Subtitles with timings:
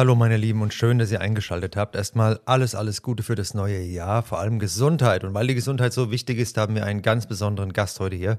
[0.00, 1.94] Hallo meine Lieben und schön, dass ihr eingeschaltet habt.
[1.94, 5.24] Erstmal alles, alles Gute für das neue Jahr, vor allem Gesundheit.
[5.24, 8.38] Und weil die Gesundheit so wichtig ist, haben wir einen ganz besonderen Gast heute hier,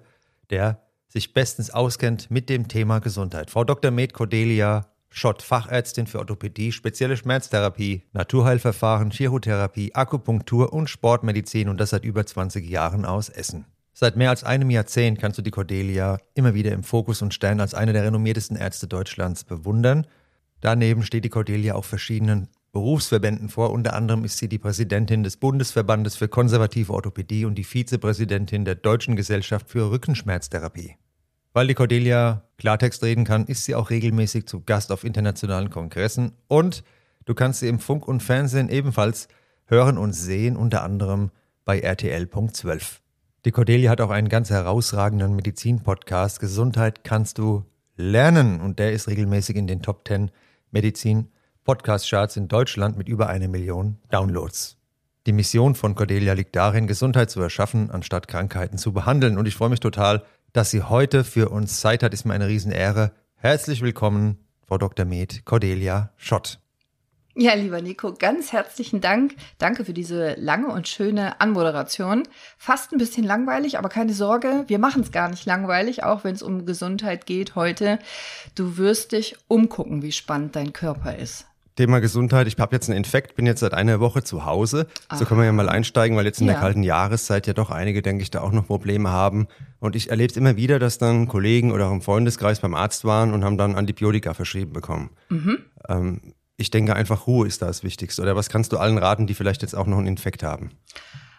[0.50, 3.52] der sich bestens auskennt mit dem Thema Gesundheit.
[3.52, 3.92] Frau Dr.
[3.92, 11.92] Med Cordelia Schott, Fachärztin für Orthopädie, spezielle Schmerztherapie, Naturheilverfahren, Chirotherapie, Akupunktur und Sportmedizin und das
[11.92, 13.66] seit über 20 Jahren aus Essen.
[13.94, 17.60] Seit mehr als einem Jahrzehnt kannst du die Cordelia immer wieder im Fokus und Stern
[17.60, 20.08] als eine der renommiertesten Ärzte Deutschlands bewundern–
[20.62, 23.72] Daneben steht die Cordelia auch verschiedenen Berufsverbänden vor.
[23.72, 28.76] Unter anderem ist sie die Präsidentin des Bundesverbandes für konservative Orthopädie und die Vizepräsidentin der
[28.76, 30.96] Deutschen Gesellschaft für Rückenschmerztherapie.
[31.54, 36.32] Weil die Cordelia Klartext reden kann, ist sie auch regelmäßig zu Gast auf internationalen Kongressen
[36.48, 36.84] und
[37.26, 39.28] du kannst sie im Funk und Fernsehen ebenfalls
[39.66, 41.32] hören und sehen, unter anderem
[41.66, 43.00] bei RTL.12.
[43.44, 47.66] Die Cordelia hat auch einen ganz herausragenden Medizin-Podcast Gesundheit kannst du
[47.98, 50.32] lernen und der ist regelmäßig in den Top 10
[50.72, 51.30] Medizin
[51.64, 54.78] Podcast-Charts in Deutschland mit über eine Million Downloads.
[55.28, 59.38] Die Mission von Cordelia liegt darin, Gesundheit zu erschaffen, anstatt Krankheiten zu behandeln.
[59.38, 62.14] Und ich freue mich total, dass sie heute für uns Zeit hat.
[62.14, 63.12] Ist mir eine Riesenehre.
[63.36, 65.06] Herzlich willkommen, Frau Dr.
[65.06, 66.60] Med Cordelia Schott.
[67.34, 69.36] Ja, lieber Nico, ganz herzlichen Dank.
[69.58, 72.24] Danke für diese lange und schöne Anmoderation.
[72.58, 76.36] Fast ein bisschen langweilig, aber keine Sorge, wir machen es gar nicht langweilig, auch wenn
[76.36, 78.00] es um Gesundheit geht heute.
[78.56, 81.46] Du wirst dich umgucken, wie spannend dein Körper ist.
[81.78, 82.48] Thema Gesundheit.
[82.48, 84.88] Ich habe jetzt einen Infekt, bin jetzt seit einer Woche zu Hause.
[85.08, 85.18] Aha.
[85.18, 86.54] So können wir ja mal einsteigen, weil jetzt in ja.
[86.54, 89.48] der kalten Jahreszeit ja doch einige, denke ich, da auch noch Probleme haben.
[89.80, 93.06] Und ich erlebe es immer wieder, dass dann Kollegen oder auch im Freundeskreis beim Arzt
[93.06, 95.12] waren und haben dann Antibiotika verschrieben bekommen.
[95.30, 95.60] Mhm.
[95.88, 98.22] Ähm, ich denke einfach, Ruhe ist da das Wichtigste.
[98.22, 100.72] Oder was kannst du allen raten, die vielleicht jetzt auch noch einen Infekt haben?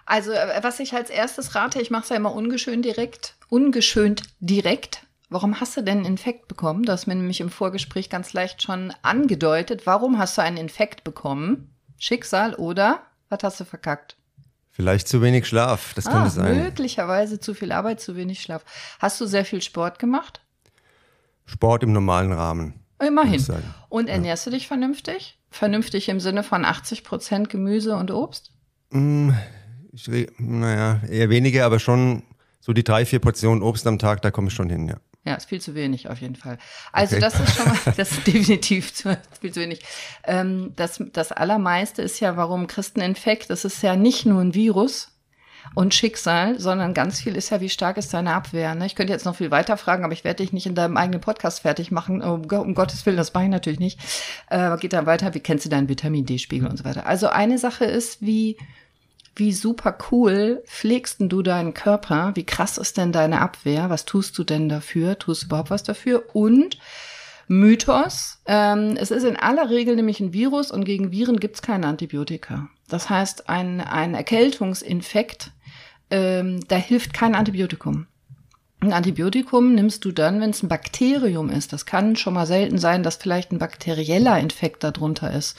[0.04, 4.22] Also, äh, was ich als erstes rate, ich mache es ja immer ungeschönt direkt, ungeschönt
[4.40, 5.06] direkt.
[5.30, 6.82] Warum hast du denn einen Infekt bekommen?
[6.82, 9.86] Du hast mir nämlich im Vorgespräch ganz leicht schon angedeutet.
[9.86, 11.74] Warum hast du einen Infekt bekommen?
[11.96, 13.00] Schicksal oder
[13.30, 14.16] was hast du verkackt?
[14.70, 16.62] Vielleicht zu wenig Schlaf, das ah, könnte sein.
[16.62, 18.64] Möglicherweise zu viel Arbeit, zu wenig Schlaf.
[18.98, 20.42] Hast du sehr viel Sport gemacht?
[21.46, 22.74] Sport im normalen Rahmen.
[23.02, 23.44] Immerhin.
[23.88, 24.50] Und ernährst ja.
[24.50, 25.38] du dich vernünftig?
[25.50, 28.52] Vernünftig im Sinne von 80 Prozent Gemüse und Obst?
[28.90, 29.30] Mm,
[29.92, 30.08] ich,
[30.38, 32.22] naja, eher weniger, aber schon
[32.60, 34.96] so die drei, vier Portionen Obst am Tag, da komme ich schon hin, ja.
[35.24, 36.58] Ja, ist viel zu wenig auf jeden Fall.
[36.90, 37.20] Also okay.
[37.20, 39.82] das ist schon mal, das ist definitiv zu, viel zu wenig.
[40.24, 45.11] Ähm, das, das Allermeiste ist ja, warum Christeninfekt, das ist ja nicht nur ein Virus,
[45.74, 48.74] und Schicksal, sondern ganz viel ist ja, wie stark ist deine Abwehr.
[48.74, 48.86] Ne?
[48.86, 51.20] Ich könnte jetzt noch viel weiter fragen, aber ich werde dich nicht in deinem eigenen
[51.20, 52.22] Podcast fertig machen.
[52.22, 53.98] Um, um Gottes Willen, das mache ich natürlich nicht.
[54.50, 57.06] Äh, geht dann weiter, wie kennst du deinen Vitamin D-Spiegel und so weiter.
[57.06, 58.56] Also eine Sache ist, wie,
[59.34, 62.32] wie super cool pflegst du deinen Körper?
[62.34, 63.88] Wie krass ist denn deine Abwehr?
[63.88, 65.18] Was tust du denn dafür?
[65.18, 66.24] Tust du überhaupt was dafür?
[66.34, 66.78] Und
[67.58, 68.40] Mythos.
[68.46, 71.86] Ähm, es ist in aller Regel nämlich ein Virus und gegen Viren gibt es keine
[71.86, 72.68] Antibiotika.
[72.88, 75.52] Das heißt, ein, ein Erkältungsinfekt
[76.12, 78.06] ähm, da hilft kein Antibiotikum.
[78.80, 81.72] Ein Antibiotikum nimmst du dann, wenn es ein Bakterium ist.
[81.72, 85.58] Das kann schon mal selten sein, dass vielleicht ein bakterieller Infekt darunter ist.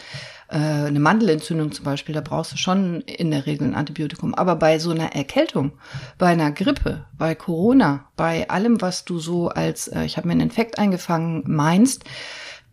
[0.54, 4.36] Äh, eine Mandelentzündung zum Beispiel, da brauchst du schon in der Regel ein Antibiotikum.
[4.36, 5.72] Aber bei so einer Erkältung,
[6.20, 10.34] bei einer Grippe, bei Corona, bei allem, was du so als, äh, ich habe mir
[10.34, 12.04] einen Infekt eingefangen, meinst,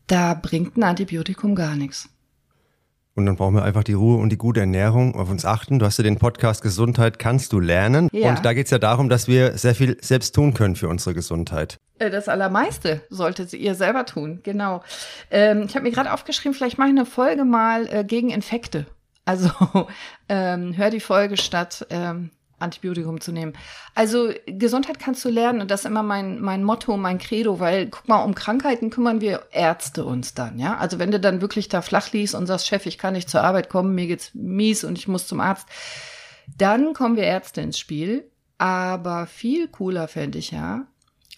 [0.07, 2.11] da bringt ein Antibiotikum gar nichts.
[3.15, 5.79] Und dann brauchen wir einfach die Ruhe und die gute Ernährung auf uns achten.
[5.79, 8.09] Du hast ja den Podcast Gesundheit kannst du lernen.
[8.13, 8.29] Ja.
[8.29, 11.15] Und da geht es ja darum, dass wir sehr viel selbst tun können für unsere
[11.15, 11.79] Gesundheit.
[12.01, 14.83] Äh, das Allermeiste solltet ihr selber tun, genau.
[15.31, 18.87] Ähm, ich habe mir gerade aufgeschrieben, vielleicht mache ich eine Folge mal äh, gegen Infekte.
[19.25, 19.51] Also
[20.29, 23.53] ähm, hör die Folge statt ähm, Antibiotikum zu nehmen.
[23.95, 27.89] Also Gesundheit kannst du lernen und das ist immer mein, mein Motto, mein Credo, weil
[27.89, 30.77] guck mal, um Krankheiten kümmern wir Ärzte uns dann, ja.
[30.79, 33.43] Also wenn du dann wirklich da flach liest und sagst, Chef, ich kann nicht zur
[33.43, 35.69] Arbeit kommen, mir geht's mies und ich muss zum Arzt,
[36.57, 38.25] dann kommen wir Ärzte ins Spiel.
[38.59, 40.87] Aber viel cooler fände ich ja,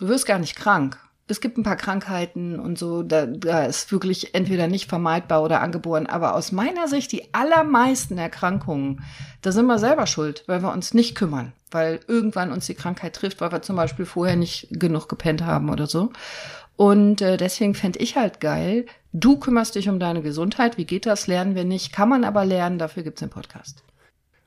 [0.03, 3.91] du wirst gar nicht krank es gibt ein paar Krankheiten und so, da, da ist
[3.91, 6.07] wirklich entweder nicht vermeidbar oder angeboren.
[6.07, 9.03] Aber aus meiner Sicht, die allermeisten Erkrankungen,
[9.41, 13.15] da sind wir selber schuld, weil wir uns nicht kümmern, weil irgendwann uns die Krankheit
[13.15, 16.13] trifft, weil wir zum Beispiel vorher nicht genug gepennt haben oder so.
[16.77, 20.77] Und äh, deswegen fände ich halt geil, du kümmerst dich um deine Gesundheit.
[20.77, 21.27] Wie geht das?
[21.29, 21.93] Lernen wir nicht.
[21.93, 23.85] Kann man aber lernen, dafür gibt es den Podcast.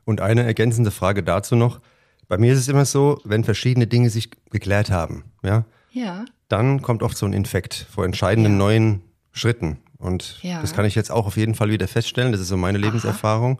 [0.03, 1.79] Und eine ergänzende Frage dazu noch.
[2.27, 6.25] Bei mir ist es immer so, wenn verschiedene Dinge sich geklärt haben, ja, ja.
[6.49, 8.57] dann kommt oft so ein Infekt vor entscheidenden ja.
[8.57, 9.01] neuen
[9.31, 9.77] Schritten.
[9.97, 10.61] Und ja.
[10.61, 12.31] das kann ich jetzt auch auf jeden Fall wieder feststellen.
[12.31, 13.59] Das ist so meine Lebenserfahrung.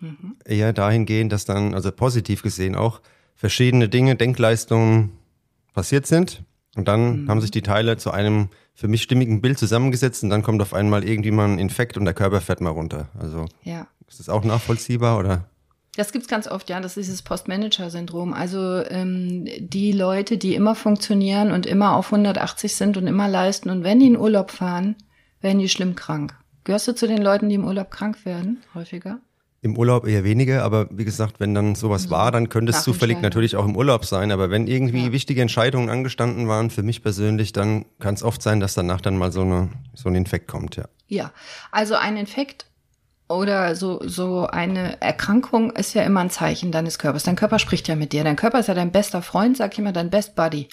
[0.00, 0.36] Mhm.
[0.44, 3.00] Eher dahingehend, dass dann, also positiv gesehen auch,
[3.34, 5.12] verschiedene Dinge, Denkleistungen
[5.74, 6.42] passiert sind.
[6.74, 7.28] Und dann mhm.
[7.28, 10.72] haben sich die Teile zu einem für mich stimmigen Bild zusammengesetzt und dann kommt auf
[10.74, 13.08] einmal irgendwie mal ein Infekt und der Körper fährt mal runter.
[13.18, 13.86] Also ja.
[14.08, 15.44] ist das auch nachvollziehbar oder?
[15.96, 16.80] Das gibt's ganz oft, ja.
[16.80, 18.32] Das ist dieses Postmanager-Syndrom.
[18.32, 23.68] Also ähm, die Leute, die immer funktionieren und immer auf 180 sind und immer leisten
[23.68, 24.96] und wenn die in Urlaub fahren,
[25.42, 26.34] werden die schlimm krank.
[26.64, 29.18] Gehörst du zu den Leuten, die im Urlaub krank werden, häufiger?
[29.64, 33.20] Im Urlaub eher weniger, aber wie gesagt, wenn dann sowas war, dann könnte es zufällig
[33.20, 34.32] natürlich auch im Urlaub sein.
[34.32, 35.12] Aber wenn irgendwie ja.
[35.12, 39.16] wichtige Entscheidungen angestanden waren, für mich persönlich, dann kann es oft sein, dass danach dann
[39.16, 40.86] mal so, eine, so ein Infekt kommt, ja.
[41.06, 41.32] Ja,
[41.70, 42.66] also ein Infekt
[43.36, 47.24] oder so, so eine Erkrankung ist ja immer ein Zeichen deines Körpers.
[47.24, 48.24] Dein Körper spricht ja mit dir.
[48.24, 50.68] Dein Körper ist ja dein bester Freund, sag ich immer, dein Best Buddy.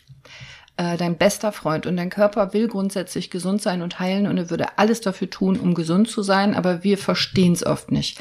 [0.80, 1.86] Äh, dein bester Freund.
[1.86, 5.60] Und dein Körper will grundsätzlich gesund sein und heilen und er würde alles dafür tun,
[5.60, 8.18] um gesund zu sein, aber wir verstehen es oft nicht.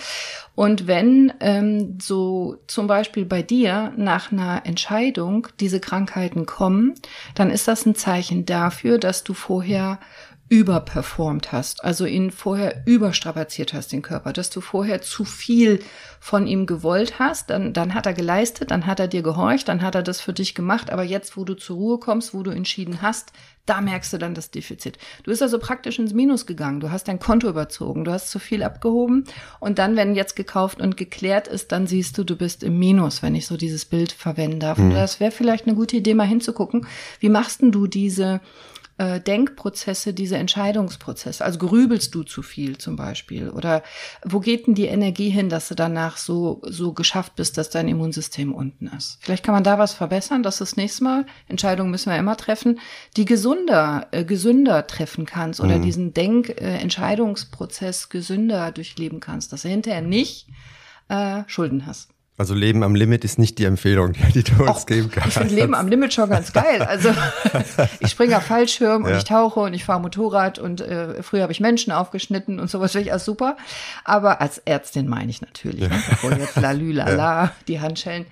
[0.57, 6.95] Und wenn ähm, so zum Beispiel bei dir nach einer Entscheidung diese Krankheiten kommen,
[7.37, 10.01] dann ist das ein Zeichen dafür, dass du vorher
[10.49, 15.81] überperformt hast, also ihn vorher überstrapaziert hast, den Körper, dass du vorher zu viel
[16.21, 19.83] von ihm gewollt hast, dann, dann hat er geleistet, dann hat er dir gehorcht, dann
[19.83, 22.51] hat er das für dich gemacht, aber jetzt, wo du zur Ruhe kommst, wo du
[22.51, 23.33] entschieden hast,
[23.67, 24.97] da merkst du dann das Defizit.
[25.23, 28.39] Du bist also praktisch ins Minus gegangen, du hast dein Konto überzogen, du hast zu
[28.39, 29.25] viel abgehoben
[29.61, 33.23] und dann, wenn jetzt gekauft und geklärt ist, dann siehst du, du bist im Minus,
[33.23, 34.79] wenn ich so dieses Bild verwenden darf.
[34.79, 34.87] Mhm.
[34.87, 36.87] Und das wäre vielleicht eine gute Idee, mal hinzugucken,
[37.21, 38.41] wie machst denn du diese
[38.99, 41.45] äh, Denkprozesse, diese Entscheidungsprozesse?
[41.45, 43.51] Also grübelst du zu viel zum Beispiel?
[43.51, 43.83] Oder
[44.25, 47.89] wo geht denn die Energie hin, dass du danach so, so geschafft bist, dass dein
[47.89, 49.19] Immunsystem unten ist?
[49.21, 52.81] Vielleicht kann man da was verbessern, dass das nächste Mal, Entscheidungen müssen wir immer treffen,
[53.17, 55.83] die gesunder, äh, gesünder treffen kannst oder mhm.
[55.83, 60.49] diesen Denk-Entscheidungsprozess äh, gesünder durchleben kannst, dass du hinterher nicht
[61.09, 62.11] äh, Schulden hast.
[62.39, 65.29] Also Leben am Limit ist nicht die Empfehlung, die du uns Och, geben kannst.
[65.29, 66.83] Ich finde Leben am Limit schon ganz geil.
[66.83, 67.11] Also
[68.01, 69.11] ich springe auf Fallschirm ja.
[69.11, 72.71] und ich tauche und ich fahre Motorrad und äh, früher habe ich Menschen aufgeschnitten und
[72.71, 73.57] sowas finde ich alles super.
[74.05, 75.89] Aber als Ärztin meine ich natürlich, ja.
[75.89, 76.01] ne?
[76.09, 77.53] bevor jetzt lalülala, ja.
[77.67, 78.27] die Handschellen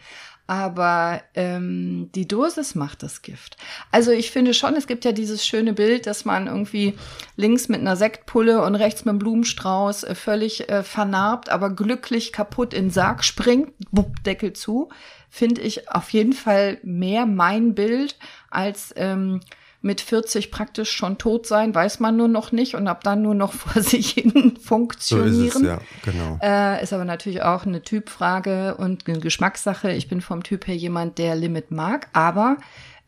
[0.46, 3.56] aber ähm, die Dosis macht das Gift.
[3.90, 6.94] Also ich finde schon, es gibt ja dieses schöne Bild, dass man irgendwie
[7.36, 12.32] links mit einer Sektpulle und rechts mit einem Blumenstrauß äh, völlig äh, vernarbt, aber glücklich
[12.32, 14.88] kaputt in den Sarg springt, bupp, Deckel zu,
[15.28, 18.16] finde ich auf jeden Fall mehr mein Bild
[18.50, 19.40] als ähm,
[19.86, 23.34] mit 40 praktisch schon tot sein, weiß man nur noch nicht und ab dann nur
[23.34, 25.34] noch vor sich hin funktionieren.
[25.34, 26.38] So ist es, ja, genau.
[26.42, 29.92] Äh, ist aber natürlich auch eine Typfrage und eine Geschmackssache.
[29.92, 32.58] Ich bin vom Typ her jemand, der Limit mag, aber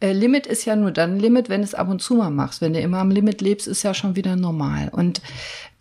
[0.01, 2.61] äh, Limit ist ja nur dann Limit, wenn es ab und zu mal machst.
[2.61, 4.89] Wenn du immer am Limit lebst, ist ja schon wieder normal.
[4.91, 5.21] Und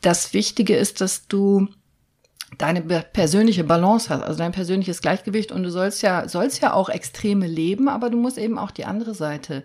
[0.02, 1.68] das Wichtige ist, dass du
[2.58, 6.90] deine persönliche Balance hast, also dein persönliches Gleichgewicht und du sollst ja, sollst ja auch
[6.90, 9.64] Extreme leben, aber du musst eben auch die andere Seite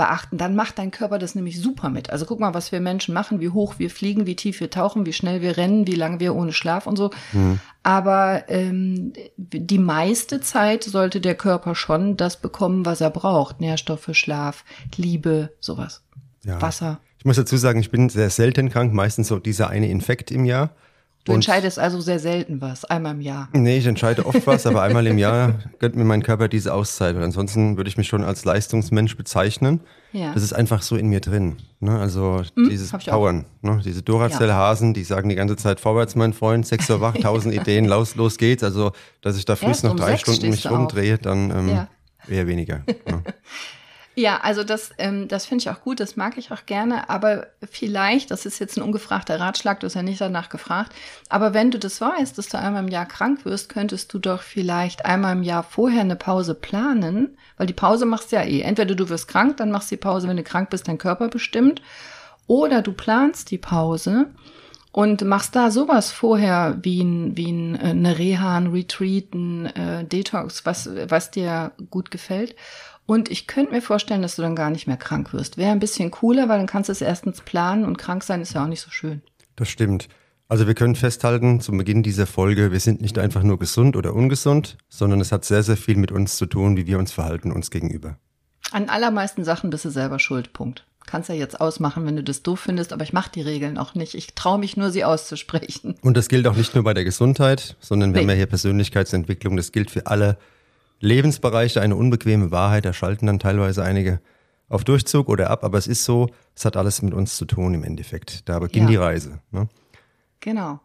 [0.00, 2.08] beachten, dann macht dein Körper das nämlich super mit.
[2.08, 5.04] Also guck mal, was wir Menschen machen, wie hoch wir fliegen, wie tief wir tauchen,
[5.04, 7.10] wie schnell wir rennen, wie lange wir ohne Schlaf und so.
[7.32, 7.60] Mhm.
[7.82, 13.60] Aber ähm, die meiste Zeit sollte der Körper schon das bekommen, was er braucht.
[13.60, 14.64] Nährstoffe, Schlaf,
[14.96, 16.02] Liebe, sowas.
[16.44, 16.62] Ja.
[16.62, 16.98] Wasser.
[17.18, 20.46] Ich muss dazu sagen, ich bin sehr selten krank, meistens so dieser eine Infekt im
[20.46, 20.70] Jahr.
[21.24, 23.50] Du entscheidest also sehr selten was, einmal im Jahr.
[23.52, 27.14] Nee, ich entscheide oft was, aber einmal im Jahr gönnt mir mein Körper diese Auszeit.
[27.14, 29.80] Weil ansonsten würde ich mich schon als Leistungsmensch bezeichnen.
[30.12, 30.32] Ja.
[30.32, 31.56] Das ist einfach so in mir drin.
[31.78, 31.98] Ne?
[31.98, 33.44] Also hm, dieses Powern.
[33.60, 33.82] Ne?
[33.84, 37.84] Diese Duracell-Hasen, die sagen die ganze Zeit vorwärts, mein Freund, sechs Uhr wach, tausend Ideen,
[37.84, 38.64] los, los geht's.
[38.64, 41.88] Also, dass ich da frühst noch um drei Stunden mich rumdrehe, dann ähm, ja.
[42.28, 42.82] eher weniger.
[43.06, 43.22] Ne?
[44.16, 47.46] Ja, also das, ähm, das finde ich auch gut, das mag ich auch gerne, aber
[47.70, 50.92] vielleicht, das ist jetzt ein ungefragter Ratschlag, du hast ja nicht danach gefragt,
[51.28, 54.42] aber wenn du das weißt, dass du einmal im Jahr krank wirst, könntest du doch
[54.42, 58.62] vielleicht einmal im Jahr vorher eine Pause planen, weil die Pause machst du ja eh.
[58.62, 61.28] Entweder du wirst krank, dann machst du die Pause, wenn du krank bist, dein Körper
[61.28, 61.80] bestimmt,
[62.48, 64.26] oder du planst die Pause
[64.92, 69.66] und machst da sowas vorher wie, ein, wie ein, äh, eine Reha, ein Retreat, ein
[69.66, 72.56] äh, Detox, was, was dir gut gefällt.
[73.10, 75.56] Und ich könnte mir vorstellen, dass du dann gar nicht mehr krank wirst.
[75.56, 78.54] Wäre ein bisschen cooler, weil dann kannst du es erstens planen und krank sein ist
[78.54, 79.20] ja auch nicht so schön.
[79.56, 80.06] Das stimmt.
[80.46, 84.14] Also wir können festhalten, zum Beginn dieser Folge, wir sind nicht einfach nur gesund oder
[84.14, 87.50] ungesund, sondern es hat sehr, sehr viel mit uns zu tun, wie wir uns verhalten
[87.50, 88.16] uns gegenüber.
[88.70, 90.86] An allermeisten Sachen bist du selber schuld, Punkt.
[91.04, 93.96] Kannst ja jetzt ausmachen, wenn du das doof findest, aber ich mache die Regeln auch
[93.96, 94.14] nicht.
[94.14, 95.96] Ich traue mich nur, sie auszusprechen.
[96.02, 98.26] Und das gilt auch nicht nur bei der Gesundheit, sondern wir nee.
[98.26, 99.56] haben ja hier Persönlichkeitsentwicklung.
[99.56, 100.38] Das gilt für alle
[101.00, 101.80] Lebensbereiche.
[101.80, 104.20] Eine unbequeme Wahrheit, da schalten dann teilweise einige
[104.68, 107.74] auf Durchzug oder ab, aber es ist so, es hat alles mit uns zu tun
[107.74, 108.48] im Endeffekt.
[108.48, 108.90] Da beginnt ja.
[108.90, 109.40] die Reise.
[109.50, 109.68] Ne?
[110.38, 110.80] Genau.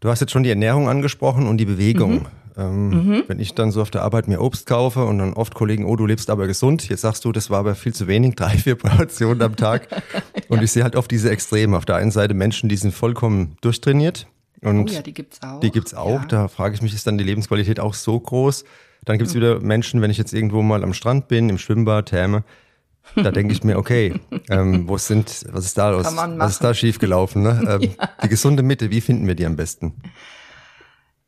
[0.00, 2.14] Du hast jetzt schon die Ernährung angesprochen und die Bewegung.
[2.14, 2.26] Mhm.
[2.58, 3.24] Ähm, mhm.
[3.26, 5.94] Wenn ich dann so auf der Arbeit mir Obst kaufe und dann oft Kollegen, oh,
[5.94, 8.76] du lebst aber gesund, jetzt sagst du, das war aber viel zu wenig, drei, vier
[8.76, 9.88] Portionen am Tag.
[10.48, 10.62] Und ja.
[10.62, 11.76] ich sehe halt oft diese Extreme.
[11.76, 14.26] Auf der einen Seite Menschen, die sind vollkommen durchtrainiert.
[14.62, 15.60] Und oh ja, die gibt's auch.
[15.60, 16.22] Die gibt's auch.
[16.22, 16.26] Ja.
[16.26, 18.64] Da frage ich mich, ist dann die Lebensqualität auch so groß?
[19.06, 19.38] Dann gibt's mhm.
[19.38, 22.44] wieder Menschen, wenn ich jetzt irgendwo mal am Strand bin, im Schwimmbad, Therme,
[23.14, 24.14] da denke ich mir, okay,
[24.50, 26.04] ähm, wo sind, was ist da los?
[26.04, 27.42] Was ist da schiefgelaufen?
[27.42, 27.56] Ne?
[27.66, 28.08] Ähm, ja.
[28.22, 29.94] Die gesunde Mitte, wie finden wir die am besten?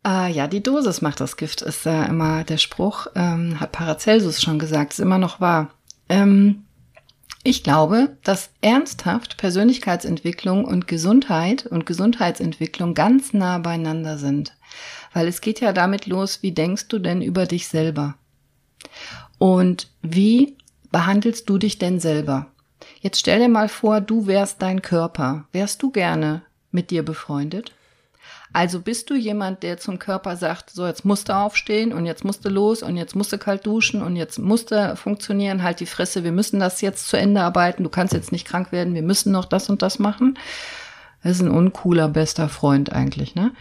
[0.06, 4.42] Äh, ja, die Dosis macht das Gift, ist äh, immer der Spruch, ähm, hat Paracelsus
[4.42, 5.70] schon gesagt, ist immer noch wahr.
[6.08, 6.64] Ähm,
[7.44, 14.52] ich glaube, dass ernsthaft Persönlichkeitsentwicklung und Gesundheit und Gesundheitsentwicklung ganz nah beieinander sind.
[15.12, 18.15] Weil es geht ja damit los, wie denkst du denn über dich selber?
[19.38, 20.57] Und wie
[20.91, 22.47] behandelst du dich denn selber?
[23.00, 25.47] Jetzt stell dir mal vor, du wärst dein Körper.
[25.53, 27.73] Wärst du gerne mit dir befreundet?
[28.53, 32.25] Also bist du jemand, der zum Körper sagt, so jetzt musst du aufstehen und jetzt
[32.25, 35.81] musst du los und jetzt musst du kalt duschen und jetzt musst du funktionieren, halt
[35.81, 38.95] die Fresse, wir müssen das jetzt zu Ende arbeiten, du kannst jetzt nicht krank werden,
[38.95, 40.38] wir müssen noch das und das machen.
[41.23, 43.53] Das ist ein uncooler bester Freund eigentlich, ne?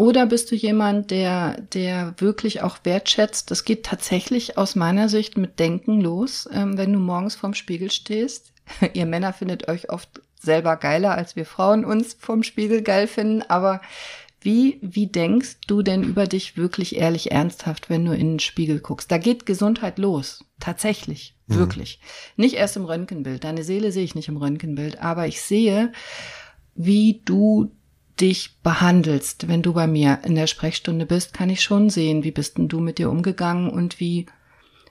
[0.00, 3.50] Oder bist du jemand, der, der wirklich auch wertschätzt?
[3.50, 7.90] Das geht tatsächlich aus meiner Sicht mit Denken los, ähm, wenn du morgens vorm Spiegel
[7.90, 8.54] stehst.
[8.94, 13.42] Ihr Männer findet euch oft selber geiler, als wir Frauen uns vom Spiegel geil finden,
[13.42, 13.82] aber
[14.40, 18.80] wie, wie denkst du denn über dich wirklich ehrlich ernsthaft, wenn du in den Spiegel
[18.80, 19.12] guckst?
[19.12, 20.46] Da geht Gesundheit los.
[20.60, 21.36] Tatsächlich.
[21.46, 21.56] Mhm.
[21.56, 22.00] Wirklich.
[22.36, 23.44] Nicht erst im Röntgenbild.
[23.44, 25.92] Deine Seele sehe ich nicht im Röntgenbild, aber ich sehe,
[26.74, 27.70] wie du
[28.20, 29.48] dich behandelst.
[29.48, 32.68] Wenn du bei mir in der Sprechstunde bist, kann ich schon sehen, wie bist denn
[32.68, 34.26] du mit dir umgegangen und wie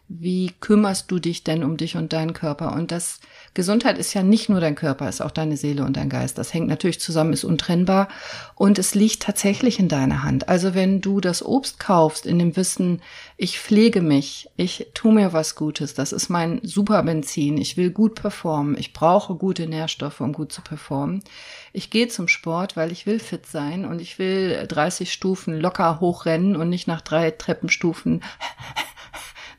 [0.09, 2.73] wie kümmerst du dich denn um dich und deinen Körper?
[2.73, 3.19] Und das
[3.53, 6.39] Gesundheit ist ja nicht nur dein Körper, ist auch deine Seele und dein Geist.
[6.39, 8.07] Das hängt natürlich zusammen, ist untrennbar
[8.55, 10.49] und es liegt tatsächlich in deiner Hand.
[10.49, 13.01] Also wenn du das Obst kaufst in dem Wissen,
[13.37, 18.15] ich pflege mich, ich tu mir was Gutes, das ist mein Superbenzin, ich will gut
[18.15, 21.23] performen, ich brauche gute Nährstoffe, um gut zu performen.
[21.71, 25.99] Ich gehe zum Sport, weil ich will fit sein und ich will 30 Stufen locker
[25.99, 28.21] hochrennen und nicht nach drei Treppenstufen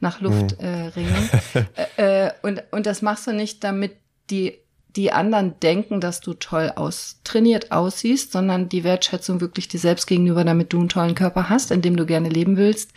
[0.00, 0.66] nach Luft mhm.
[0.66, 1.30] äh, ringen.
[1.96, 3.96] äh, und, und das machst du nicht, damit
[4.30, 4.58] die
[4.96, 10.06] die anderen denken, dass du toll aus, trainiert aussiehst, sondern die Wertschätzung wirklich dir selbst
[10.06, 12.92] gegenüber, damit du einen tollen Körper hast, in dem du gerne leben willst.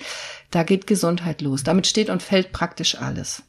[0.51, 1.63] Da geht Gesundheit los.
[1.63, 3.43] Damit steht und fällt praktisch alles.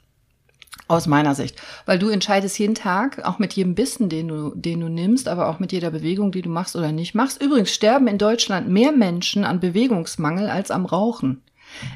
[0.86, 1.56] Aus meiner Sicht.
[1.86, 5.48] Weil du entscheidest jeden Tag, auch mit jedem Bissen, den du, den du nimmst, aber
[5.48, 7.40] auch mit jeder Bewegung, die du machst oder nicht machst.
[7.40, 11.40] Übrigens sterben in Deutschland mehr Menschen an Bewegungsmangel als am Rauchen.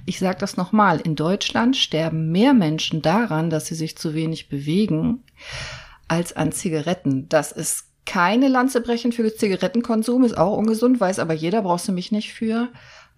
[0.07, 4.49] Ich sage das nochmal, in Deutschland sterben mehr Menschen daran, dass sie sich zu wenig
[4.49, 5.25] bewegen,
[6.09, 7.29] als an Zigaretten.
[7.29, 11.93] Das ist keine Lanze brechen für Zigarettenkonsum, ist auch ungesund, weiß aber jeder, brauchst du
[11.93, 12.69] mich nicht für.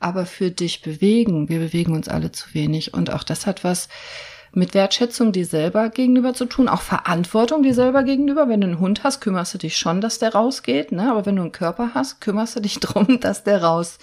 [0.00, 2.94] Aber für dich bewegen, wir bewegen uns alle zu wenig.
[2.94, 3.88] Und auch das hat was
[4.52, 8.48] mit Wertschätzung dir selber gegenüber zu tun, auch Verantwortung dir selber gegenüber.
[8.48, 11.10] Wenn du einen Hund hast, kümmerst du dich schon, dass der rausgeht, ne?
[11.10, 13.98] aber wenn du einen Körper hast, kümmerst du dich drum, dass der raus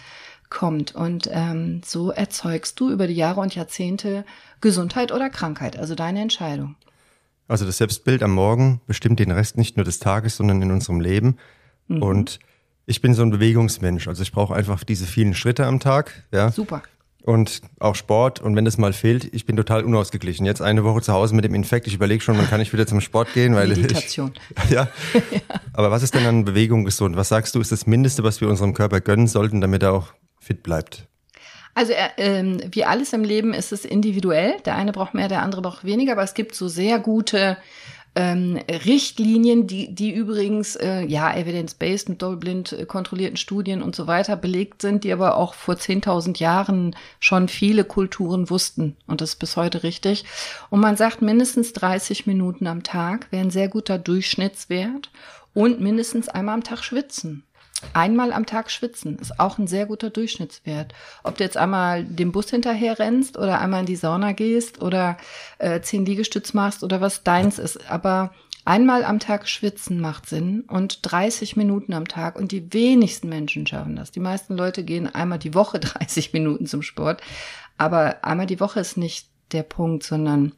[0.50, 0.96] kommt.
[0.96, 4.26] Und ähm, so erzeugst du über die Jahre und Jahrzehnte
[4.62, 6.76] Gesundheit oder Krankheit, also deine Entscheidung.
[7.48, 11.00] Also das Selbstbild am Morgen bestimmt den Rest nicht nur des Tages, sondern in unserem
[11.00, 11.38] Leben.
[11.88, 12.04] Mhm.
[12.04, 12.40] Und
[12.86, 14.08] ich bin so ein Bewegungsmensch.
[14.08, 16.24] Also ich brauche einfach diese vielen Schritte am Tag.
[16.32, 16.52] Ja.
[16.52, 16.84] Super.
[17.22, 18.40] Und auch Sport.
[18.40, 20.46] Und wenn das mal fehlt, ich bin total unausgeglichen.
[20.46, 21.88] Jetzt eine Woche zu Hause mit dem Infekt.
[21.88, 24.32] Ich überlege schon, wann kann ich wieder zum Sport gehen, weil Meditation.
[24.64, 24.88] Ich, ja.
[25.14, 25.42] ja.
[25.74, 27.18] Aber was ist denn an Bewegung gesund?
[27.18, 30.14] Was sagst du, ist das Mindeste, was wir unserem Körper gönnen sollten, damit er auch
[30.48, 31.08] fit bleibt?
[31.76, 34.56] Also äh, wie alles im Leben ist es individuell.
[34.66, 37.58] Der eine braucht mehr, der andere braucht weniger, aber es gibt so sehr gute
[38.16, 44.08] ähm, Richtlinien, die, die übrigens äh, ja evidence-based mit doppelblind äh, kontrollierten Studien und so
[44.08, 49.34] weiter belegt sind, die aber auch vor 10.000 Jahren schon viele Kulturen wussten und das
[49.34, 50.26] ist bis heute richtig.
[50.72, 55.12] Und man sagt, mindestens 30 Minuten am Tag wäre ein sehr guter Durchschnittswert
[55.54, 57.44] und mindestens einmal am Tag schwitzen.
[57.94, 60.94] Einmal am Tag schwitzen ist auch ein sehr guter Durchschnittswert.
[61.24, 65.18] Ob du jetzt einmal dem Bus hinterher rennst oder einmal in die Sauna gehst oder
[65.60, 67.90] äh, zehn Liegestütz machst oder was deins ist.
[67.90, 68.32] Aber
[68.66, 72.36] einmal am Tag schwitzen macht Sinn und 30 Minuten am Tag.
[72.36, 74.12] Und die wenigsten Menschen schaffen das.
[74.12, 77.22] Die meisten Leute gehen einmal die Woche 30 Minuten zum Sport.
[77.78, 80.54] Aber einmal die Woche ist nicht der Punkt, sondern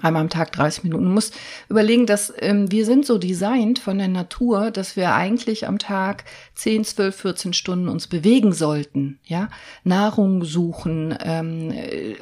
[0.00, 1.04] Einmal am Tag 30 Minuten.
[1.04, 1.34] Du musst
[1.68, 6.24] überlegen, dass ähm, wir sind so designt von der Natur, dass wir eigentlich am Tag
[6.54, 9.18] 10, 12, 14 Stunden uns bewegen sollten.
[9.24, 9.50] Ja,
[9.84, 12.16] Nahrung suchen, ähm, äh,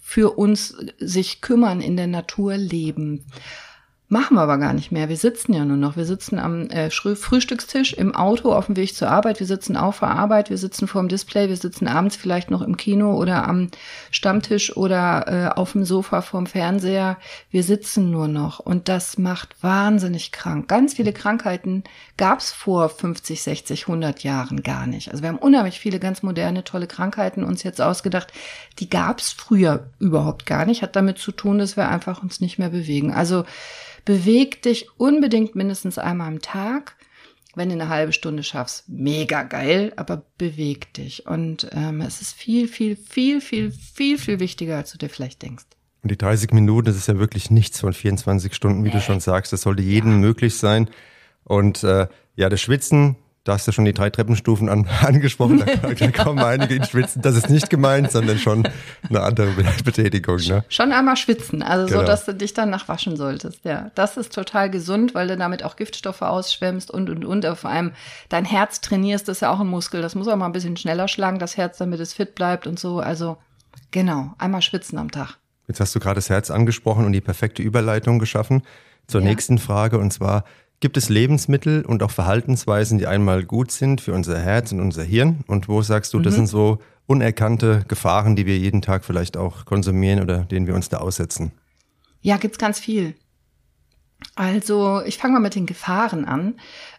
[0.00, 3.24] für uns sich kümmern, in der Natur leben.
[4.12, 5.08] Machen wir aber gar nicht mehr.
[5.08, 5.96] Wir sitzen ja nur noch.
[5.96, 9.38] Wir sitzen am äh, Frühstückstisch im Auto auf dem Weg zur Arbeit.
[9.38, 10.50] Wir sitzen auf der Arbeit.
[10.50, 11.48] Wir sitzen vor dem Display.
[11.48, 13.68] Wir sitzen abends vielleicht noch im Kino oder am
[14.10, 17.18] Stammtisch oder äh, auf dem Sofa vorm Fernseher.
[17.52, 18.58] Wir sitzen nur noch.
[18.58, 20.66] Und das macht wahnsinnig krank.
[20.66, 21.84] Ganz viele Krankheiten
[22.16, 25.12] gab es vor 50, 60, 100 Jahren gar nicht.
[25.12, 28.32] Also wir haben unheimlich viele ganz moderne, tolle Krankheiten uns jetzt ausgedacht.
[28.80, 30.82] Die gab es früher überhaupt gar nicht.
[30.82, 33.12] Hat damit zu tun, dass wir einfach uns nicht mehr bewegen.
[33.14, 33.44] Also
[34.10, 36.96] Beweg dich unbedingt mindestens einmal am Tag.
[37.54, 41.26] Wenn du eine halbe Stunde schaffst, mega geil, aber beweg dich.
[41.26, 45.42] Und ähm, es ist viel, viel, viel, viel, viel, viel wichtiger, als du dir vielleicht
[45.42, 45.62] denkst.
[46.02, 48.94] Und die 30 Minuten, das ist ja wirklich nichts von 24 Stunden, wie nee.
[48.94, 49.52] du schon sagst.
[49.52, 50.18] Das sollte jedem ja.
[50.18, 50.90] möglich sein.
[51.44, 55.88] Und äh, ja, das Schwitzen, da hast du schon die drei Treppenstufen an, angesprochen, da,
[55.94, 57.22] da kommen einige ins Schwitzen.
[57.22, 58.68] Das ist nicht gemeint, sondern schon
[59.08, 59.52] eine andere
[59.84, 60.36] Betätigung.
[60.36, 60.64] Ne?
[60.68, 62.00] Schon einmal schwitzen, also genau.
[62.00, 63.64] so, dass du dich danach waschen solltest.
[63.64, 67.46] Ja, das ist total gesund, weil du damit auch Giftstoffe ausschwemmst und, und, und.
[67.56, 67.92] Vor allem
[68.28, 70.02] dein Herz trainierst, das ist ja auch ein Muskel.
[70.02, 72.78] Das muss auch mal ein bisschen schneller schlagen, das Herz, damit es fit bleibt und
[72.78, 73.00] so.
[73.00, 73.38] Also
[73.90, 75.38] genau, einmal schwitzen am Tag.
[75.66, 78.62] Jetzt hast du gerade das Herz angesprochen und die perfekte Überleitung geschaffen
[79.06, 79.28] zur ja.
[79.28, 80.44] nächsten Frage und zwar,
[80.80, 85.02] Gibt es Lebensmittel und auch Verhaltensweisen, die einmal gut sind für unser Herz und unser
[85.02, 85.44] Hirn?
[85.46, 86.22] Und wo sagst du, mhm.
[86.22, 90.74] das sind so unerkannte Gefahren, die wir jeden Tag vielleicht auch konsumieren oder denen wir
[90.74, 91.52] uns da aussetzen?
[92.22, 93.14] Ja, gibt's ganz viel.
[94.34, 96.54] Also, ich fange mal mit den Gefahren an.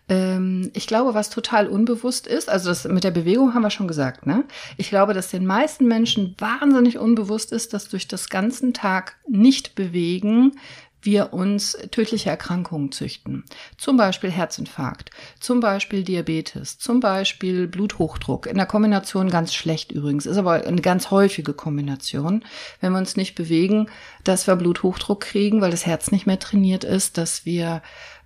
[0.10, 3.88] Ähm, ich glaube, was total unbewusst ist, also das mit der Bewegung haben wir schon
[3.88, 4.44] gesagt, ne?
[4.78, 9.76] Ich glaube, dass den meisten Menschen wahnsinnig unbewusst ist, dass durch das ganzen Tag nicht
[9.76, 10.54] bewegen
[11.02, 13.44] wir uns tödliche Erkrankungen züchten.
[13.78, 18.46] Zum Beispiel Herzinfarkt, zum Beispiel Diabetes, zum Beispiel Bluthochdruck.
[18.46, 22.44] In der Kombination ganz schlecht übrigens, ist aber eine ganz häufige Kombination.
[22.80, 23.90] Wenn wir uns nicht bewegen,
[24.24, 27.82] dass wir Bluthochdruck kriegen, weil das Herz nicht mehr trainiert ist, dass wir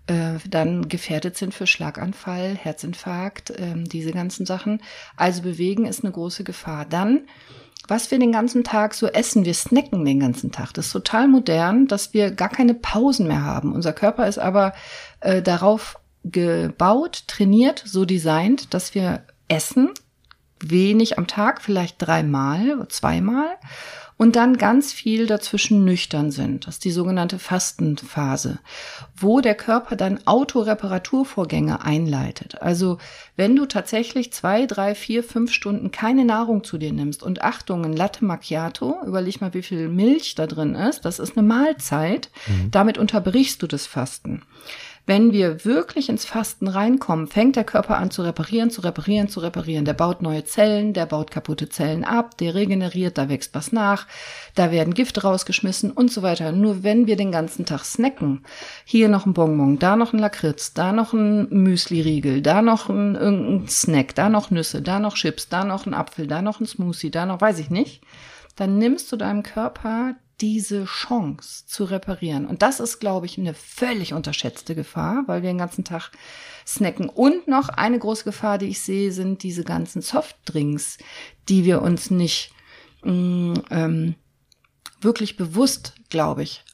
[0.07, 4.81] äh, dann gefährdet sind für Schlaganfall, Herzinfarkt, äh, diese ganzen Sachen.
[5.15, 6.85] Also bewegen ist eine große Gefahr.
[6.85, 7.27] Dann
[7.87, 9.45] was wir den ganzen Tag so essen.
[9.45, 10.73] Wir snacken den ganzen Tag.
[10.73, 13.73] Das ist total modern, dass wir gar keine Pausen mehr haben.
[13.73, 14.73] Unser Körper ist aber
[15.19, 19.91] äh, darauf gebaut, trainiert, so designt, dass wir essen,
[20.69, 23.57] wenig am Tag, vielleicht dreimal, zweimal
[24.17, 26.67] und dann ganz viel dazwischen nüchtern sind.
[26.67, 28.59] Das ist die sogenannte Fastenphase,
[29.15, 32.61] wo der Körper dann Autoreparaturvorgänge einleitet.
[32.61, 32.97] Also
[33.35, 37.83] wenn du tatsächlich zwei, drei, vier, fünf Stunden keine Nahrung zu dir nimmst und Achtung,
[37.83, 42.29] ein Latte Macchiato, überleg mal, wie viel Milch da drin ist, das ist eine Mahlzeit,
[42.47, 42.71] mhm.
[42.71, 44.43] damit unterbrichst du das Fasten.
[45.07, 49.39] Wenn wir wirklich ins Fasten reinkommen, fängt der Körper an zu reparieren, zu reparieren, zu
[49.39, 49.85] reparieren.
[49.85, 54.07] Der baut neue Zellen, der baut kaputte Zellen ab, der regeneriert, da wächst was nach,
[54.55, 56.51] da werden Gifte rausgeschmissen und so weiter.
[56.51, 58.43] Nur wenn wir den ganzen Tag snacken,
[58.83, 63.13] hier noch ein Bonbon, da noch ein Lakritz, da noch ein Müsli-Riegel, da noch ein
[63.13, 66.65] irgendein Snack, da noch Nüsse, da noch Chips, da noch ein Apfel, da noch ein
[66.65, 68.01] Smoothie, da noch weiß ich nicht,
[68.55, 72.45] dann nimmst du deinem Körper diese Chance zu reparieren.
[72.45, 76.11] Und das ist, glaube ich, eine völlig unterschätzte Gefahr, weil wir den ganzen Tag
[76.67, 77.09] snacken.
[77.09, 80.97] Und noch eine große Gefahr, die ich sehe, sind diese ganzen Softdrinks,
[81.47, 82.51] die wir uns nicht
[83.03, 84.15] mh, mm, ähm,
[85.01, 86.64] wirklich bewusst, glaube ich,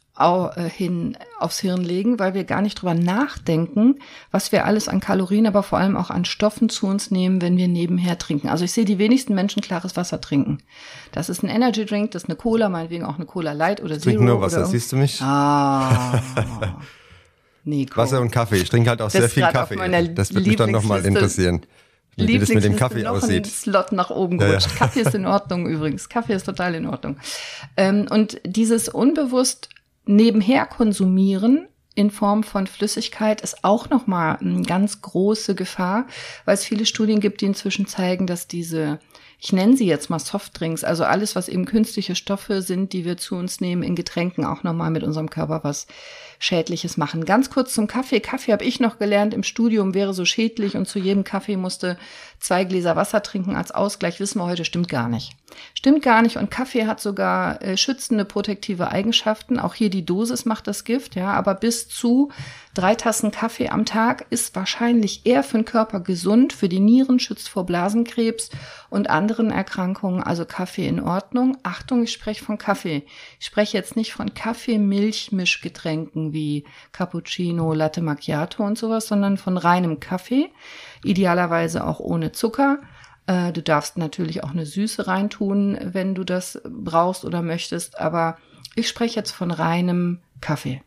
[0.76, 4.00] hin aufs Hirn legen, weil wir gar nicht drüber nachdenken,
[4.32, 7.58] was wir alles an Kalorien, aber vor allem auch an Stoffen zu uns nehmen, wenn
[7.58, 8.50] wir nebenher trinken.
[8.50, 10.60] Also ich sehe die wenigsten Menschen klares Wasser trinken.
[11.12, 14.00] Das ist ein Energy Drink, das ist eine Cola, meinetwegen auch eine Cola Light oder
[14.00, 14.16] Zero.
[14.16, 15.22] Trink nur Wasser, siehst du mich?
[15.22, 16.22] Ah.
[17.64, 17.98] Nico.
[17.98, 18.58] Wasser und Kaffee.
[18.58, 19.76] Ich trinke halt auch das sehr viel Kaffee.
[20.14, 21.62] Das wird mich dann nochmal interessieren.
[22.18, 23.48] Wie das mit dem Kaffee noch aussieht.
[23.48, 24.68] Slot nach oben gerutscht.
[24.68, 24.78] Ja, ja.
[24.80, 26.10] Kaffee ist in Ordnung übrigens.
[26.10, 27.18] Kaffee ist total in Ordnung.
[27.78, 29.70] Ähm, und dieses unbewusst
[30.12, 36.08] nebenher konsumieren in Form von Flüssigkeit ist auch nochmal eine ganz große Gefahr,
[36.46, 39.00] weil es viele Studien gibt, die inzwischen zeigen, dass diese,
[39.40, 43.18] ich nenne sie jetzt mal Softdrinks, also alles, was eben künstliche Stoffe sind, die wir
[43.18, 45.86] zu uns nehmen in Getränken, auch nochmal mit unserem Körper was
[46.40, 47.26] Schädliches machen.
[47.26, 48.22] Ganz kurz zum Kaffee.
[48.22, 51.98] Kaffee habe ich noch gelernt im Studium, wäre so schädlich und zu jedem Kaffee musste
[52.42, 54.20] zwei Gläser Wasser trinken als Ausgleich.
[54.20, 55.36] Wissen wir heute, stimmt gar nicht.
[55.74, 56.38] Stimmt gar nicht.
[56.38, 59.60] Und Kaffee hat sogar äh, schützende protektive Eigenschaften.
[59.60, 61.32] Auch hier die Dosis macht das Gift, ja.
[61.32, 62.32] Aber bis zu
[62.74, 66.54] drei Tassen Kaffee am Tag ist wahrscheinlich eher für den Körper gesund.
[66.54, 68.50] Für die Nieren schützt vor Blasenkrebs
[68.90, 70.24] und anderen Erkrankungen.
[70.24, 71.58] Also Kaffee in Ordnung.
[71.64, 73.04] Achtung, ich spreche von Kaffee.
[73.40, 80.00] Ich spreche jetzt nicht von Kaffee-Milch-Mischgetränken wie Cappuccino, Latte Macchiato und sowas, sondern von reinem
[80.00, 80.50] Kaffee.
[81.04, 82.80] Idealerweise auch ohne Zucker
[83.28, 88.00] äh, du darfst natürlich auch eine Süße reintun, wenn du das brauchst oder möchtest.
[88.00, 88.38] Aber
[88.76, 90.82] ich spreche jetzt von reinem Kaffee.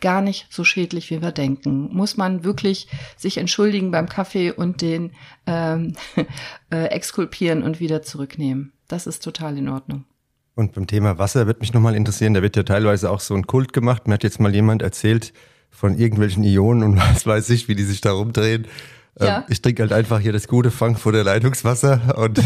[0.00, 1.92] Gar nicht so schädlich, wie wir denken.
[1.92, 5.12] Muss man wirklich sich entschuldigen beim Kaffee und den
[5.46, 5.94] ähm,
[6.70, 8.72] äh, exkulpieren und wieder zurücknehmen.
[8.86, 10.04] Das ist total in Ordnung.
[10.54, 13.46] Und beim Thema Wasser wird mich nochmal interessieren, da wird ja teilweise auch so ein
[13.46, 14.06] Kult gemacht.
[14.06, 15.32] Mir hat jetzt mal jemand erzählt
[15.70, 18.66] von irgendwelchen Ionen und was weiß ich, wie die sich da rumdrehen.
[19.20, 19.38] Ja.
[19.38, 22.16] Ähm, ich trinke halt einfach hier das gute Frankfurter Leitungswasser.
[22.16, 22.38] Und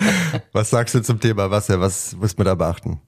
[0.52, 1.80] was sagst du zum Thema Wasser?
[1.80, 3.00] Was muss man da beachten?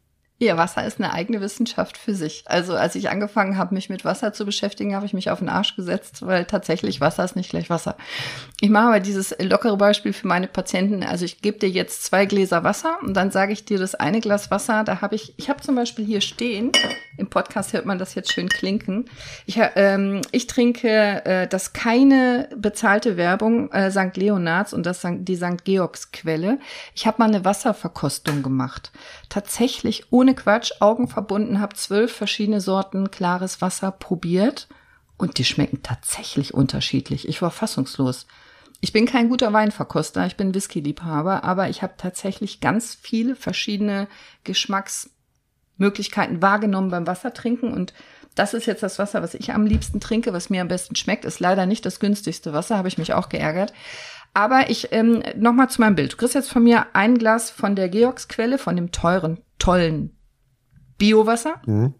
[0.43, 2.43] Ja, Wasser ist eine eigene Wissenschaft für sich.
[2.47, 5.49] Also als ich angefangen habe, mich mit Wasser zu beschäftigen, habe ich mich auf den
[5.49, 7.97] Arsch gesetzt, weil tatsächlich Wasser ist nicht gleich Wasser.
[8.61, 11.05] Ich mache aber dieses lockere Beispiel für meine Patienten.
[11.05, 14.21] Also ich gebe dir jetzt zwei Gläser Wasser und dann sage ich dir das eine
[14.21, 14.83] Glas Wasser.
[14.83, 16.73] Da habe ich, ich habe zum Beispiel hier stehen,
[17.19, 19.05] im Podcast hört man das jetzt schön klinken.
[19.47, 24.17] Ich, ähm, ich trinke äh, das keine bezahlte Werbung äh, St.
[24.17, 25.65] Leonards und das die St.
[25.65, 26.59] Georgs Quelle.
[26.97, 28.91] Ich habe mal eine Wasserverkostung gemacht.
[29.29, 34.67] Tatsächlich ohne ohne Quatsch Augen verbunden, habe zwölf verschiedene Sorten klares Wasser probiert
[35.19, 37.29] und die schmecken tatsächlich unterschiedlich.
[37.29, 38.27] Ich war fassungslos.
[38.81, 44.09] Ich bin kein guter Weinverkoster, ich bin Whisky-Liebhaber, aber ich habe tatsächlich ganz viele verschiedene
[44.45, 47.93] Geschmacksmöglichkeiten wahrgenommen beim Wassertrinken und
[48.35, 51.27] das ist jetzt das Wasser, was ich am liebsten trinke, was mir am besten schmeckt.
[51.27, 53.75] Ist leider nicht das günstigste Wasser, habe ich mich auch geärgert.
[54.33, 56.15] Aber ich ähm, noch mal zu meinem Bild.
[56.15, 60.17] Du kriegst jetzt von mir ein Glas von der Georgsquelle, von dem teuren, tollen
[61.03, 61.57] Biowasser.
[61.67, 61.95] Mhm.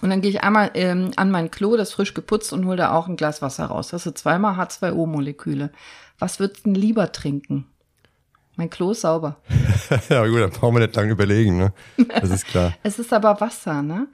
[0.00, 2.92] Und dann gehe ich einmal ähm, an mein Klo, das frisch geputzt, und hole da
[2.92, 3.88] auch ein Glas Wasser raus.
[3.88, 5.70] Das sind zweimal H2O-Moleküle.
[6.20, 7.66] Was würdest du denn lieber trinken?
[8.54, 9.38] Mein Klo ist sauber.
[10.08, 11.72] ja, gut, dann brauchen wir nicht lange überlegen, ne?
[12.20, 12.72] Das ist klar.
[12.84, 14.06] es ist aber Wasser, ne?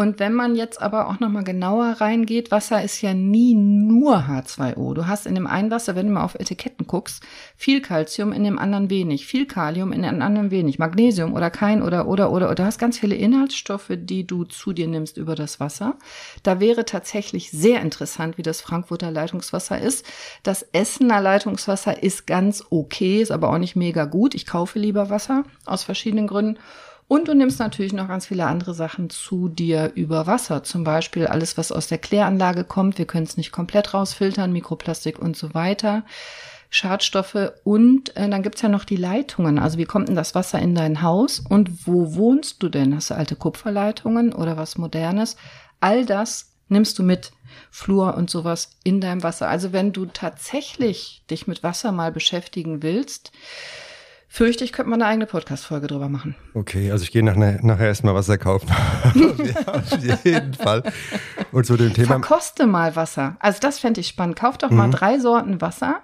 [0.00, 4.94] Und wenn man jetzt aber auch nochmal genauer reingeht, Wasser ist ja nie nur H2O.
[4.94, 7.22] Du hast in dem einen Wasser, wenn du mal auf Etiketten guckst,
[7.54, 11.82] viel Calcium, in dem anderen wenig, viel Kalium, in dem anderen wenig, Magnesium oder kein
[11.82, 12.54] oder oder oder.
[12.54, 15.98] Du hast ganz viele Inhaltsstoffe, die du zu dir nimmst über das Wasser.
[16.44, 20.06] Da wäre tatsächlich sehr interessant, wie das Frankfurter Leitungswasser ist.
[20.42, 24.34] Das Essener Leitungswasser ist ganz okay, ist aber auch nicht mega gut.
[24.34, 26.56] Ich kaufe lieber Wasser aus verschiedenen Gründen.
[27.10, 30.62] Und du nimmst natürlich noch ganz viele andere Sachen zu dir über Wasser.
[30.62, 32.98] Zum Beispiel alles, was aus der Kläranlage kommt.
[32.98, 36.04] Wir können es nicht komplett rausfiltern, Mikroplastik und so weiter.
[36.68, 39.58] Schadstoffe und äh, dann gibt's ja noch die Leitungen.
[39.58, 42.94] Also wie kommt denn das Wasser in dein Haus und wo wohnst du denn?
[42.94, 45.34] Hast du alte Kupferleitungen oder was modernes?
[45.80, 47.32] All das nimmst du mit,
[47.72, 49.48] Flur und sowas in deinem Wasser.
[49.48, 53.32] Also wenn du tatsächlich dich mit Wasser mal beschäftigen willst,
[54.32, 56.36] fürchte ich, könnte man eine eigene Podcast-Folge drüber machen.
[56.54, 58.70] Okay, also ich gehe nach, nachher erstmal Wasser kaufen.
[59.66, 60.84] Auf jeden Fall.
[61.50, 62.20] Und zu dem Thema.
[62.20, 63.36] Verkoste mal Wasser.
[63.40, 64.36] Also das fände ich spannend.
[64.36, 64.92] Kauf doch mal mhm.
[64.92, 66.02] drei Sorten Wasser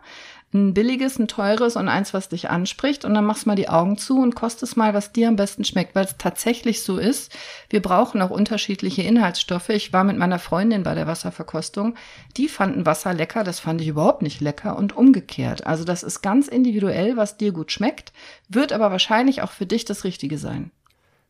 [0.54, 3.04] ein billiges, ein teures und eins, was dich anspricht.
[3.04, 5.64] Und dann machst du mal die Augen zu und kostest mal, was dir am besten
[5.64, 7.36] schmeckt, weil es tatsächlich so ist.
[7.68, 9.68] Wir brauchen auch unterschiedliche Inhaltsstoffe.
[9.70, 11.94] Ich war mit meiner Freundin bei der Wasserverkostung.
[12.36, 15.66] Die fanden Wasser lecker, das fand ich überhaupt nicht lecker und umgekehrt.
[15.66, 18.12] Also das ist ganz individuell, was dir gut schmeckt,
[18.48, 20.70] wird aber wahrscheinlich auch für dich das Richtige sein.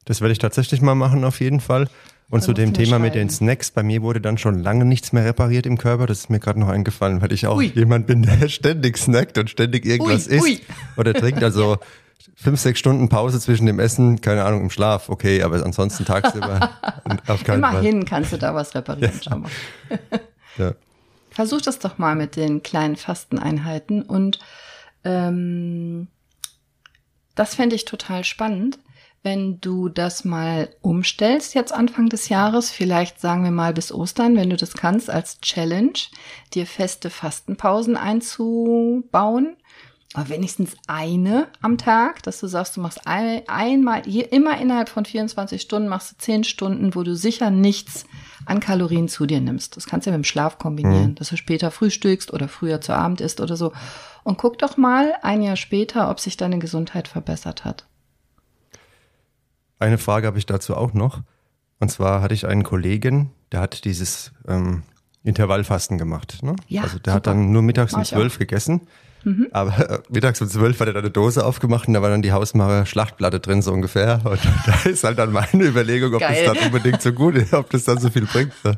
[0.05, 1.89] Das werde ich tatsächlich mal machen, auf jeden Fall.
[2.29, 5.25] Und zu dem Thema mit den Snacks, bei mir wurde dann schon lange nichts mehr
[5.25, 6.07] repariert im Körper.
[6.07, 7.71] Das ist mir gerade noch eingefallen, weil ich auch ui.
[7.75, 10.61] jemand bin, der ständig snackt und ständig irgendwas ui, isst ui.
[10.97, 11.45] oder trinkt.
[11.45, 11.79] Also
[12.35, 16.71] fünf, sechs Stunden Pause zwischen dem Essen, keine Ahnung, im Schlaf, okay, aber ansonsten tagsüber
[17.29, 18.05] auf keinen Immerhin Fall.
[18.05, 19.21] kannst du da was reparieren, ja.
[19.23, 19.51] schau mal.
[20.59, 20.75] ja.
[21.31, 24.39] Versuch das doch mal mit den kleinen Fasteneinheiten und
[25.05, 26.09] ähm,
[27.35, 28.79] das fände ich total spannend
[29.27, 34.37] wenn du das mal umstellst, jetzt Anfang des Jahres, vielleicht sagen wir mal bis Ostern,
[34.37, 35.99] wenn du das kannst, als Challenge,
[36.55, 39.57] dir feste Fastenpausen einzubauen.
[40.15, 45.05] Aber wenigstens eine am Tag, dass du sagst, du machst ein, einmal, immer innerhalb von
[45.05, 48.07] 24 Stunden machst du 10 Stunden, wo du sicher nichts
[48.45, 49.77] an Kalorien zu dir nimmst.
[49.77, 51.15] Das kannst du ja mit dem Schlaf kombinieren, mhm.
[51.17, 53.73] dass du später frühstückst oder früher zu Abend isst oder so.
[54.23, 57.87] Und guck doch mal ein Jahr später, ob sich deine Gesundheit verbessert hat.
[59.79, 61.23] Eine Frage habe ich dazu auch noch.
[61.79, 64.83] Und zwar hatte ich einen Kollegen, der hat dieses, ähm,
[65.25, 66.39] Intervallfasten gemacht.
[66.43, 66.55] Ne?
[66.69, 67.15] Ja, also der super.
[67.15, 68.83] hat dann nur mittags um zwölf gegessen.
[69.51, 72.23] Aber äh, mittags um zwölf hat er dann eine Dose aufgemacht und da war dann
[72.23, 74.21] die Hausmacher Schlachtplatte drin, so ungefähr.
[74.25, 76.45] Und da ist halt dann meine Überlegung, ob Geil.
[76.45, 78.53] das dann unbedingt so gut ist, ob das dann so viel bringt.
[78.65, 78.77] Ne?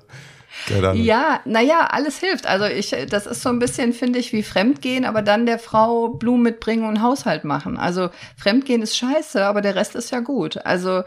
[0.95, 2.47] Ja, naja, alles hilft.
[2.47, 6.09] Also ich, das ist so ein bisschen, finde ich, wie Fremdgehen, aber dann der Frau
[6.09, 7.79] Blumen mitbringen und Haushalt machen.
[7.79, 10.65] Also Fremdgehen ist scheiße, aber der Rest ist ja gut.
[10.65, 11.03] Also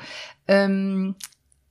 [0.48, 1.16] ähm,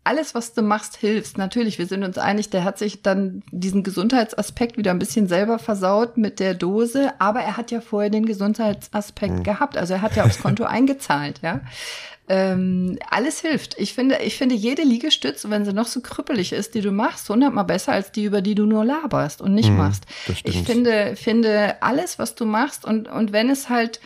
[0.03, 1.37] alles, was du machst, hilft.
[1.37, 5.59] Natürlich, wir sind uns einig, der hat sich dann diesen Gesundheitsaspekt wieder ein bisschen selber
[5.59, 9.77] versaut mit der Dose, aber er hat ja vorher den Gesundheitsaspekt gehabt.
[9.77, 11.61] Also er hat ja aufs Konto eingezahlt, ja.
[12.33, 13.75] Ähm, alles hilft.
[13.77, 17.29] Ich finde, ich finde jede Liegestütze, wenn sie noch so krüppelig ist, die du machst,
[17.29, 20.05] hundertmal besser als die, über die du nur laberst und nicht Mhm, machst.
[20.45, 23.99] Ich finde, finde alles, was du machst und, und wenn es halt,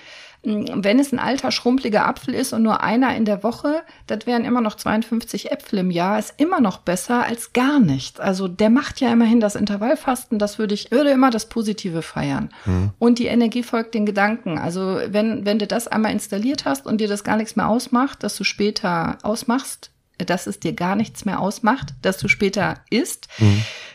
[0.45, 4.45] wenn es ein alter, schrumpeliger Apfel ist und nur einer in der Woche, das wären
[4.45, 8.21] immer noch 52 Äpfel im Jahr, ist immer noch besser als gar nichts.
[8.21, 12.51] Also der macht ja immerhin das Intervallfasten, das würde ich, würde immer das Positive feiern.
[12.99, 14.59] Und die Energie folgt den Gedanken.
[14.59, 18.23] Also wenn, wenn du das einmal installiert hast und dir das gar nichts mehr ausmacht,
[18.23, 23.29] dass du später ausmachst, dass es dir gar nichts mehr ausmacht, dass du später isst.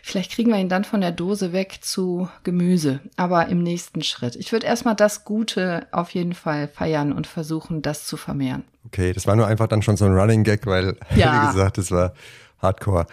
[0.03, 4.36] Vielleicht kriegen wir ihn dann von der Dose weg zu Gemüse, aber im nächsten Schritt.
[4.36, 8.63] Ich würde erstmal das Gute auf jeden Fall feiern und versuchen, das zu vermehren.
[8.88, 11.41] Okay, das war nur einfach dann schon so ein Running Gag, weil, Ja.
[11.43, 12.13] wie gesagt, das war
[12.62, 13.05] Hardcore.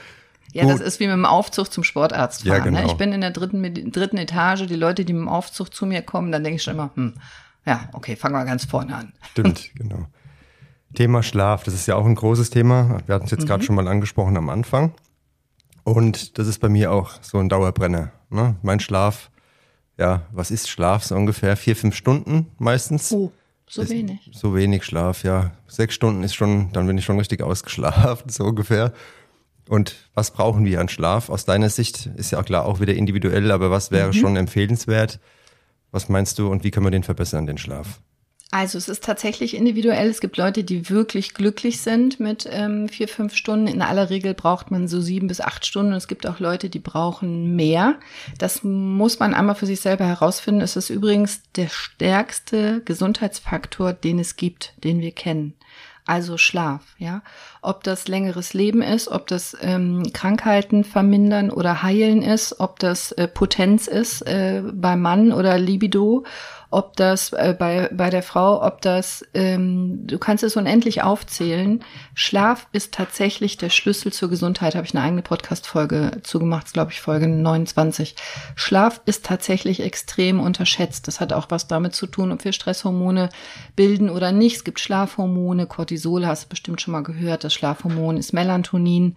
[0.52, 0.72] Ja, Gut.
[0.72, 2.64] das ist wie mit dem Aufzug zum Sportarzt Ja, fahren.
[2.64, 2.80] genau.
[2.80, 2.86] ne?
[2.86, 6.02] Ich bin in der dritten, dritten Etage, die Leute, die mit dem Aufzug zu mir
[6.02, 7.14] kommen, dann denke ich schon immer, hm,
[7.66, 9.12] ja, okay, fangen wir ganz vorne an.
[9.32, 10.06] Stimmt, genau.
[10.96, 12.98] Thema Schlaf, das ist ja auch ein großes Thema.
[13.06, 13.46] Wir hatten es jetzt Mhm.
[13.46, 14.92] gerade schon mal angesprochen am Anfang.
[15.84, 18.10] Und das ist bei mir auch so ein Dauerbrenner.
[18.30, 18.56] Ne?
[18.62, 19.30] Mein Schlaf,
[19.98, 21.04] ja, was ist Schlaf?
[21.04, 23.12] So ungefähr vier, fünf Stunden meistens.
[23.12, 23.30] Oh,
[23.68, 24.30] so Ist wenig.
[24.32, 25.52] So wenig Schlaf, ja.
[25.68, 28.92] Sechs Stunden ist schon, dann bin ich schon richtig ausgeschlafen, so ungefähr.
[29.68, 31.28] Und was brauchen wir an Schlaf?
[31.28, 35.18] Aus deiner Sicht ist ja klar auch wieder individuell, aber was wäre schon empfehlenswert?
[35.92, 38.00] Was meinst du und wie können wir den verbessern, den Schlaf?
[38.52, 40.08] Also es ist tatsächlich individuell.
[40.08, 43.66] Es gibt Leute, die wirklich glücklich sind mit ähm, vier, fünf Stunden.
[43.66, 45.92] In aller Regel braucht man so sieben bis acht Stunden.
[45.92, 47.96] Und es gibt auch Leute, die brauchen mehr.
[48.38, 50.60] Das muss man einmal für sich selber herausfinden.
[50.60, 55.54] Es ist übrigens der stärkste Gesundheitsfaktor, den es gibt, den wir kennen.
[56.08, 57.22] Also Schlaf, ja.
[57.62, 63.10] Ob das längeres Leben ist, ob das ähm, Krankheiten vermindern oder heilen ist, ob das
[63.12, 66.24] äh, Potenz ist äh, beim Mann oder Libido,
[66.70, 71.82] ob das äh, bei, bei der Frau, ob das, ähm, du kannst es unendlich aufzählen.
[72.14, 74.74] Schlaf ist tatsächlich der Schlüssel zur Gesundheit.
[74.74, 78.16] Habe ich eine eigene Podcast-Folge zugemacht, glaube ich, Folge 29.
[78.54, 81.08] Schlaf ist tatsächlich extrem unterschätzt.
[81.08, 83.28] Das hat auch was damit zu tun, ob wir Stresshormone
[83.74, 84.56] bilden oder nicht.
[84.56, 87.44] Es gibt Schlafhormone, Cortisol, hast du bestimmt schon mal gehört.
[87.44, 89.16] Das Schlafhormon ist Melatonin.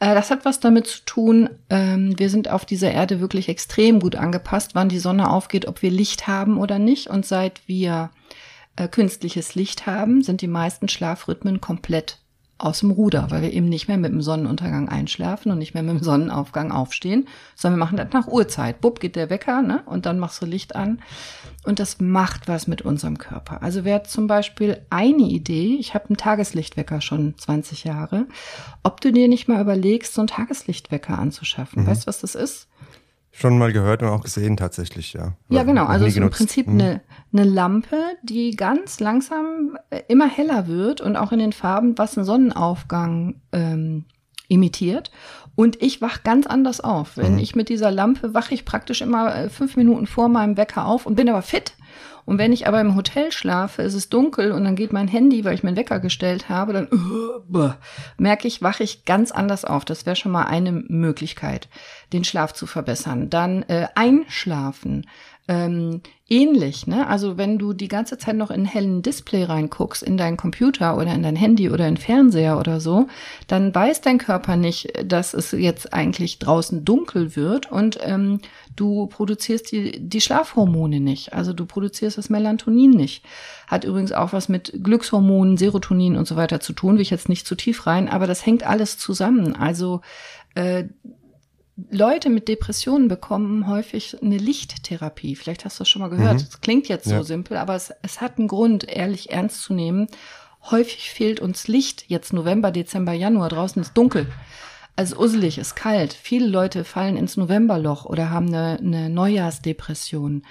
[0.00, 4.00] Äh, das hat was damit zu tun, ähm, wir sind auf dieser Erde wirklich extrem
[4.00, 6.85] gut angepasst, wann die Sonne aufgeht, ob wir Licht haben oder nicht.
[7.10, 8.10] Und seit wir
[8.76, 12.18] äh, künstliches Licht haben, sind die meisten Schlafrhythmen komplett
[12.58, 15.82] aus dem Ruder, weil wir eben nicht mehr mit dem Sonnenuntergang einschlafen und nicht mehr
[15.82, 18.80] mit dem Sonnenaufgang aufstehen, sondern wir machen das nach Uhrzeit.
[18.80, 19.82] Bub geht der Wecker, ne?
[19.84, 21.02] Und dann machst du Licht an.
[21.64, 23.62] Und das macht was mit unserem Körper.
[23.62, 28.26] Also wäre zum Beispiel eine Idee, ich habe einen Tageslichtwecker schon 20 Jahre,
[28.82, 31.86] ob du dir nicht mal überlegst, so einen Tageslichtwecker anzuschaffen.
[31.86, 32.68] Weißt du, was das ist?
[33.38, 35.34] Schon mal gehört und auch gesehen tatsächlich, ja.
[35.50, 35.84] Ja, genau.
[35.84, 36.30] Also es ist im.
[36.30, 36.80] Prinzip Mhm.
[36.80, 37.00] eine,
[37.34, 42.16] eine Lampe, die ganz langsam äh, immer heller wird und auch in den Farben, was
[42.16, 44.04] einen Sonnenaufgang ähm,
[44.48, 45.10] imitiert.
[45.54, 47.16] Und ich wach ganz anders auf.
[47.18, 47.38] Wenn Mhm.
[47.40, 51.04] ich mit dieser Lampe wache ich praktisch immer äh, fünf Minuten vor meinem Wecker auf
[51.04, 51.74] und bin aber fit.
[52.24, 55.44] Und wenn ich aber im Hotel schlafe, ist es dunkel und dann geht mein Handy,
[55.44, 56.88] weil ich meinen Wecker gestellt habe, dann
[57.48, 57.70] bäh,
[58.18, 59.84] merke ich, wache ich ganz anders auf.
[59.84, 61.68] Das wäre schon mal eine Möglichkeit,
[62.12, 63.30] den Schlaf zu verbessern.
[63.30, 65.06] Dann äh, einschlafen.
[65.48, 67.06] Ähm, ähnlich, ne?
[67.06, 71.14] Also wenn du die ganze Zeit noch in hellen Display reinguckst, in deinen Computer oder
[71.14, 73.06] in dein Handy oder in Fernseher oder so,
[73.46, 78.40] dann weiß dein Körper nicht, dass es jetzt eigentlich draußen dunkel wird und ähm,
[78.76, 81.32] du produzierst die, die Schlafhormone nicht.
[81.32, 83.24] Also du produzierst das Melatonin nicht.
[83.66, 87.28] Hat übrigens auch was mit Glückshormonen, Serotonin und so weiter zu tun, will ich jetzt
[87.28, 89.56] nicht zu tief rein, aber das hängt alles zusammen.
[89.56, 90.02] Also
[90.54, 90.84] äh,
[91.90, 95.36] Leute mit Depressionen bekommen häufig eine Lichttherapie.
[95.36, 96.34] Vielleicht hast du das schon mal gehört.
[96.36, 96.46] Mhm.
[96.46, 97.22] Das klingt jetzt so Ja.
[97.22, 100.06] simpel, aber es, es hat einen Grund, ehrlich ernst zu nehmen.
[100.70, 102.04] Häufig fehlt uns Licht.
[102.08, 103.50] Jetzt November, Dezember, Januar.
[103.50, 104.26] Draußen ist dunkel.
[104.96, 106.14] Also uselig, ist kalt.
[106.14, 110.42] Viele Leute fallen ins Novemberloch oder haben eine, eine Neujahrsdepression.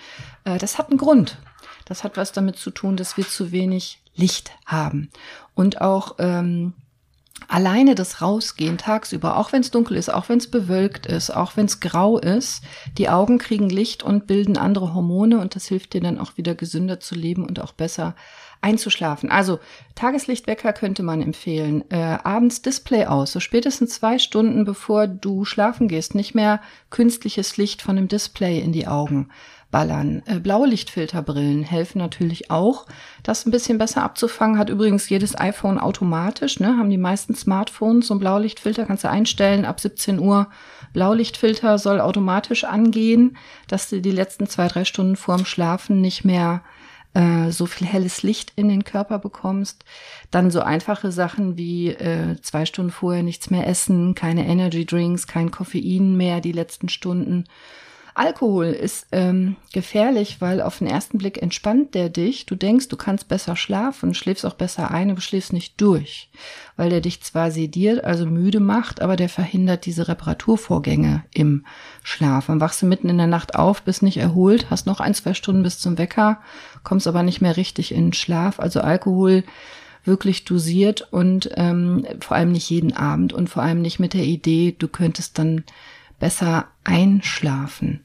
[0.43, 1.37] Äh, das hat einen Grund.
[1.85, 5.09] Das hat was damit zu tun, dass wir zu wenig Licht haben.
[5.55, 6.73] Und auch ähm,
[7.47, 11.57] alleine das Rausgehen tagsüber, auch wenn es dunkel ist, auch wenn es bewölkt ist, auch
[11.57, 12.63] wenn es grau ist,
[12.97, 16.55] die Augen kriegen Licht und bilden andere Hormone und das hilft dir dann auch wieder
[16.55, 18.15] gesünder zu leben und auch besser
[18.65, 19.29] einzuschlafen.
[19.29, 19.59] Also
[19.93, 21.83] Tageslichtwecker könnte man empfehlen.
[21.91, 26.15] Äh, abends Display aus, so spätestens zwei Stunden bevor du schlafen gehst.
[26.15, 29.29] Nicht mehr künstliches Licht von dem Display in die Augen
[29.69, 30.23] ballern.
[30.25, 32.87] Äh, Blaulichtfilterbrillen helfen natürlich auch,
[33.21, 34.57] das ein bisschen besser abzufangen.
[34.57, 36.77] Hat übrigens jedes iPhone automatisch, ne?
[36.77, 40.47] Haben die meisten Smartphones so ein Blaulichtfilter, kannst du einstellen, ab 17 Uhr
[40.93, 46.63] Blaulichtfilter soll automatisch angehen, dass du die letzten zwei, drei Stunden vorm Schlafen nicht mehr
[47.15, 49.83] äh, so viel helles Licht in den Körper bekommst.
[50.29, 55.25] Dann so einfache Sachen wie äh, zwei Stunden vorher nichts mehr essen, keine Energy Drinks,
[55.25, 57.45] kein Koffein mehr die letzten Stunden
[58.17, 62.45] Alkohol ist ähm, gefährlich, weil auf den ersten Blick entspannt der dich.
[62.45, 66.29] Du denkst, du kannst besser schlafen, schläfst auch besser ein, aber schläfst nicht durch,
[66.77, 71.65] weil der dich zwar sediert, also müde macht, aber der verhindert diese Reparaturvorgänge im
[72.03, 72.47] Schlaf.
[72.47, 75.33] Dann wachst du mitten in der Nacht auf, bist nicht erholt, hast noch ein, zwei
[75.33, 76.39] Stunden bis zum Wecker,
[76.85, 78.61] kommst aber nicht mehr richtig in den Schlaf.
[78.61, 79.43] Also Alkohol
[80.05, 84.23] wirklich dosiert und ähm, vor allem nicht jeden Abend und vor allem nicht mit der
[84.23, 85.65] Idee, du könntest dann
[86.19, 88.01] besser einschlafen.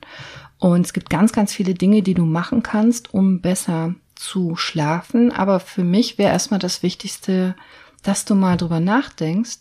[0.58, 5.32] Und es gibt ganz, ganz viele Dinge, die du machen kannst, um besser zu schlafen.
[5.32, 7.56] Aber für mich wäre erstmal das Wichtigste,
[8.02, 9.58] dass du mal drüber nachdenkst,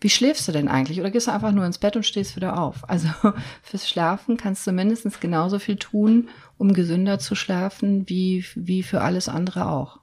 [0.00, 0.98] wie schläfst du denn eigentlich?
[0.98, 2.88] Oder gehst du einfach nur ins Bett und stehst wieder auf?
[2.88, 3.08] Also
[3.62, 9.02] fürs Schlafen kannst du mindestens genauso viel tun, um gesünder zu schlafen, wie, wie für
[9.02, 10.00] alles andere auch.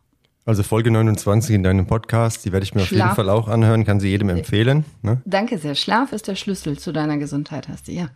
[0.47, 3.11] Also Folge 29 in deinem Podcast, die werde ich mir Schlaf.
[3.11, 4.85] auf jeden Fall auch anhören, kann sie jedem empfehlen.
[5.01, 5.21] Ne?
[5.25, 5.75] Danke sehr.
[5.75, 8.07] Schlaf ist der Schlüssel zu deiner Gesundheit, hast du, ja.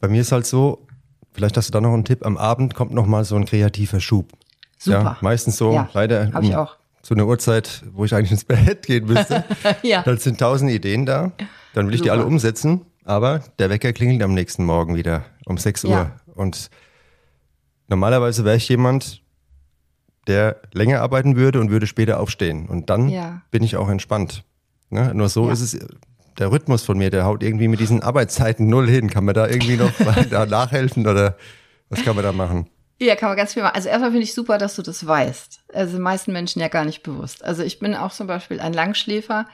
[0.00, 0.86] Bei mir ist halt so,
[1.32, 4.00] vielleicht hast du da noch einen Tipp, am Abend kommt noch mal so ein kreativer
[4.00, 4.32] Schub.
[4.78, 5.02] Super.
[5.02, 6.78] Ja, meistens so, ja, leider hab ich auch.
[7.02, 9.44] zu einer Uhrzeit, wo ich eigentlich ins Bett gehen müsste.
[9.82, 10.02] ja.
[10.02, 11.32] Dann sind tausend Ideen da,
[11.74, 12.06] dann will ich Super.
[12.06, 15.90] die alle umsetzen, aber der Wecker klingelt am nächsten Morgen wieder um 6 Uhr.
[15.90, 16.16] Ja.
[16.34, 16.70] Und
[17.88, 19.20] normalerweise wäre ich jemand,
[20.26, 22.66] der länger arbeiten würde und würde später aufstehen.
[22.66, 23.42] Und dann ja.
[23.50, 24.44] bin ich auch entspannt.
[24.90, 25.12] Ne?
[25.14, 25.52] Nur so ja.
[25.52, 25.78] ist es,
[26.38, 29.10] der Rhythmus von mir, der haut irgendwie mit diesen Arbeitszeiten null hin.
[29.10, 29.92] Kann man da irgendwie noch
[30.30, 31.36] da nachhelfen oder
[31.88, 32.68] was kann man da machen?
[33.00, 33.74] Ja, kann man ganz viel machen.
[33.74, 35.64] Also erstmal finde ich super, dass du das weißt.
[35.72, 37.44] Also meisten Menschen ja gar nicht bewusst.
[37.44, 39.46] Also ich bin auch zum Beispiel ein Langschläfer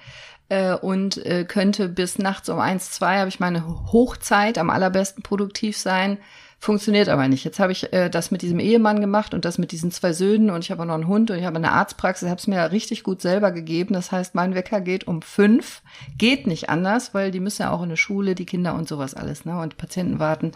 [0.50, 5.22] äh, und äh, könnte bis nachts um eins, zwei habe ich meine Hochzeit am allerbesten
[5.22, 6.18] produktiv sein
[6.62, 7.42] Funktioniert aber nicht.
[7.42, 10.50] Jetzt habe ich äh, das mit diesem Ehemann gemacht und das mit diesen zwei Söhnen
[10.50, 13.02] und ich habe noch einen Hund und ich habe eine Arztpraxis, habe es mir richtig
[13.02, 13.94] gut selber gegeben.
[13.94, 15.80] Das heißt, mein Wecker geht um fünf.
[16.18, 19.14] Geht nicht anders, weil die müssen ja auch in eine Schule, die Kinder und sowas
[19.14, 19.58] alles, ne?
[19.58, 20.52] Und Patienten warten.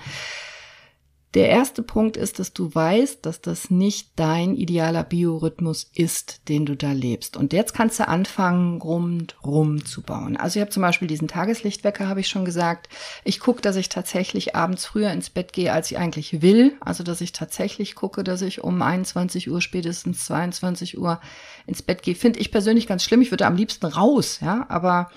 [1.35, 6.65] Der erste Punkt ist, dass du weißt, dass das nicht dein idealer Biorhythmus ist, den
[6.65, 7.37] du da lebst.
[7.37, 10.37] Und jetzt kannst du anfangen, rundrum zu bauen.
[10.37, 12.89] Also ich habe zum Beispiel diesen Tageslichtwecker, habe ich schon gesagt.
[13.25, 16.75] Ich gucke, dass ich tatsächlich abends früher ins Bett gehe, als ich eigentlich will.
[16.79, 21.21] Also dass ich tatsächlich gucke, dass ich um 21 Uhr, spätestens 22 Uhr
[21.67, 22.15] ins Bett gehe.
[22.15, 23.23] Finde ich persönlich ganz schlimm.
[23.23, 25.11] Ich würde am liebsten raus, ja, aber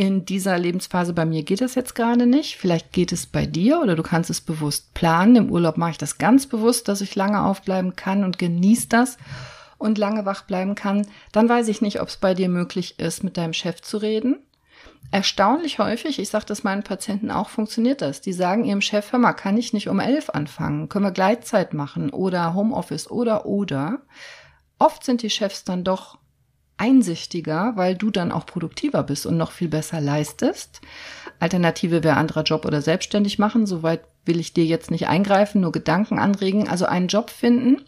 [0.00, 2.56] in dieser Lebensphase bei mir geht das jetzt gerade nicht.
[2.56, 5.36] Vielleicht geht es bei dir oder du kannst es bewusst planen.
[5.36, 9.18] Im Urlaub mache ich das ganz bewusst, dass ich lange aufbleiben kann und genieße das
[9.76, 11.06] und lange wach bleiben kann.
[11.32, 14.38] Dann weiß ich nicht, ob es bei dir möglich ist, mit deinem Chef zu reden.
[15.10, 18.22] Erstaunlich häufig, ich sage das meinen Patienten auch, funktioniert das.
[18.22, 20.88] Die sagen ihrem Chef, hör mal, kann ich nicht um elf anfangen?
[20.88, 24.00] Können wir Gleitzeit machen oder Homeoffice oder oder?
[24.78, 26.16] Oft sind die Chefs dann doch
[26.80, 30.80] einsichtiger, weil du dann auch produktiver bist und noch viel besser leistest.
[31.38, 33.66] Alternative wäre anderer Job oder selbstständig machen.
[33.66, 36.68] Soweit will ich dir jetzt nicht eingreifen, nur Gedanken anregen.
[36.68, 37.82] Also einen Job finden,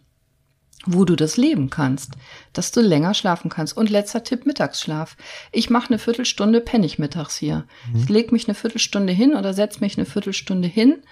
[0.85, 2.13] wo du das leben kannst,
[2.53, 3.77] dass du länger schlafen kannst.
[3.77, 5.17] Und letzter Tipp, Mittagsschlaf.
[5.53, 7.65] Ich mache eine Viertelstunde pennig mittags hier.
[7.93, 8.01] Mhm.
[8.01, 11.03] Ich lege mich eine Viertelstunde hin oder setze mich eine Viertelstunde hin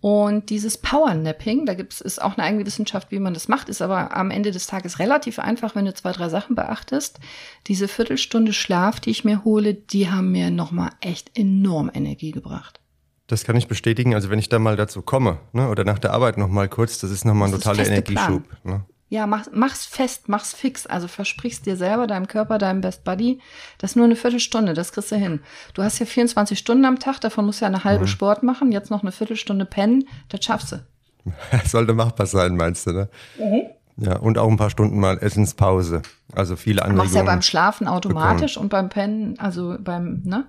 [0.00, 3.68] und dieses Powernapping, da gibt es ist auch eine eigene Wissenschaft, wie man das macht,
[3.68, 7.20] ist aber am Ende des Tages relativ einfach, wenn du zwei, drei Sachen beachtest.
[7.66, 12.80] Diese Viertelstunde Schlaf, die ich mir hole, die haben mir nochmal echt enorm Energie gebracht.
[13.26, 14.14] Das kann ich bestätigen.
[14.14, 17.10] Also wenn ich da mal dazu komme, ne, oder nach der Arbeit nochmal kurz, das
[17.10, 18.42] ist nochmal ein totaler Energieschub.
[18.64, 18.84] Ne?
[19.10, 20.86] Ja, mach, mach's fest, mach's fix.
[20.86, 23.40] Also versprichst dir selber, deinem Körper, deinem Best Buddy,
[23.78, 25.40] das ist nur eine Viertelstunde, das kriegst du hin.
[25.74, 28.08] Du hast ja 24 Stunden am Tag, davon musst du ja eine halbe mhm.
[28.08, 30.76] Sport machen, jetzt noch eine Viertelstunde pennen, das schaffst du.
[31.66, 33.08] Sollte machbar sein, meinst du, ne?
[33.36, 33.62] Mhm.
[33.96, 36.02] Ja, und auch ein paar Stunden mal Essenspause.
[36.32, 37.04] Also viele Anregungen.
[37.04, 38.66] Machst ja beim Schlafen automatisch bekommen.
[38.66, 40.46] und beim Pennen, also beim, ne?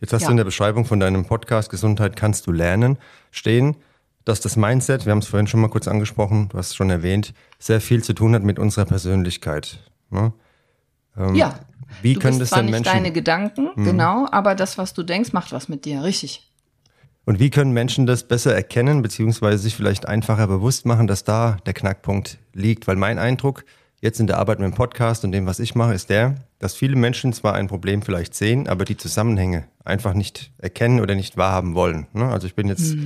[0.00, 0.28] Jetzt hast ja.
[0.28, 2.98] du in der Beschreibung von deinem Podcast Gesundheit kannst du lernen
[3.30, 3.76] stehen
[4.30, 6.88] dass das Mindset, wir haben es vorhin schon mal kurz angesprochen, du hast es schon
[6.90, 9.80] erwähnt, sehr viel zu tun hat mit unserer Persönlichkeit.
[10.10, 10.32] Ne?
[11.16, 11.58] Ähm, ja.
[12.02, 12.92] Wie du können bist das zwar denn nicht Menschen?
[12.92, 13.84] deine Gedanken, Mhm.
[13.84, 16.46] genau, aber das, was du denkst, macht was mit dir, richtig.
[17.26, 21.58] Und wie können Menschen das besser erkennen, beziehungsweise sich vielleicht einfacher bewusst machen, dass da
[21.66, 22.86] der Knackpunkt liegt?
[22.86, 23.64] Weil mein Eindruck
[24.00, 26.74] jetzt in der Arbeit mit dem Podcast und dem, was ich mache, ist der, dass
[26.74, 31.36] viele Menschen zwar ein Problem vielleicht sehen, aber die Zusammenhänge einfach nicht erkennen oder nicht
[31.36, 32.06] wahrhaben wollen.
[32.14, 32.26] Ne?
[32.26, 32.96] Also ich bin jetzt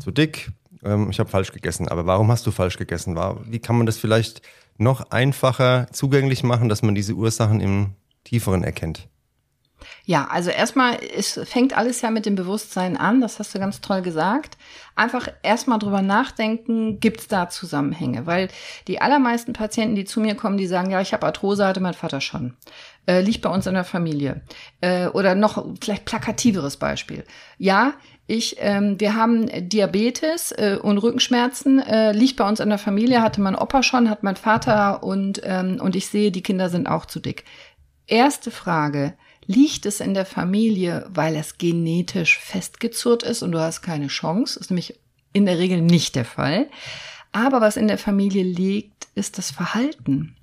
[0.00, 0.50] zu dick,
[0.82, 1.88] ähm, ich habe falsch gegessen.
[1.88, 3.16] Aber warum hast du falsch gegessen?
[3.46, 4.42] Wie kann man das vielleicht
[4.76, 7.94] noch einfacher zugänglich machen, dass man diese Ursachen im
[8.24, 9.08] Tieferen erkennt?
[10.04, 13.80] Ja, also erstmal, es fängt alles ja mit dem Bewusstsein an, das hast du ganz
[13.80, 14.58] toll gesagt.
[14.96, 18.26] Einfach erstmal drüber nachdenken, gibt's da Zusammenhänge?
[18.26, 18.48] Weil
[18.88, 21.94] die allermeisten Patienten, die zu mir kommen, die sagen, ja, ich habe Arthrose, hatte mein
[21.94, 22.56] Vater schon.
[23.06, 24.42] Äh, liegt bei uns in der Familie.
[24.80, 27.24] Äh, oder noch vielleicht plakativeres Beispiel.
[27.56, 27.94] Ja,
[28.30, 33.22] ich, ähm, wir haben Diabetes äh, und Rückenschmerzen, äh, liegt bei uns in der Familie,
[33.22, 36.86] hatte mein Opa schon, hat mein Vater und, ähm, und ich sehe, die Kinder sind
[36.86, 37.44] auch zu dick.
[38.06, 39.14] Erste Frage,
[39.46, 44.60] liegt es in der Familie, weil es genetisch festgezurrt ist und du hast keine Chance?
[44.60, 45.00] Ist nämlich
[45.32, 46.68] in der Regel nicht der Fall.
[47.32, 50.36] Aber was in der Familie liegt, ist das Verhalten.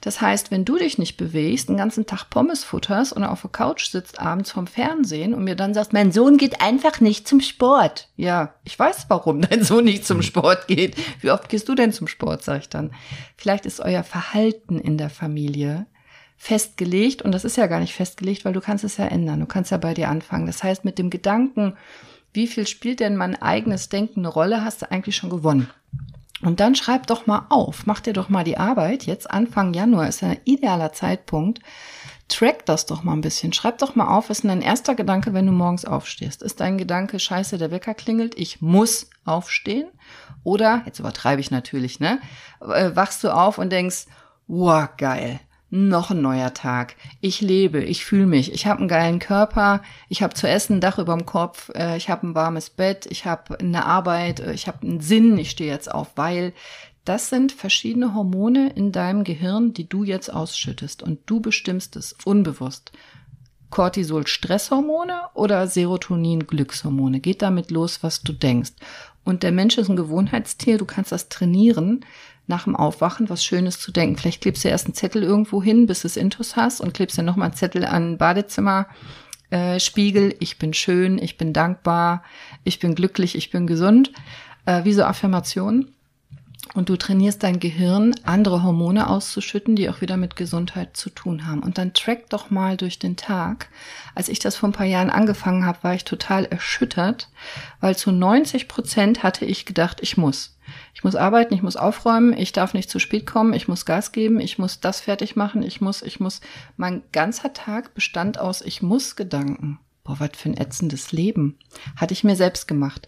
[0.00, 3.50] Das heißt, wenn du dich nicht bewegst, den ganzen Tag Pommes futterst und auf der
[3.50, 7.40] Couch sitzt abends vom Fernsehen und mir dann sagst, mein Sohn geht einfach nicht zum
[7.40, 8.08] Sport.
[8.16, 10.96] Ja, ich weiß, warum dein Sohn nicht zum Sport geht.
[11.20, 12.92] Wie oft gehst du denn zum Sport, sag ich dann.
[13.36, 15.86] Vielleicht ist euer Verhalten in der Familie
[16.36, 19.40] festgelegt und das ist ja gar nicht festgelegt, weil du kannst es ja ändern.
[19.40, 20.46] Du kannst ja bei dir anfangen.
[20.46, 21.76] Das heißt, mit dem Gedanken,
[22.32, 25.68] wie viel spielt denn mein eigenes Denken eine Rolle, hast du eigentlich schon gewonnen.
[26.42, 29.06] Und dann schreib doch mal auf, mach dir doch mal die Arbeit.
[29.06, 31.60] Jetzt Anfang Januar ist ein idealer Zeitpunkt.
[32.28, 33.52] Track das doch mal ein bisschen.
[33.52, 36.42] Schreib doch mal auf, was ist denn dein erster Gedanke, wenn du morgens aufstehst?
[36.42, 39.88] Ist dein Gedanke, scheiße, der Wecker klingelt, ich muss aufstehen?
[40.44, 42.20] Oder, jetzt übertreibe ich natürlich, ne?
[42.60, 44.06] Äh, Wachst du auf und denkst,
[44.46, 45.40] wow, geil,
[45.70, 46.96] noch ein neuer Tag.
[47.20, 50.80] Ich lebe, ich fühle mich, ich habe einen geilen Körper, ich habe zu essen, ein
[50.80, 54.66] Dach überm Kopf, äh, ich habe ein warmes Bett, ich habe eine Arbeit, äh, ich
[54.66, 56.54] habe einen Sinn, ich stehe jetzt auf, weil
[57.04, 61.02] das sind verschiedene Hormone in deinem Gehirn, die du jetzt ausschüttest.
[61.02, 62.92] Und du bestimmst es unbewusst.
[63.70, 67.20] Cortisol Stresshormone oder Serotonin Glückshormone.
[67.20, 68.72] Geht damit los, was du denkst.
[69.24, 72.04] Und der Mensch ist ein Gewohnheitstier, du kannst das trainieren,
[72.48, 74.16] nach dem Aufwachen was Schönes zu denken.
[74.16, 77.16] Vielleicht klebst du erst einen Zettel irgendwo hin, bis du es Intus hast und klebst
[77.18, 78.86] dann nochmal einen Zettel an Badezimmer.
[79.50, 82.22] Äh, Spiegel, ich bin schön, ich bin dankbar,
[82.64, 84.12] ich bin glücklich, ich bin gesund.
[84.66, 85.94] Äh, wie so Affirmationen.
[86.74, 91.46] Und du trainierst dein Gehirn, andere Hormone auszuschütten, die auch wieder mit Gesundheit zu tun
[91.46, 91.62] haben.
[91.62, 93.70] Und dann track doch mal durch den Tag.
[94.14, 97.30] Als ich das vor ein paar Jahren angefangen habe, war ich total erschüttert,
[97.80, 100.57] weil zu 90 Prozent hatte ich gedacht, ich muss.
[100.98, 104.10] Ich muss arbeiten, ich muss aufräumen, ich darf nicht zu spät kommen, ich muss Gas
[104.10, 106.40] geben, ich muss das fertig machen, ich muss, ich muss.
[106.76, 109.78] Mein ganzer Tag bestand aus Ich muss Gedanken.
[110.02, 111.56] Boah, was für ein ätzendes Leben.
[111.94, 113.06] Hatte ich mir selbst gemacht.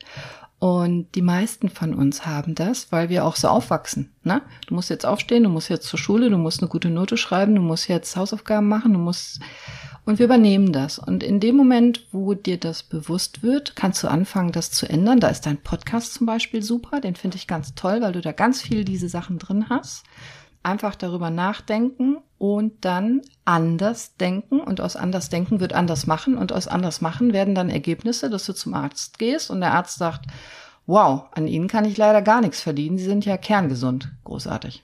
[0.60, 4.12] Und die meisten von uns haben das, weil wir auch so aufwachsen.
[4.22, 4.40] Ne?
[4.68, 7.56] Du musst jetzt aufstehen, du musst jetzt zur Schule, du musst eine gute Note schreiben,
[7.56, 9.40] du musst jetzt Hausaufgaben machen, du musst.
[10.04, 10.98] Und wir übernehmen das.
[10.98, 15.20] Und in dem Moment, wo dir das bewusst wird, kannst du anfangen, das zu ändern.
[15.20, 18.32] Da ist dein Podcast zum Beispiel super, den finde ich ganz toll, weil du da
[18.32, 20.04] ganz viel diese Sachen drin hast.
[20.62, 24.60] Einfach darüber nachdenken und dann anders denken.
[24.60, 26.36] Und aus anders denken wird anders machen.
[26.36, 29.98] Und aus anders machen werden dann Ergebnisse, dass du zum Arzt gehst und der Arzt
[29.98, 30.26] sagt,
[30.86, 32.98] wow, an Ihnen kann ich leider gar nichts verdienen.
[32.98, 34.10] Sie sind ja kerngesund.
[34.24, 34.82] Großartig.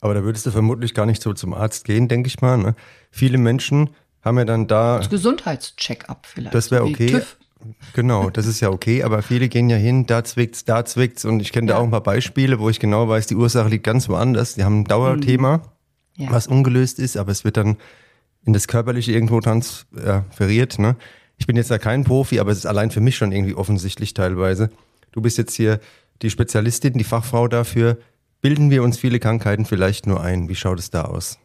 [0.00, 2.58] Aber da würdest du vermutlich gar nicht so zum Arzt gehen, denke ich mal.
[2.58, 2.74] Ne?
[3.10, 3.90] Viele Menschen
[4.22, 4.98] haben ja dann da.
[4.98, 6.54] Das Gesundheitscheck-up vielleicht.
[6.54, 7.06] Das wäre okay.
[7.08, 7.36] TÜV.
[7.94, 11.38] Genau, das ist ja okay, aber viele gehen ja hin, da zwickt's, da zwickt's und
[11.40, 11.78] ich kenne da Ja.
[11.80, 14.54] auch ein paar Beispiele, wo ich genau weiß, die Ursache liegt ganz woanders.
[14.56, 15.58] Die haben ein Dauerthema,
[16.16, 16.24] Mhm.
[16.24, 16.30] Ja.
[16.32, 17.76] was ungelöst ist, aber es wird dann
[18.44, 20.78] in das Körperliche irgendwo transferiert.
[20.80, 20.96] Ne?
[21.38, 24.12] Ich bin jetzt da kein Profi, aber es ist allein für mich schon irgendwie offensichtlich
[24.12, 24.70] teilweise.
[25.12, 25.78] Du bist jetzt hier
[26.20, 27.98] die Spezialistin, die Fachfrau dafür.
[28.40, 30.48] Bilden wir uns viele Krankheiten vielleicht nur ein?
[30.48, 31.38] Wie schaut es da aus?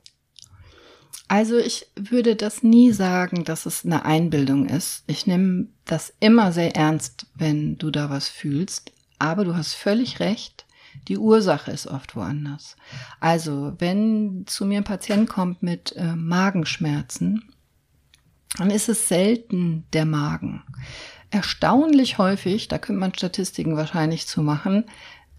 [1.28, 5.04] Also ich würde das nie sagen, dass es eine Einbildung ist.
[5.08, 8.92] Ich nehme das immer sehr ernst, wenn du da was fühlst.
[9.20, 10.66] Aber du hast völlig recht.
[11.08, 12.76] Die Ursache ist oft woanders.
[13.20, 17.50] Also, wenn zu mir ein Patient kommt mit äh, Magenschmerzen,
[18.58, 20.64] dann ist es selten der Magen.
[21.30, 24.86] Erstaunlich häufig, da könnte man Statistiken wahrscheinlich zu machen,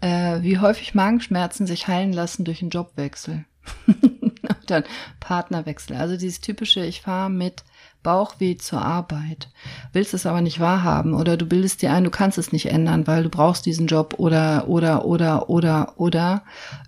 [0.01, 3.45] äh, wie häufig Magenschmerzen sich heilen lassen durch einen Jobwechsel.
[4.67, 4.83] dann
[5.19, 5.95] Partnerwechsel.
[5.95, 7.63] Also dieses typische, ich fahre mit
[8.01, 9.49] Bauchweh zur Arbeit,
[9.91, 13.07] willst es aber nicht wahrhaben oder du bildest dir ein, du kannst es nicht ändern,
[13.07, 16.43] weil du brauchst diesen Job oder oder oder oder oder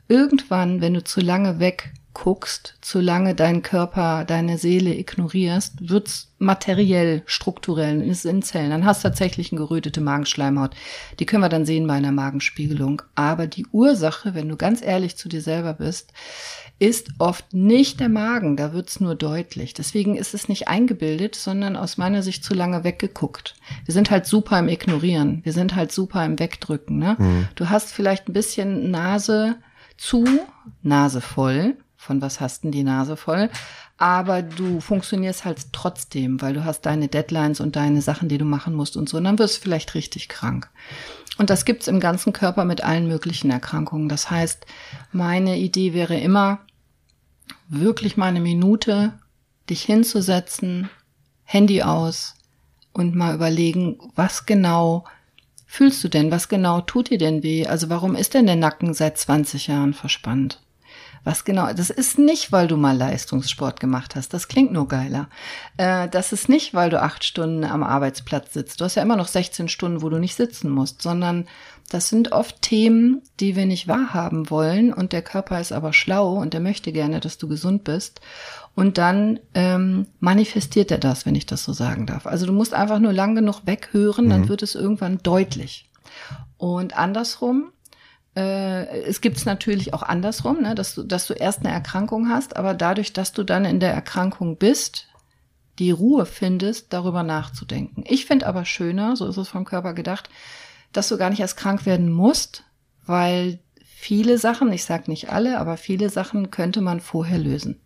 [0.07, 7.23] irgendwann, wenn du zu lange weg wegguckst, solange dein Körper, deine Seele ignorierst, wird's materiell,
[7.25, 8.71] strukturell, ist in Zellen.
[8.71, 10.75] Dann hast du tatsächlich eine gerötete Magenschleimhaut.
[11.19, 13.01] Die können wir dann sehen bei einer Magenspiegelung.
[13.15, 16.11] Aber die Ursache, wenn du ganz ehrlich zu dir selber bist,
[16.81, 19.75] ist oft nicht der Magen, da wird's nur deutlich.
[19.75, 23.55] Deswegen ist es nicht eingebildet, sondern aus meiner Sicht zu lange weggeguckt.
[23.85, 26.97] Wir sind halt super im Ignorieren, wir sind halt super im Wegdrücken.
[26.97, 27.17] Ne?
[27.19, 27.47] Mhm.
[27.53, 29.57] Du hast vielleicht ein bisschen Nase
[29.95, 30.25] zu,
[30.81, 31.77] Nase voll.
[31.97, 33.51] Von was hast denn die Nase voll?
[33.99, 38.45] Aber du funktionierst halt trotzdem, weil du hast deine Deadlines und deine Sachen, die du
[38.45, 39.17] machen musst und so.
[39.17, 40.67] Und dann wirst du vielleicht richtig krank.
[41.37, 44.09] Und das gibt's im ganzen Körper mit allen möglichen Erkrankungen.
[44.09, 44.65] Das heißt,
[45.11, 46.61] meine Idee wäre immer,
[47.71, 49.13] wirklich mal eine Minute
[49.69, 50.89] dich hinzusetzen,
[51.43, 52.35] Handy aus
[52.93, 55.05] und mal überlegen, was genau
[55.65, 56.31] fühlst du denn?
[56.31, 57.65] Was genau tut dir denn weh?
[57.65, 60.61] Also warum ist denn der Nacken seit 20 Jahren verspannt?
[61.23, 61.71] Was genau?
[61.71, 64.33] Das ist nicht, weil du mal Leistungssport gemacht hast.
[64.33, 65.29] Das klingt nur geiler.
[65.77, 68.81] Äh, das ist nicht, weil du acht Stunden am Arbeitsplatz sitzt.
[68.81, 71.47] Du hast ja immer noch 16 Stunden, wo du nicht sitzen musst, sondern
[71.91, 76.35] das sind oft Themen, die wir nicht wahrhaben wollen und der Körper ist aber schlau
[76.35, 78.21] und der möchte gerne, dass du gesund bist.
[78.75, 82.25] Und dann ähm, manifestiert er das, wenn ich das so sagen darf.
[82.25, 84.29] Also du musst einfach nur lang genug weghören, mhm.
[84.29, 85.89] dann wird es irgendwann deutlich.
[86.57, 87.73] Und andersrum,
[88.37, 92.29] äh, es gibt es natürlich auch andersrum, ne, dass, du, dass du erst eine Erkrankung
[92.29, 95.07] hast, aber dadurch, dass du dann in der Erkrankung bist,
[95.77, 98.05] die Ruhe findest, darüber nachzudenken.
[98.07, 100.29] Ich finde aber schöner, so ist es vom Körper gedacht,
[100.91, 102.63] dass du gar nicht erst krank werden musst,
[103.05, 107.79] weil viele Sachen, ich sage nicht alle, aber viele Sachen könnte man vorher lösen.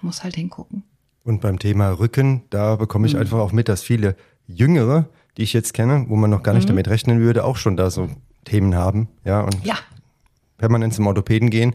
[0.00, 0.84] Muss halt hingucken.
[1.24, 3.20] Und beim Thema Rücken, da bekomme ich mhm.
[3.20, 6.64] einfach auch mit, dass viele Jüngere, die ich jetzt kenne, wo man noch gar nicht
[6.64, 6.68] mhm.
[6.68, 8.08] damit rechnen würde, auch schon da so
[8.44, 9.08] Themen haben.
[9.24, 9.76] Ja, und ja.
[10.56, 11.74] permanent zum Orthopäden gehen.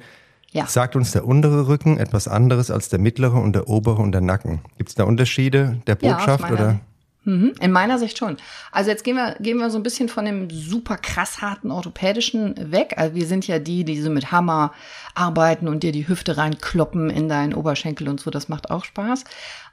[0.51, 0.65] Ja.
[0.67, 4.21] Sagt uns der untere Rücken etwas anderes als der mittlere und der obere und der
[4.21, 4.61] Nacken?
[4.77, 6.79] Gibt es da Unterschiede der Botschaft ja, oder?
[7.25, 8.37] Mhm, in meiner Sicht schon.
[8.71, 12.71] Also jetzt gehen wir, gehen wir so ein bisschen von dem super krass harten orthopädischen
[12.71, 12.93] weg.
[12.97, 14.71] Also wir sind ja die, die so mit Hammer
[15.15, 18.29] arbeiten und dir die Hüfte reinkloppen in deinen Oberschenkel und so.
[18.29, 19.23] Das macht auch Spaß.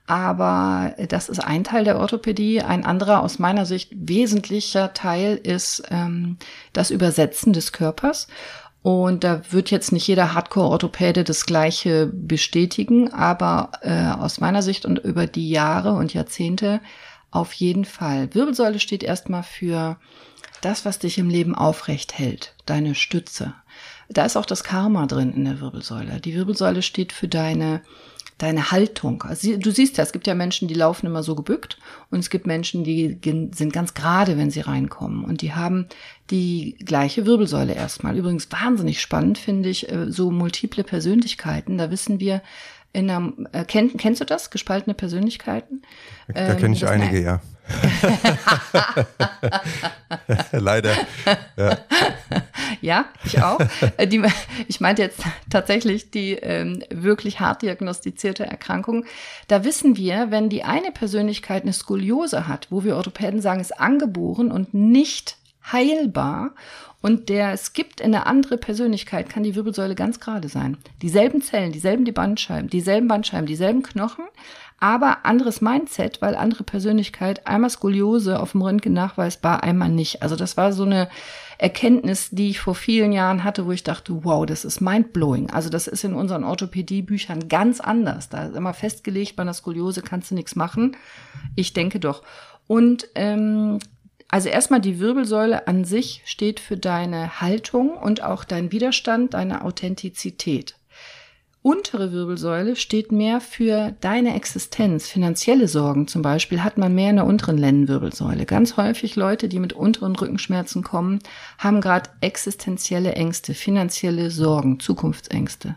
[0.06, 2.62] Aber das ist ein Teil der Orthopädie.
[2.62, 6.38] Ein anderer, aus meiner Sicht wesentlicher Teil ist ähm,
[6.72, 8.28] das Übersetzen des Körpers.
[8.82, 14.86] Und da wird jetzt nicht jeder Hardcore-Orthopäde das Gleiche bestätigen, aber äh, aus meiner Sicht
[14.86, 16.80] und über die Jahre und Jahrzehnte
[17.32, 18.32] auf jeden Fall.
[18.34, 19.98] Wirbelsäule steht erstmal für
[20.60, 23.54] das, was dich im Leben aufrecht hält, deine Stütze.
[24.08, 26.20] Da ist auch das Karma drin in der Wirbelsäule.
[26.20, 27.82] Die Wirbelsäule steht für deine
[28.42, 29.22] deine Haltung.
[29.22, 31.78] Also du siehst ja, es gibt ja Menschen, die laufen immer so gebückt
[32.10, 33.18] und es gibt Menschen, die
[33.54, 35.86] sind ganz gerade, wenn sie reinkommen und die haben
[36.30, 38.18] die gleiche Wirbelsäule erstmal.
[38.18, 41.78] Übrigens wahnsinnig spannend finde ich äh, so multiple Persönlichkeiten.
[41.78, 42.42] Da wissen wir,
[42.92, 44.50] in einer, äh, kenn, kennst du das?
[44.50, 45.82] Gespaltene Persönlichkeiten?
[46.28, 47.40] Da ähm, kenne ich einige, ja.
[50.52, 50.94] Leider.
[51.56, 51.78] Ja.
[52.80, 53.60] ja, ich auch.
[53.96, 54.22] Äh, die,
[54.68, 59.04] ich meinte jetzt tatsächlich die ähm, wirklich hart diagnostizierte Erkrankung.
[59.48, 63.78] Da wissen wir, wenn die eine Persönlichkeit eine Skoliose hat, wo wir Orthopäden sagen, ist
[63.78, 65.36] angeboren und nicht
[65.70, 66.54] heilbar
[67.02, 70.78] und der skippt in eine andere Persönlichkeit, kann die Wirbelsäule ganz gerade sein.
[71.02, 74.24] Dieselben Zellen, dieselben die Bandscheiben, dieselben Bandscheiben, dieselben Knochen,
[74.78, 80.22] aber anderes Mindset, weil andere Persönlichkeit, einmal Skoliose auf dem Röntgen nachweisbar, einmal nicht.
[80.22, 81.08] Also das war so eine
[81.58, 85.50] Erkenntnis, die ich vor vielen Jahren hatte, wo ich dachte, wow, das ist mindblowing.
[85.50, 88.28] Also das ist in unseren Orthopädiebüchern ganz anders.
[88.28, 90.96] Da ist immer festgelegt, bei einer Skoliose kannst du nichts machen.
[91.54, 92.22] Ich denke doch.
[92.66, 93.78] Und ähm,
[94.32, 99.62] also erstmal die Wirbelsäule an sich steht für deine Haltung und auch dein Widerstand, deine
[99.62, 100.74] Authentizität.
[101.60, 105.06] Untere Wirbelsäule steht mehr für deine Existenz.
[105.06, 108.46] Finanzielle Sorgen zum Beispiel hat man mehr in der unteren Lendenwirbelsäule.
[108.46, 111.18] Ganz häufig Leute, die mit unteren Rückenschmerzen kommen,
[111.58, 115.76] haben gerade existenzielle Ängste, finanzielle Sorgen, Zukunftsängste.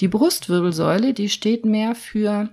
[0.00, 2.48] Die Brustwirbelsäule, die steht mehr für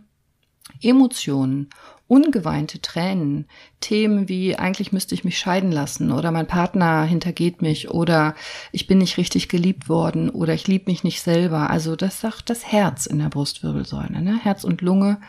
[0.81, 1.69] Emotionen
[2.07, 3.47] ungeweinte Tränen,
[3.79, 8.35] Themen wie eigentlich müsste ich mich scheiden lassen oder mein Partner hintergeht mich oder
[8.71, 11.69] ich bin nicht richtig geliebt worden oder ich liebe mich nicht selber.
[11.69, 14.39] Also das sagt das Herz in der Brustwirbelsäule, ne?
[14.41, 15.19] Herz und Lunge.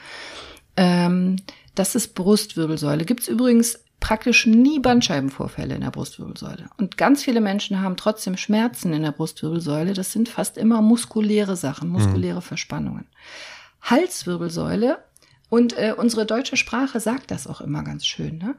[0.76, 1.36] Ähm,
[1.74, 3.04] das ist Brustwirbelsäule.
[3.04, 6.70] Gibt's übrigens praktisch nie Bandscheibenvorfälle in der Brustwirbelsäule.
[6.76, 9.92] Und ganz viele Menschen haben trotzdem Schmerzen in der Brustwirbelsäule.
[9.92, 12.42] Das sind fast immer muskuläre Sachen, muskuläre mhm.
[12.42, 13.06] Verspannungen.
[13.82, 14.98] Halswirbelsäule
[15.48, 18.38] und äh, unsere deutsche Sprache sagt das auch immer ganz schön.
[18.38, 18.56] Ne?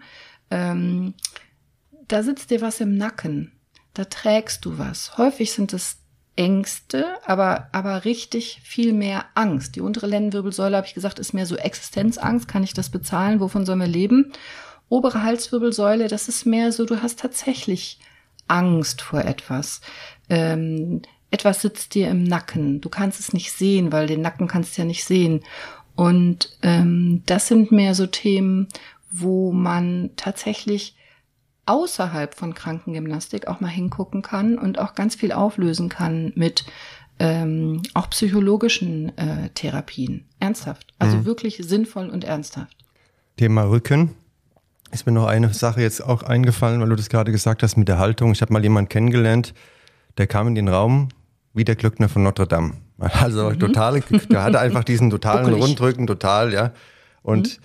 [0.51, 1.13] Ähm,
[2.07, 3.51] da sitzt dir was im Nacken,
[3.93, 5.17] da trägst du was.
[5.17, 5.97] Häufig sind es
[6.35, 9.75] Ängste, aber, aber richtig viel mehr Angst.
[9.75, 12.47] Die untere Lendenwirbelsäule, habe ich gesagt, ist mehr so Existenzangst.
[12.47, 13.41] Kann ich das bezahlen?
[13.41, 14.31] Wovon sollen wir leben?
[14.87, 17.99] Obere Halswirbelsäule, das ist mehr so, du hast tatsächlich
[18.47, 19.81] Angst vor etwas.
[20.29, 22.81] Ähm, etwas sitzt dir im Nacken.
[22.81, 25.41] Du kannst es nicht sehen, weil den Nacken kannst du ja nicht sehen.
[25.99, 28.69] Und ähm, das sind mehr so Themen,
[29.11, 30.95] wo man tatsächlich
[31.65, 36.63] außerhalb von Krankengymnastik auch mal hingucken kann und auch ganz viel auflösen kann mit
[37.19, 40.25] ähm, auch psychologischen äh, Therapien.
[40.39, 40.93] Ernsthaft.
[40.99, 41.25] Also mhm.
[41.25, 42.77] wirklich sinnvoll und ernsthaft.
[43.35, 44.15] Thema Rücken.
[44.91, 47.89] Ist mir noch eine Sache jetzt auch eingefallen, weil du das gerade gesagt hast mit
[47.89, 48.31] der Haltung.
[48.31, 49.53] Ich habe mal jemanden kennengelernt,
[50.17, 51.09] der kam in den Raum
[51.53, 52.75] wie der Glückner von Notre Dame.
[52.99, 53.59] Also mhm.
[53.59, 56.71] total, der hatte einfach diesen totalen Rundrücken, total, ja.
[57.21, 57.63] Und mhm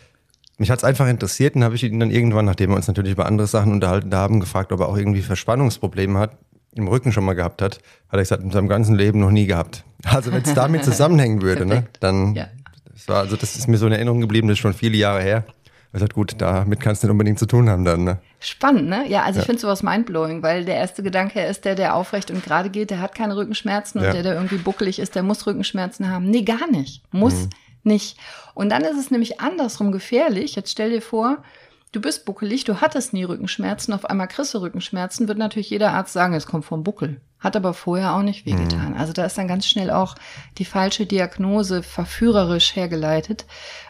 [0.58, 3.12] mich hat es einfach interessiert und habe ich ihn dann irgendwann, nachdem wir uns natürlich
[3.12, 6.38] über andere Sachen unterhalten haben, gefragt, ob er auch irgendwie Verspannungsprobleme hat,
[6.74, 7.78] im Rücken schon mal gehabt hat.
[8.08, 9.84] Hat er gesagt, in seinem ganzen Leben noch nie gehabt.
[10.04, 12.48] Also wenn es damit zusammenhängen würde, ne, dann, ja.
[12.92, 15.22] das war, also das ist mir so in Erinnerung geblieben, das ist schon viele Jahre
[15.22, 15.44] her.
[15.94, 18.18] Er sagt, gut, damit kannst du nicht unbedingt zu tun haben dann, ne?
[18.40, 19.08] Spannend, ne?
[19.08, 19.42] Ja, also ja.
[19.42, 22.90] ich finde sowas mindblowing, weil der erste Gedanke ist, der, der aufrecht und gerade geht,
[22.90, 24.12] der hat keine Rückenschmerzen und ja.
[24.12, 26.28] der, der irgendwie buckelig ist, der muss Rückenschmerzen haben.
[26.28, 27.02] Nee, gar nicht.
[27.12, 27.50] Muss mhm
[27.84, 28.16] nicht.
[28.54, 30.56] Und dann ist es nämlich andersrum gefährlich.
[30.56, 31.42] Jetzt stell dir vor,
[31.94, 35.92] du bist buckelig, du hattest nie Rückenschmerzen, auf einmal kriegst du Rückenschmerzen, wird natürlich jeder
[35.92, 37.20] Arzt sagen, es kommt vom Buckel.
[37.38, 38.92] Hat aber vorher auch nicht wehgetan.
[38.92, 38.96] Mhm.
[38.96, 40.16] Also da ist dann ganz schnell auch
[40.58, 43.44] die falsche Diagnose verführerisch hergeleitet.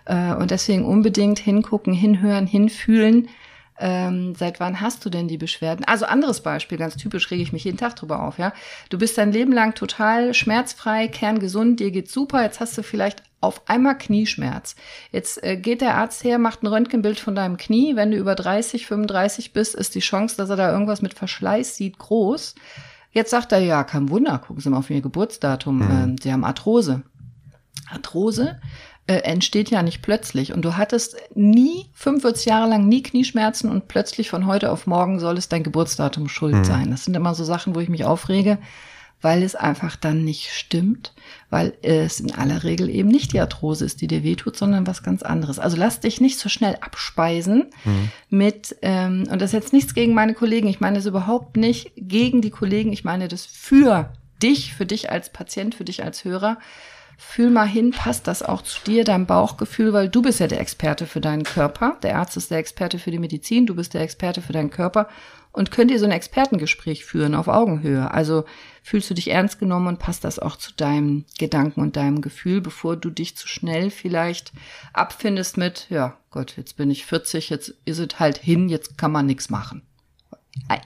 [0.04, 3.28] Äh, und deswegen unbedingt hingucken, hinhören, hinfühlen.
[3.78, 5.84] Ähm, seit wann hast du denn die Beschwerden?
[5.84, 8.52] Also anderes Beispiel, ganz typisch rege ich mich jeden Tag drüber auf, ja.
[8.90, 13.22] Du bist dein Leben lang total schmerzfrei, kerngesund, dir geht's super, jetzt hast du vielleicht
[13.44, 14.74] auf einmal Knieschmerz.
[15.12, 17.96] Jetzt äh, geht der Arzt her, macht ein Röntgenbild von deinem Knie.
[17.96, 21.76] Wenn du über 30, 35 bist, ist die Chance, dass er da irgendwas mit Verschleiß
[21.76, 22.54] sieht, groß.
[23.12, 26.14] Jetzt sagt er, ja, kein Wunder, gucken Sie mal auf Ihr Geburtsdatum, mhm.
[26.14, 27.02] äh, Sie haben Arthrose.
[27.90, 28.60] Arthrose
[29.06, 33.86] äh, entsteht ja nicht plötzlich und du hattest nie, 45 Jahre lang nie Knieschmerzen und
[33.86, 36.64] plötzlich von heute auf morgen soll es dein Geburtsdatum schuld mhm.
[36.64, 36.90] sein.
[36.90, 38.58] Das sind immer so Sachen, wo ich mich aufrege
[39.24, 41.14] weil es einfach dann nicht stimmt,
[41.48, 45.02] weil es in aller Regel eben nicht die Arthrose ist, die dir wehtut, sondern was
[45.02, 45.58] ganz anderes.
[45.58, 48.10] Also lass dich nicht so schnell abspeisen mhm.
[48.28, 51.92] mit, ähm, und das ist jetzt nichts gegen meine Kollegen, ich meine das überhaupt nicht
[51.96, 54.12] gegen die Kollegen, ich meine das für
[54.42, 56.58] dich, für dich als Patient, für dich als Hörer.
[57.16, 60.60] Fühl mal hin, passt das auch zu dir, deinem Bauchgefühl, weil du bist ja der
[60.60, 61.96] Experte für deinen Körper.
[62.02, 65.08] Der Arzt ist der Experte für die Medizin, du bist der Experte für deinen Körper
[65.54, 68.10] und könnt ihr so ein Expertengespräch führen auf Augenhöhe.
[68.10, 68.44] Also
[68.82, 72.60] fühlst du dich ernst genommen und passt das auch zu deinem Gedanken und deinem Gefühl,
[72.60, 74.52] bevor du dich zu schnell vielleicht
[74.92, 79.12] abfindest mit, ja Gott, jetzt bin ich 40, jetzt ist es halt hin, jetzt kann
[79.12, 79.82] man nichts machen.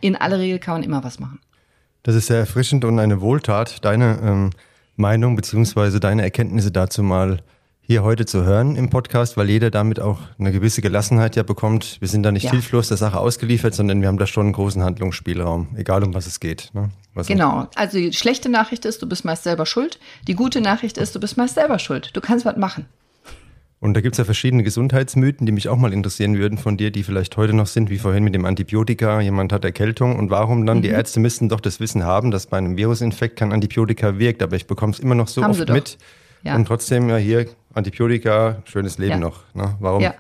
[0.02, 1.40] In aller Regel kann man immer was machen.
[2.02, 4.50] Das ist sehr erfrischend und eine Wohltat, deine ähm,
[4.96, 7.42] Meinung beziehungsweise deine Erkenntnisse dazu mal
[7.88, 11.96] hier heute zu hören im Podcast, weil jeder damit auch eine gewisse Gelassenheit ja bekommt.
[12.00, 12.50] Wir sind da nicht ja.
[12.50, 16.26] hilflos der Sache ausgeliefert, sondern wir haben da schon einen großen Handlungsspielraum, egal um was
[16.26, 16.68] es geht.
[16.74, 16.90] Ne?
[17.14, 17.66] Was genau.
[17.76, 19.98] Also die schlechte Nachricht ist, du bist meist selber schuld.
[20.26, 22.10] Die gute Nachricht ist, du bist meist selber schuld.
[22.12, 22.84] Du kannst was machen.
[23.80, 26.90] Und da gibt es ja verschiedene Gesundheitsmythen, die mich auch mal interessieren würden von dir,
[26.90, 29.22] die vielleicht heute noch sind, wie vorhin mit dem Antibiotika.
[29.22, 30.78] Jemand hat Erkältung und warum dann?
[30.78, 30.82] Mhm.
[30.82, 34.56] Die Ärzte müssten doch das Wissen haben, dass bei einem Virusinfekt kein Antibiotika wirkt, aber
[34.56, 35.96] ich bekomme es immer noch so haben oft mit.
[36.42, 36.54] Ja.
[36.54, 39.18] Und trotzdem ja hier Antibiotika, schönes Leben ja.
[39.18, 39.42] noch.
[39.54, 39.76] Ne?
[39.80, 40.02] Warum?
[40.02, 40.14] Ja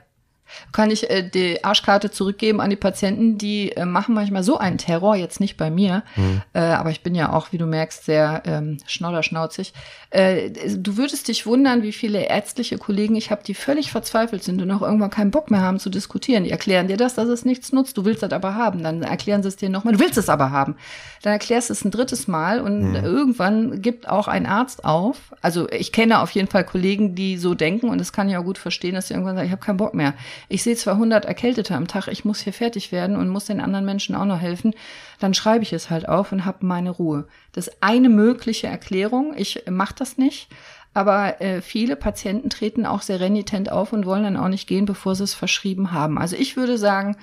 [0.72, 4.78] kann ich äh, die Arschkarte zurückgeben an die Patienten, die äh, machen manchmal so einen
[4.78, 6.42] Terror, jetzt nicht bei mir, mhm.
[6.52, 9.72] äh, aber ich bin ja auch, wie du merkst, sehr ähm, schnodderschnauzig.
[10.10, 14.62] Äh, du würdest dich wundern, wie viele ärztliche Kollegen ich habe, die völlig verzweifelt sind
[14.62, 16.44] und auch irgendwann keinen Bock mehr haben zu diskutieren.
[16.44, 18.82] Die erklären dir das, dass es nichts nutzt, du willst das aber haben.
[18.82, 20.76] Dann erklären sie es dir nochmal, du willst es aber haben.
[21.22, 22.94] Dann erklärst du es ein drittes Mal und mhm.
[22.94, 25.34] irgendwann gibt auch ein Arzt auf.
[25.42, 28.44] Also ich kenne auf jeden Fall Kollegen, die so denken und das kann ich auch
[28.44, 30.14] gut verstehen, dass sie irgendwann sagen, ich habe keinen Bock mehr
[30.48, 33.60] ich sehe zwar 100 Erkältete am Tag, ich muss hier fertig werden und muss den
[33.60, 34.74] anderen Menschen auch noch helfen,
[35.18, 37.26] dann schreibe ich es halt auf und habe meine Ruhe.
[37.52, 39.34] Das ist eine mögliche Erklärung.
[39.36, 40.48] Ich mache das nicht.
[40.94, 44.84] Aber äh, viele Patienten treten auch sehr renitent auf und wollen dann auch nicht gehen,
[44.84, 46.18] bevor sie es verschrieben haben.
[46.18, 47.16] Also ich würde sagen,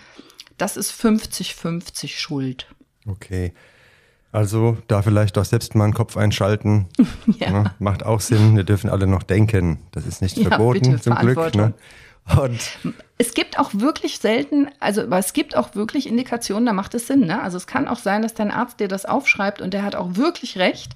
[0.57, 2.67] das ist 50-50 Schuld.
[3.07, 3.53] Okay.
[4.31, 6.87] Also da vielleicht auch selbst mal einen Kopf einschalten.
[7.39, 7.51] ja.
[7.51, 7.71] Ne?
[7.79, 8.55] Macht auch Sinn.
[8.55, 9.79] Wir dürfen alle noch denken.
[9.91, 11.55] Das ist nicht ja, verboten, bitte, zum Glück.
[11.55, 11.73] Ne?
[12.37, 12.79] Und
[13.19, 17.21] es gibt auch wirklich selten, also es gibt auch wirklich Indikationen, da macht es Sinn.
[17.21, 17.41] Ne?
[17.41, 20.15] Also es kann auch sein, dass dein Arzt dir das aufschreibt und der hat auch
[20.15, 20.93] wirklich recht,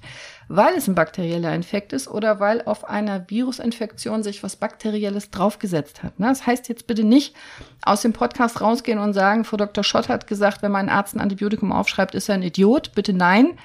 [0.48, 6.02] weil es ein bakterieller Infekt ist oder weil auf einer Virusinfektion sich was Bakterielles draufgesetzt
[6.02, 6.18] hat.
[6.18, 6.26] Ne?
[6.26, 7.36] Das heißt jetzt bitte nicht
[7.82, 9.84] aus dem Podcast rausgehen und sagen, Frau Dr.
[9.84, 12.92] Schott hat gesagt, wenn mein Arzt ein Antibiotikum aufschreibt, ist er ein Idiot.
[12.96, 13.56] Bitte nein.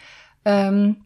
[0.45, 0.97] Ähm,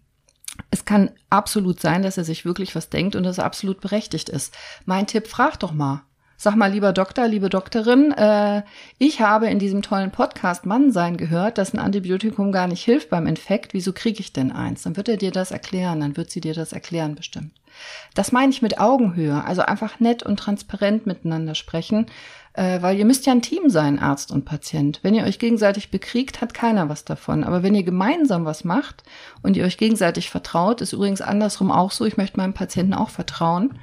[0.72, 4.54] Es kann absolut sein, dass er sich wirklich was denkt und das absolut berechtigt ist.
[4.86, 6.04] Mein Tipp, frag doch mal.
[6.42, 8.64] Sag mal, lieber Doktor, liebe Doktorin, äh,
[8.98, 13.28] ich habe in diesem tollen Podcast Mannsein gehört, dass ein Antibiotikum gar nicht hilft beim
[13.28, 13.74] Infekt.
[13.74, 14.84] Wieso kriege ich denn eins?
[14.84, 17.52] Dann wird er dir das erklären, dann wird sie dir das erklären bestimmt.
[18.14, 22.06] Das meine ich mit Augenhöhe, also einfach nett und transparent miteinander sprechen,
[22.54, 25.02] äh, weil ihr müsst ja ein Team sein, Arzt und Patient.
[25.02, 27.44] Wenn ihr euch gegenseitig bekriegt, hat keiner was davon.
[27.44, 29.04] Aber wenn ihr gemeinsam was macht
[29.42, 33.10] und ihr euch gegenseitig vertraut, ist übrigens andersrum auch so, ich möchte meinem Patienten auch
[33.10, 33.78] vertrauen,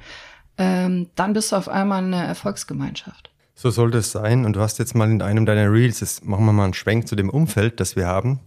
[0.57, 3.31] ähm, dann bist du auf einmal eine Erfolgsgemeinschaft.
[3.55, 4.45] So sollte es sein.
[4.45, 7.07] Und du hast jetzt mal in einem deiner Reels, jetzt machen wir mal einen Schwenk
[7.07, 8.39] zu dem Umfeld, das wir haben,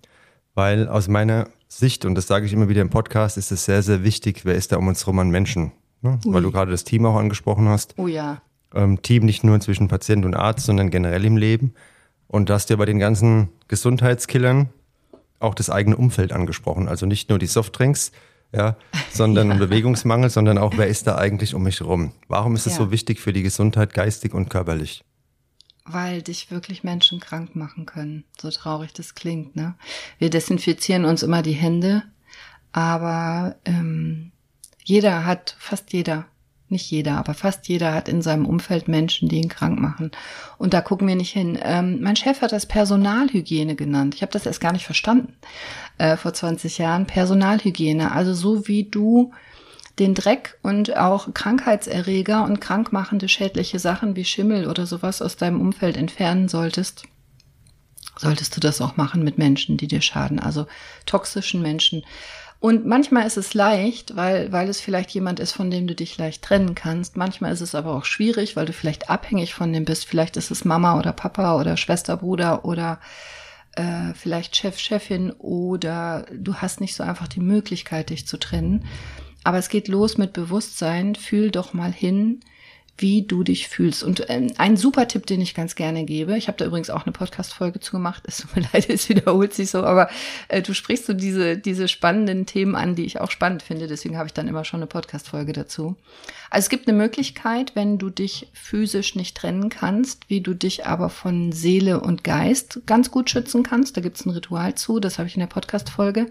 [0.54, 3.82] weil aus meiner Sicht, und das sage ich immer wieder im Podcast, ist es sehr,
[3.82, 5.72] sehr wichtig, wer ist da um uns herum an Menschen.
[6.02, 6.18] Ne?
[6.24, 7.94] Weil du gerade das Team auch angesprochen hast.
[7.96, 8.40] Oh ja.
[8.74, 11.74] Ähm, Team nicht nur zwischen Patient und Arzt, sondern generell im Leben.
[12.26, 14.68] Und du hast ja bei den ganzen Gesundheitskillern
[15.40, 16.88] auch das eigene Umfeld angesprochen.
[16.88, 18.12] Also nicht nur die Softdrinks,
[18.52, 18.76] ja,
[19.10, 19.56] sondern ja.
[19.56, 22.12] Bewegungsmangel, sondern auch, wer ist da eigentlich um mich herum?
[22.28, 22.78] Warum ist es ja.
[22.78, 25.04] so wichtig für die Gesundheit geistig und körperlich?
[25.84, 29.56] Weil dich wirklich Menschen krank machen können, so traurig das klingt.
[29.56, 29.74] Ne?
[30.18, 32.04] Wir desinfizieren uns immer die Hände,
[32.72, 34.32] aber ähm,
[34.84, 36.26] jeder hat, fast jeder,
[36.70, 40.10] nicht jeder, aber fast jeder hat in seinem Umfeld Menschen, die ihn krank machen.
[40.58, 41.58] Und da gucken wir nicht hin.
[41.62, 44.14] Ähm, mein Chef hat das Personalhygiene genannt.
[44.14, 45.34] Ich habe das erst gar nicht verstanden
[45.98, 47.06] äh, vor 20 Jahren.
[47.06, 49.32] Personalhygiene, also so wie du
[49.98, 55.60] den Dreck und auch Krankheitserreger und krankmachende schädliche Sachen wie Schimmel oder sowas aus deinem
[55.60, 57.04] Umfeld entfernen solltest,
[58.16, 60.66] solltest du das auch machen mit Menschen, die dir schaden, also
[61.06, 62.02] toxischen Menschen.
[62.60, 66.18] Und manchmal ist es leicht, weil, weil es vielleicht jemand ist, von dem du dich
[66.18, 67.16] leicht trennen kannst.
[67.16, 70.04] Manchmal ist es aber auch schwierig, weil du vielleicht abhängig von dem bist.
[70.04, 73.00] Vielleicht ist es Mama oder Papa oder Schwester, Bruder oder
[73.76, 78.84] äh, vielleicht Chef, Chefin oder du hast nicht so einfach die Möglichkeit, dich zu trennen.
[79.42, 81.14] Aber es geht los mit Bewusstsein.
[81.14, 82.40] Fühl doch mal hin,
[83.00, 84.02] wie du dich fühlst.
[84.02, 87.04] Und ähm, ein super Tipp, den ich ganz gerne gebe, ich habe da übrigens auch
[87.04, 90.08] eine Podcast-Folge zu gemacht, es tut mir leid, es wiederholt sich so, aber
[90.48, 94.16] äh, du sprichst so diese, diese spannenden Themen an, die ich auch spannend finde, deswegen
[94.16, 95.96] habe ich dann immer schon eine Podcast-Folge dazu.
[96.50, 100.86] Also es gibt eine Möglichkeit, wenn du dich physisch nicht trennen kannst, wie du dich
[100.86, 103.96] aber von Seele und Geist ganz gut schützen kannst.
[103.96, 106.26] Da gibt es ein Ritual zu, das habe ich in der Podcast-Folge.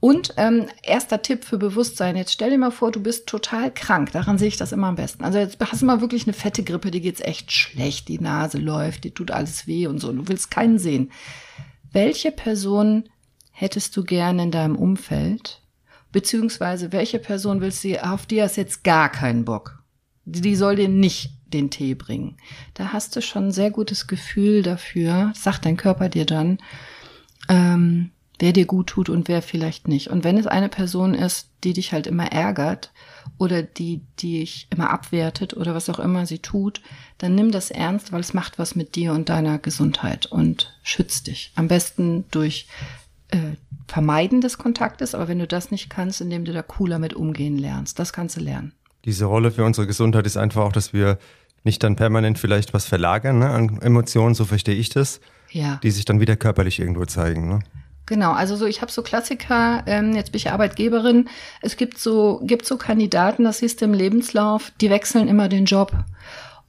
[0.00, 2.16] Und ähm, erster Tipp für Bewusstsein.
[2.16, 4.12] Jetzt stell dir mal vor, du bist total krank.
[4.12, 5.24] Daran sehe ich das immer am besten.
[5.24, 8.58] Also jetzt hast du mal wirklich eine fette Grippe, die geht's echt schlecht, die Nase
[8.58, 10.12] läuft, die tut alles weh und so.
[10.12, 11.10] Du willst keinen sehen.
[11.90, 13.08] Welche Person
[13.50, 15.62] hättest du gerne in deinem Umfeld?
[16.12, 19.82] Beziehungsweise welche Person willst du, auf die hast jetzt gar keinen Bock?
[20.24, 22.36] Die, die soll dir nicht den Tee bringen.
[22.74, 26.58] Da hast du schon ein sehr gutes Gefühl dafür, sagt dein Körper dir dann,
[27.48, 30.08] ähm, wer dir gut tut und wer vielleicht nicht.
[30.08, 32.92] Und wenn es eine Person ist, die dich halt immer ärgert
[33.36, 36.80] oder die, die dich immer abwertet oder was auch immer sie tut,
[37.18, 41.26] dann nimm das ernst, weil es macht was mit dir und deiner Gesundheit und schützt
[41.26, 41.52] dich.
[41.56, 42.68] Am besten durch
[43.28, 43.56] äh,
[43.88, 47.58] Vermeiden des Kontaktes, aber wenn du das nicht kannst, indem du da cooler mit umgehen
[47.58, 47.98] lernst.
[47.98, 48.72] Das kannst du lernen.
[49.04, 51.18] Diese Rolle für unsere Gesundheit ist einfach auch, dass wir
[51.64, 55.20] nicht dann permanent vielleicht was verlagern ne, an Emotionen, so verstehe ich das,
[55.50, 55.80] ja.
[55.82, 57.48] die sich dann wieder körperlich irgendwo zeigen.
[57.48, 57.60] Ne?
[58.08, 61.28] Genau, also so ich habe so Klassiker, ähm, jetzt bin ich Arbeitgeberin,
[61.60, 65.66] es gibt so, gibt so Kandidaten, das siehst du im Lebenslauf, die wechseln immer den
[65.66, 65.92] Job.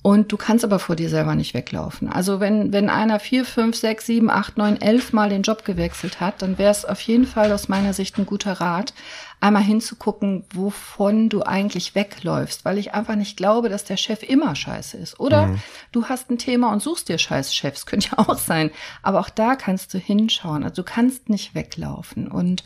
[0.02, 2.10] Und du kannst aber vor dir selber nicht weglaufen.
[2.10, 6.20] Also wenn, wenn einer vier, fünf, sechs, sieben, acht, neun, elf Mal den Job gewechselt
[6.20, 8.94] hat, dann wäre es auf jeden Fall aus meiner Sicht ein guter Rat,
[9.42, 14.54] einmal hinzugucken, wovon du eigentlich wegläufst, weil ich einfach nicht glaube, dass der Chef immer
[14.54, 15.20] scheiße ist.
[15.20, 15.62] Oder mhm.
[15.94, 18.72] du hast ein Thema und suchst dir scheiß Chefs, könnte ja auch sein.
[19.02, 20.64] Aber auch da kannst du hinschauen.
[20.64, 22.28] Also du kannst nicht weglaufen.
[22.28, 22.64] Und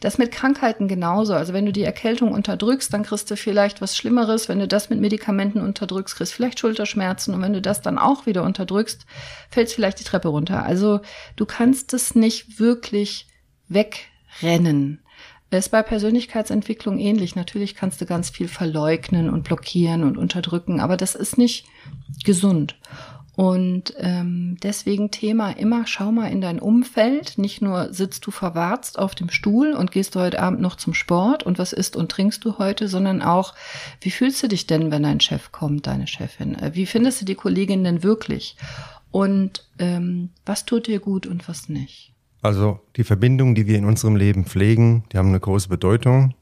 [0.00, 1.34] das mit Krankheiten genauso.
[1.34, 4.48] Also wenn du die Erkältung unterdrückst, dann kriegst du vielleicht was Schlimmeres.
[4.48, 7.34] Wenn du das mit Medikamenten unterdrückst, kriegst du vielleicht Schulterschmerzen.
[7.34, 9.06] Und wenn du das dann auch wieder unterdrückst,
[9.48, 10.64] fällst vielleicht die Treppe runter.
[10.64, 11.00] Also
[11.36, 13.28] du kannst es nicht wirklich
[13.68, 15.02] wegrennen.
[15.50, 17.36] Ist bei Persönlichkeitsentwicklung ähnlich.
[17.36, 21.66] Natürlich kannst du ganz viel verleugnen und blockieren und unterdrücken, aber das ist nicht
[22.24, 22.76] gesund.
[23.36, 27.36] Und ähm, deswegen Thema immer, schau mal in dein Umfeld.
[27.36, 30.94] Nicht nur sitzt du verwarzt auf dem Stuhl und gehst du heute Abend noch zum
[30.94, 33.54] Sport und was isst und trinkst du heute, sondern auch,
[34.00, 36.54] wie fühlst du dich denn, wenn dein Chef kommt, deine Chefin?
[36.54, 38.56] Äh, wie findest du die Kollegin denn wirklich?
[39.10, 42.15] Und ähm, was tut dir gut und was nicht?
[42.46, 46.32] Also die Verbindungen, die wir in unserem Leben pflegen, die haben eine große Bedeutung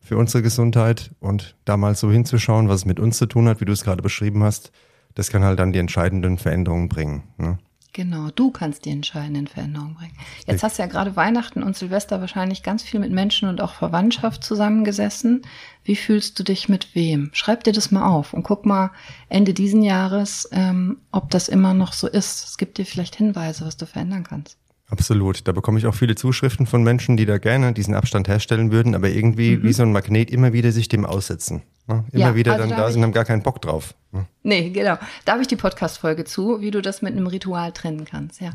[0.00, 1.12] für unsere Gesundheit.
[1.20, 3.84] Und da mal so hinzuschauen, was es mit uns zu tun hat, wie du es
[3.84, 4.72] gerade beschrieben hast,
[5.14, 7.22] das kann halt dann die entscheidenden Veränderungen bringen.
[7.38, 7.58] Ne?
[7.92, 10.16] Genau, du kannst die entscheidenden Veränderungen bringen.
[10.48, 13.74] Jetzt hast du ja gerade Weihnachten und Silvester wahrscheinlich ganz viel mit Menschen und auch
[13.74, 15.42] Verwandtschaft zusammengesessen.
[15.84, 17.30] Wie fühlst du dich mit wem?
[17.34, 18.90] Schreib dir das mal auf und guck mal
[19.28, 22.48] Ende diesen Jahres, ähm, ob das immer noch so ist.
[22.48, 24.56] Es gibt dir vielleicht Hinweise, was du verändern kannst.
[24.92, 25.48] Absolut.
[25.48, 28.94] Da bekomme ich auch viele Zuschriften von Menschen, die da gerne diesen Abstand herstellen würden,
[28.94, 29.62] aber irgendwie mhm.
[29.62, 31.62] wie so ein Magnet immer wieder sich dem aussetzen.
[31.86, 32.04] Ne?
[32.12, 33.94] Immer ja, wieder also dann da, sind, haben gar keinen Bock drauf.
[34.10, 34.26] Ne?
[34.42, 34.98] Nee, genau.
[35.24, 38.50] Da habe ich die Podcast-Folge zu, wie du das mit einem Ritual trennen kannst, ja.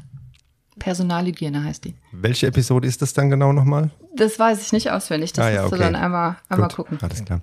[0.78, 1.96] Personalhygiene heißt die.
[2.12, 3.90] Welche Episode ist das dann genau nochmal?
[4.16, 5.34] Das weiß ich nicht auswendig.
[5.34, 5.82] Das ah, ja, musst okay.
[5.82, 7.00] du dann einmal, einmal gucken.
[7.02, 7.42] Alles klar.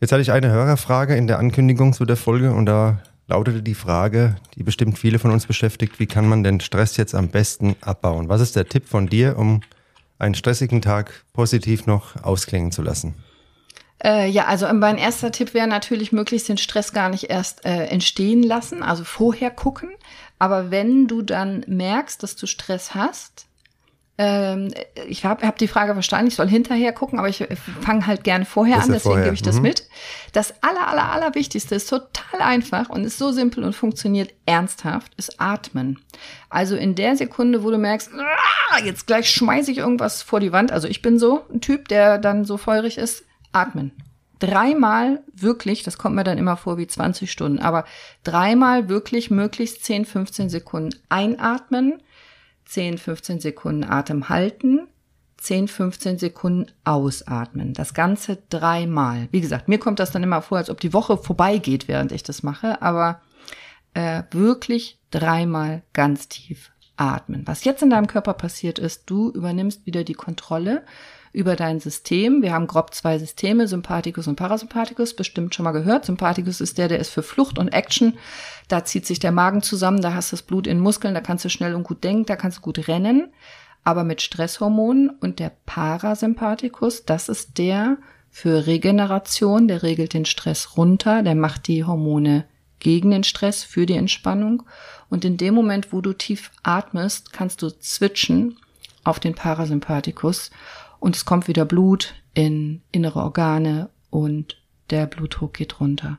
[0.00, 3.74] Jetzt hatte ich eine Hörerfrage in der Ankündigung zu der Folge und da lautete die
[3.74, 7.76] Frage, die bestimmt viele von uns beschäftigt, wie kann man den Stress jetzt am besten
[7.80, 8.28] abbauen?
[8.28, 9.62] Was ist der Tipp von dir, um
[10.18, 13.14] einen stressigen Tag positiv noch ausklingen zu lassen?
[14.02, 17.86] Äh, ja, also mein erster Tipp wäre natürlich, möglichst den Stress gar nicht erst äh,
[17.86, 19.90] entstehen lassen, also vorher gucken.
[20.38, 23.46] Aber wenn du dann merkst, dass du Stress hast,
[24.16, 24.72] ähm,
[25.08, 27.44] ich habe hab die Frage verstanden, ich soll hinterher gucken, aber ich
[27.80, 29.62] fange halt gerne vorher an, deswegen gebe ich das mhm.
[29.62, 29.88] mit.
[30.32, 35.12] Das aller, aller, aller Wichtigste ist total einfach und ist so simpel und funktioniert ernsthaft,
[35.16, 35.98] ist Atmen.
[36.48, 40.52] Also in der Sekunde, wo du merkst, ah, jetzt gleich schmeiße ich irgendwas vor die
[40.52, 43.90] Wand, also ich bin so ein Typ, der dann so feurig ist, atmen.
[44.38, 47.84] Dreimal wirklich, das kommt mir dann immer vor wie 20 Stunden, aber
[48.22, 52.02] dreimal wirklich möglichst 10, 15 Sekunden einatmen,
[52.66, 54.88] 10, 15 Sekunden Atem halten,
[55.38, 57.74] 10, 15 Sekunden ausatmen.
[57.74, 59.28] Das Ganze dreimal.
[59.30, 62.22] Wie gesagt, mir kommt das dann immer vor, als ob die Woche vorbeigeht, während ich
[62.22, 63.20] das mache, aber
[63.92, 67.42] äh, wirklich dreimal ganz tief atmen.
[67.46, 70.84] Was jetzt in deinem Körper passiert ist, du übernimmst wieder die Kontrolle
[71.34, 72.42] über dein System.
[72.42, 76.04] Wir haben grob zwei Systeme, Sympathikus und Parasympathikus, bestimmt schon mal gehört.
[76.04, 78.14] Sympathikus ist der, der ist für Flucht und Action.
[78.68, 81.44] Da zieht sich der Magen zusammen, da hast du das Blut in Muskeln, da kannst
[81.44, 83.32] du schnell und gut denken, da kannst du gut rennen.
[83.82, 87.98] Aber mit Stresshormonen und der Parasympathikus, das ist der
[88.30, 92.44] für Regeneration, der regelt den Stress runter, der macht die Hormone
[92.78, 94.62] gegen den Stress, für die Entspannung.
[95.10, 98.56] Und in dem Moment, wo du tief atmest, kannst du switchen
[99.02, 100.50] auf den Parasympathikus
[101.04, 104.56] und es kommt wieder Blut in innere Organe und
[104.88, 106.18] der Blutdruck geht runter.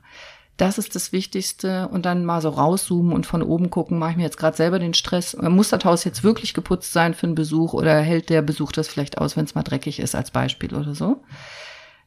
[0.58, 4.18] Das ist das Wichtigste und dann mal so rauszoomen und von oben gucken, mache ich
[4.18, 5.36] mir jetzt gerade selber den Stress.
[5.42, 8.88] Muss das Haus jetzt wirklich geputzt sein für einen Besuch oder hält der Besuch das
[8.88, 11.24] vielleicht aus, wenn es mal dreckig ist als Beispiel oder so?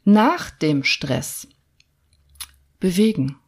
[0.05, 1.49] Nach dem Stress
[2.79, 3.41] bewegen.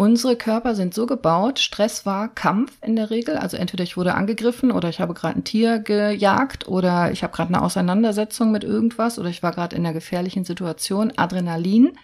[0.00, 3.36] Unsere Körper sind so gebaut, Stress war Kampf in der Regel.
[3.36, 7.34] Also entweder ich wurde angegriffen oder ich habe gerade ein Tier gejagt oder ich habe
[7.34, 11.12] gerade eine Auseinandersetzung mit irgendwas oder ich war gerade in einer gefährlichen Situation.
[11.16, 11.98] Adrenalin.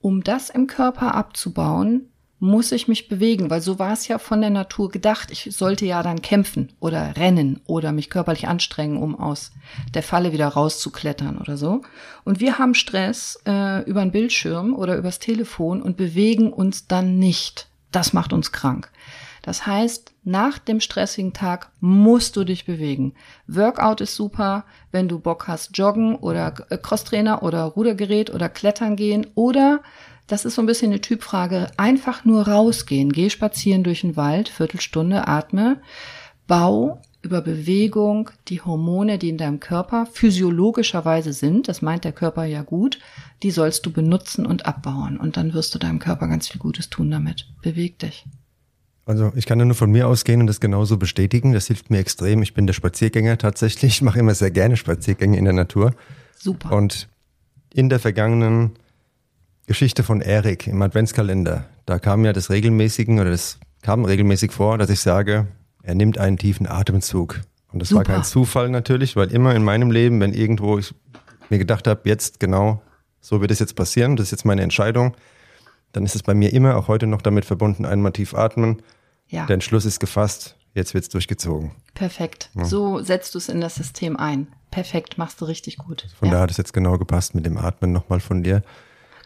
[0.00, 2.09] Um das im Körper abzubauen,
[2.40, 5.30] muss ich mich bewegen, weil so war es ja von der Natur gedacht.
[5.30, 9.52] Ich sollte ja dann kämpfen oder rennen oder mich körperlich anstrengen, um aus
[9.94, 11.82] der Falle wieder rauszuklettern oder so.
[12.24, 17.18] Und wir haben Stress äh, über einen Bildschirm oder übers Telefon und bewegen uns dann
[17.18, 17.68] nicht.
[17.92, 18.90] Das macht uns krank.
[19.42, 23.14] Das heißt, nach dem stressigen Tag musst du dich bewegen.
[23.46, 29.26] Workout ist super, wenn du Bock hast, joggen oder Crosstrainer oder Rudergerät oder klettern gehen
[29.34, 29.80] oder
[30.30, 31.68] das ist so ein bisschen eine Typfrage.
[31.76, 33.12] Einfach nur rausgehen.
[33.12, 35.80] Geh spazieren durch den Wald, Viertelstunde, atme.
[36.46, 42.44] Bau über Bewegung die Hormone, die in deinem Körper physiologischerweise sind, das meint der Körper
[42.44, 42.98] ja gut,
[43.42, 45.18] die sollst du benutzen und abbauen.
[45.18, 47.46] Und dann wirst du deinem Körper ganz viel Gutes tun damit.
[47.62, 48.24] Beweg dich.
[49.04, 51.52] Also ich kann ja nur von mir ausgehen und das genauso bestätigen.
[51.52, 52.42] Das hilft mir extrem.
[52.42, 53.94] Ich bin der Spaziergänger tatsächlich.
[53.94, 55.94] Ich mache immer sehr gerne Spaziergänge in der Natur.
[56.38, 56.72] Super.
[56.72, 57.08] Und
[57.74, 58.72] in der vergangenen
[59.70, 61.64] Geschichte von Erik im Adventskalender.
[61.86, 65.46] Da kam ja das regelmäßigen oder das kam regelmäßig vor, dass ich sage,
[65.84, 67.40] er nimmt einen tiefen Atemzug.
[67.72, 67.98] Und das Super.
[67.98, 70.92] war kein Zufall natürlich, weil immer in meinem Leben, wenn irgendwo ich
[71.50, 72.82] mir gedacht habe, jetzt genau
[73.20, 75.16] so wird es jetzt passieren, das ist jetzt meine Entscheidung,
[75.92, 78.82] dann ist es bei mir immer auch heute noch damit verbunden, einmal tief atmen.
[79.28, 79.46] Ja.
[79.46, 81.70] Der Entschluss ist gefasst, jetzt wird es durchgezogen.
[81.94, 82.50] Perfekt.
[82.54, 82.64] Ja.
[82.64, 84.48] So setzt du es in das System ein.
[84.72, 86.08] Perfekt, machst du richtig gut.
[86.18, 86.34] Von ja.
[86.34, 88.64] da hat es jetzt genau gepasst mit dem Atmen nochmal von dir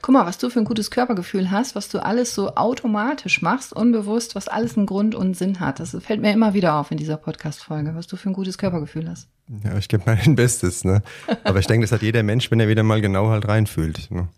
[0.05, 3.73] guck mal, was du für ein gutes Körpergefühl hast, was du alles so automatisch machst,
[3.73, 5.81] unbewusst, was alles einen Grund und Sinn hat.
[5.81, 9.09] Das fällt mir immer wieder auf in dieser Podcast-Folge, was du für ein gutes Körpergefühl
[9.09, 9.29] hast.
[9.65, 11.03] Ja, ich gebe mein Bestes, ne?
[11.43, 14.11] Aber ich denke, das hat jeder Mensch, wenn er wieder mal genau halt reinfühlt.
[14.11, 14.29] Ne?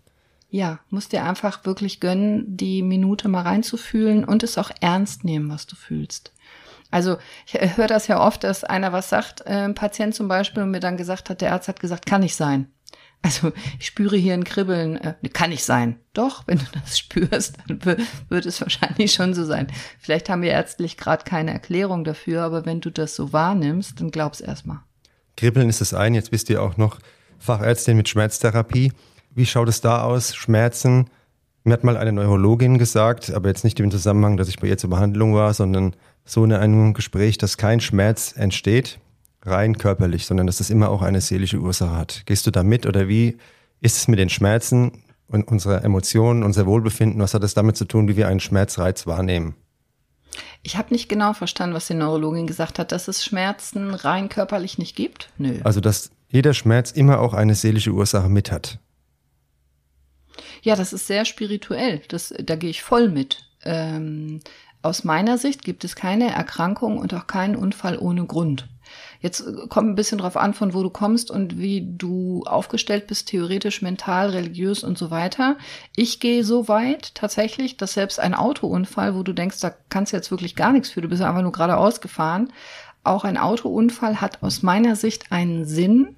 [0.49, 5.49] Ja, musst dir einfach wirklich gönnen, die Minute mal reinzufühlen und es auch ernst nehmen,
[5.49, 6.31] was du fühlst.
[6.91, 10.63] Also ich höre das ja oft, dass einer was sagt, äh, ein Patient zum Beispiel,
[10.63, 12.71] und mir dann gesagt hat, der Arzt hat gesagt, kann nicht sein.
[13.27, 14.95] Also ich spüre hier ein Kribbeln.
[14.95, 15.97] Äh, kann nicht sein.
[16.13, 17.97] Doch, wenn du das spürst, dann
[18.29, 19.67] wird es wahrscheinlich schon so sein.
[19.99, 24.11] Vielleicht haben wir ärztlich gerade keine Erklärung dafür, aber wenn du das so wahrnimmst, dann
[24.11, 24.79] glaub's erstmal.
[25.35, 26.15] Kribbeln ist das eine.
[26.15, 26.99] Jetzt bist du ja auch noch
[27.37, 28.93] Fachärztin mit Schmerztherapie.
[29.35, 30.33] Wie schaut es da aus?
[30.33, 31.09] Schmerzen?
[31.65, 34.77] Mir hat mal eine Neurologin gesagt, aber jetzt nicht im Zusammenhang, dass ich bei ihr
[34.77, 38.99] zur Behandlung war, sondern so in einem Gespräch, dass kein Schmerz entsteht,
[39.47, 42.23] rein körperlich, sondern dass es immer auch eine seelische Ursache hat.
[42.25, 43.37] Gehst du da mit oder wie
[43.81, 47.21] ist es mit den Schmerzen und unserer Emotionen, unser Wohlbefinden?
[47.21, 49.55] Was hat es damit zu tun, wie wir einen Schmerzreiz wahrnehmen?
[50.63, 54.77] Ich habe nicht genau verstanden, was die Neurologin gesagt hat, dass es Schmerzen rein körperlich
[54.77, 55.29] nicht gibt.
[55.37, 55.59] Nö.
[55.63, 58.79] Also dass jeder Schmerz immer auch eine seelische Ursache mit hat.
[60.61, 62.01] Ja, das ist sehr spirituell.
[62.09, 63.47] Das, da gehe ich voll mit.
[63.63, 64.41] Ähm,
[64.81, 68.67] aus meiner Sicht gibt es keine Erkrankung und auch keinen Unfall ohne Grund.
[69.19, 73.07] Jetzt äh, kommt ein bisschen drauf an, von wo du kommst und wie du aufgestellt
[73.07, 75.57] bist, theoretisch, mental, religiös und so weiter.
[75.95, 80.17] Ich gehe so weit tatsächlich, dass selbst ein Autounfall, wo du denkst, da kannst du
[80.17, 82.53] jetzt wirklich gar nichts für, du bist einfach nur geradeaus gefahren,
[83.03, 86.16] auch ein Autounfall hat aus meiner Sicht einen Sinn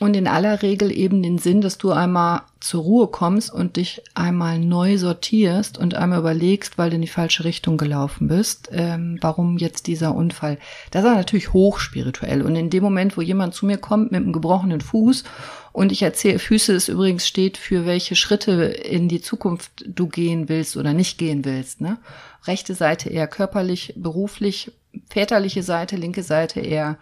[0.00, 4.02] und in aller Regel eben den Sinn, dass du einmal zur Ruhe kommst und dich
[4.14, 9.18] einmal neu sortierst und einmal überlegst, weil du in die falsche Richtung gelaufen bist, ähm,
[9.20, 10.56] warum jetzt dieser Unfall.
[10.90, 12.40] Das ist natürlich hochspirituell.
[12.40, 15.24] Und in dem Moment, wo jemand zu mir kommt mit einem gebrochenen Fuß
[15.72, 20.48] und ich erzähle, Füße ist übrigens steht für welche Schritte in die Zukunft du gehen
[20.48, 21.82] willst oder nicht gehen willst.
[21.82, 21.98] Ne?
[22.46, 24.72] Rechte Seite eher körperlich, beruflich,
[25.10, 26.96] väterliche Seite, linke Seite eher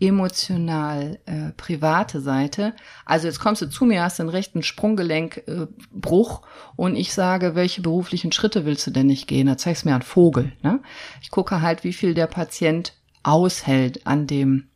[0.00, 2.74] emotional äh, private Seite.
[3.04, 6.46] Also jetzt kommst du zu mir, hast einen rechten Sprunggelenkbruch äh,
[6.76, 9.46] und ich sage, welche beruflichen Schritte willst du denn nicht gehen?
[9.46, 10.52] Da zeigst du mir einen Vogel.
[10.62, 10.80] Ne?
[11.20, 14.68] Ich gucke halt, wie viel der Patient aushält an dem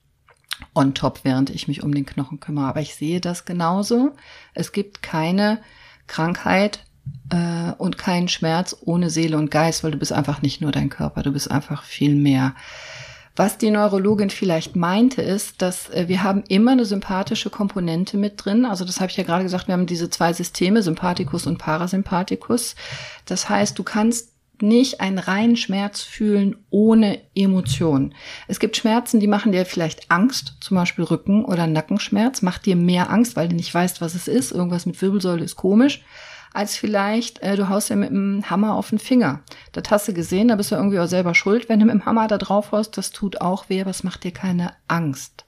[0.75, 2.66] on top, während ich mich um den Knochen kümmere.
[2.66, 4.12] Aber ich sehe das genauso.
[4.55, 5.61] Es gibt keine
[6.07, 6.85] Krankheit
[7.31, 10.89] äh, und keinen Schmerz ohne Seele und Geist, weil du bist einfach nicht nur dein
[10.89, 12.55] Körper, du bist einfach viel mehr.
[13.35, 18.45] Was die Neurologin vielleicht meinte, ist, dass äh, wir haben immer eine sympathische Komponente mit
[18.45, 18.66] drin.
[18.66, 22.74] Also das habe ich ja gerade gesagt, wir haben diese zwei Systeme, Sympathikus und Parasympathikus.
[23.24, 28.14] Das heißt, du kannst nicht einen reinen Schmerz fühlen ohne Emotion.
[28.49, 32.76] Es gibt Schmerzen, die machen dir vielleicht Angst, zum Beispiel Rücken- oder Nackenschmerz, macht dir
[32.76, 34.53] mehr Angst, weil du nicht weißt, was es ist.
[34.53, 36.05] Irgendwas mit Wirbelsäule ist komisch
[36.55, 39.41] als vielleicht, äh, du haust ja mit dem Hammer auf den Finger.
[39.73, 42.05] Das hast du gesehen, da bist du irgendwie auch selber schuld, wenn du mit dem
[42.05, 45.45] Hammer da drauf haust, das tut auch weh, aber es macht dir keine Angst.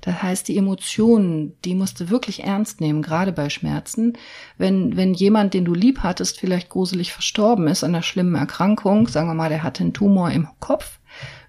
[0.00, 4.18] Das heißt, die Emotionen, die musst du wirklich ernst nehmen, gerade bei Schmerzen.
[4.58, 9.08] Wenn, wenn jemand, den du lieb hattest, vielleicht gruselig verstorben ist an einer schlimmen Erkrankung,
[9.08, 10.98] sagen wir mal, der hatte einen Tumor im Kopf,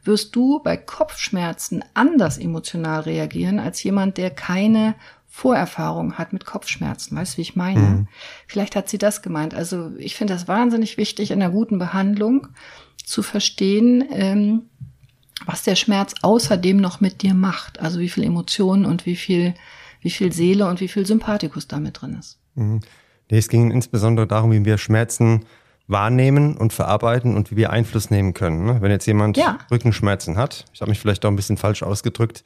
[0.03, 4.95] wirst du bei Kopfschmerzen anders emotional reagieren als jemand, der keine
[5.35, 7.17] Vorerfahrung hat mit Kopfschmerzen.
[7.17, 7.79] Weißt du, wie ich meine?
[7.81, 8.07] Mhm.
[8.47, 9.53] Vielleicht hat sie das gemeint.
[9.53, 12.47] Also ich finde das wahnsinnig wichtig in einer guten Behandlung
[13.03, 14.61] zu verstehen, ähm,
[15.45, 17.81] was der Schmerz außerdem noch mit dir macht.
[17.81, 19.55] Also wie viel Emotionen und wie viel,
[19.99, 22.39] wie viel Seele und wie viel Sympathikus damit drin ist.
[22.53, 22.79] Mhm.
[23.29, 25.43] Nee, es ging insbesondere darum, wie wir Schmerzen
[25.87, 28.65] wahrnehmen und verarbeiten und wie wir Einfluss nehmen können.
[28.65, 28.77] Ne?
[28.79, 29.57] Wenn jetzt jemand ja.
[29.69, 32.45] Rückenschmerzen hat, ich habe mich vielleicht auch ein bisschen falsch ausgedrückt,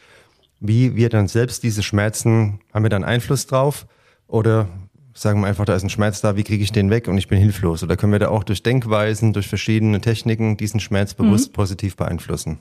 [0.60, 3.88] wie wir dann selbst diese Schmerzen, haben wir dann Einfluss drauf?
[4.28, 4.68] Oder
[5.14, 7.28] sagen wir einfach, da ist ein Schmerz da, wie kriege ich den weg und ich
[7.28, 7.84] bin hilflos?
[7.84, 11.54] Oder können wir da auch durch Denkweisen, durch verschiedene Techniken diesen Schmerz bewusst mhm.
[11.54, 12.60] positiv beeinflussen?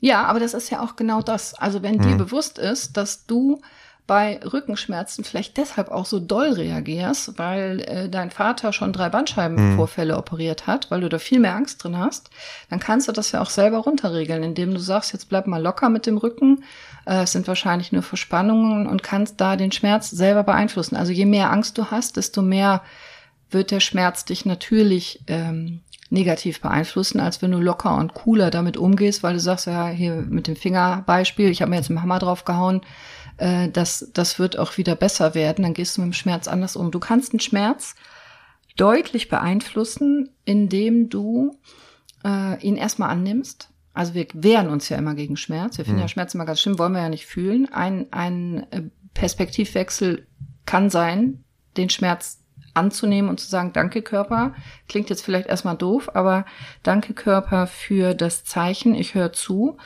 [0.00, 1.54] Ja, aber das ist ja auch genau das.
[1.54, 2.02] Also wenn mhm.
[2.02, 3.60] dir bewusst ist, dass du
[4.10, 10.14] bei Rückenschmerzen vielleicht deshalb auch so doll reagierst, weil äh, dein Vater schon drei Bandscheibenvorfälle
[10.14, 10.18] mhm.
[10.18, 12.28] operiert hat, weil du da viel mehr Angst drin hast,
[12.70, 15.90] dann kannst du das ja auch selber runterregeln, indem du sagst, jetzt bleib mal locker
[15.90, 16.64] mit dem Rücken,
[17.06, 20.96] äh, es sind wahrscheinlich nur Verspannungen und kannst da den Schmerz selber beeinflussen.
[20.96, 22.82] Also je mehr Angst du hast, desto mehr
[23.50, 28.76] wird der Schmerz dich natürlich ähm, negativ beeinflussen, als wenn du locker und cooler damit
[28.76, 32.18] umgehst, weil du sagst, ja, hier mit dem Fingerbeispiel, ich habe mir jetzt einen Hammer
[32.18, 32.82] drauf gehauen,
[33.40, 35.62] äh, das, das wird auch wieder besser werden.
[35.62, 36.90] Dann gehst du mit dem Schmerz anders um.
[36.90, 37.94] Du kannst den Schmerz
[38.76, 41.56] deutlich beeinflussen, indem du
[42.24, 43.70] äh, ihn erstmal annimmst.
[43.92, 45.78] Also wir wehren uns ja immer gegen Schmerz.
[45.78, 46.04] Wir finden hm.
[46.04, 47.68] ja Schmerz immer ganz schlimm, wollen wir ja nicht fühlen.
[47.72, 48.82] Ein, ein äh,
[49.14, 50.26] Perspektivwechsel
[50.66, 51.44] kann sein,
[51.76, 52.38] den Schmerz
[52.72, 54.54] anzunehmen und zu sagen, danke Körper.
[54.88, 56.44] Klingt jetzt vielleicht erstmal doof, aber
[56.84, 59.76] danke Körper für das Zeichen, ich höre zu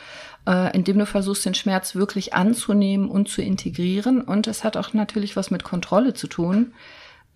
[0.46, 4.20] äh, indem du versuchst, den Schmerz wirklich anzunehmen und zu integrieren.
[4.20, 6.72] Und es hat auch natürlich was mit Kontrolle zu tun.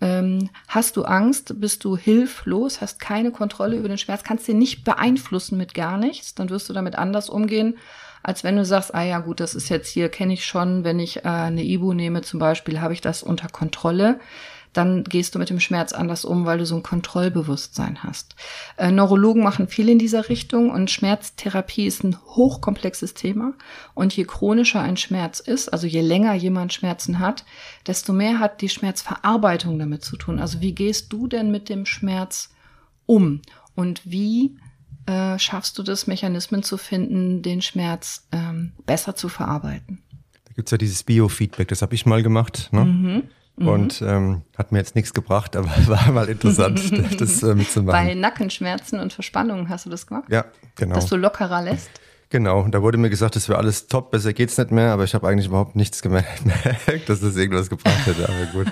[0.00, 4.58] Ähm, hast du Angst, bist du hilflos, hast keine Kontrolle über den Schmerz, kannst den
[4.58, 7.76] nicht beeinflussen mit gar nichts, dann wirst du damit anders umgehen,
[8.22, 11.00] als wenn du sagst, ah ja gut, das ist jetzt hier, kenne ich schon, wenn
[11.00, 14.20] ich äh, eine Ibu nehme zum Beispiel, habe ich das unter Kontrolle
[14.72, 18.36] dann gehst du mit dem Schmerz anders um, weil du so ein Kontrollbewusstsein hast.
[18.76, 23.54] Äh, Neurologen machen viel in dieser Richtung und Schmerztherapie ist ein hochkomplexes Thema.
[23.94, 27.44] Und je chronischer ein Schmerz ist, also je länger jemand Schmerzen hat,
[27.86, 30.38] desto mehr hat die Schmerzverarbeitung damit zu tun.
[30.38, 32.50] Also wie gehst du denn mit dem Schmerz
[33.06, 33.42] um?
[33.74, 34.56] Und wie
[35.06, 40.02] äh, schaffst du das, Mechanismen zu finden, den Schmerz ähm, besser zu verarbeiten?
[40.44, 42.68] Da gibt es ja dieses Biofeedback, das habe ich mal gemacht.
[42.72, 42.84] Ne?
[42.84, 43.22] Mhm.
[43.58, 43.68] Mhm.
[43.68, 46.80] Und ähm, hat mir jetzt nichts gebracht, aber war mal interessant,
[47.20, 48.06] das äh, mitzumachen.
[48.06, 50.24] Bei Nackenschmerzen und Verspannungen hast du das gemacht?
[50.30, 50.44] Ja,
[50.76, 50.94] genau.
[50.94, 51.90] Dass du lockerer lässt?
[52.30, 55.14] Genau, da wurde mir gesagt, das wäre alles top, besser geht's nicht mehr, aber ich
[55.14, 56.28] habe eigentlich überhaupt nichts gemerkt,
[57.06, 58.66] dass das irgendwas gebracht hätte, aber gut.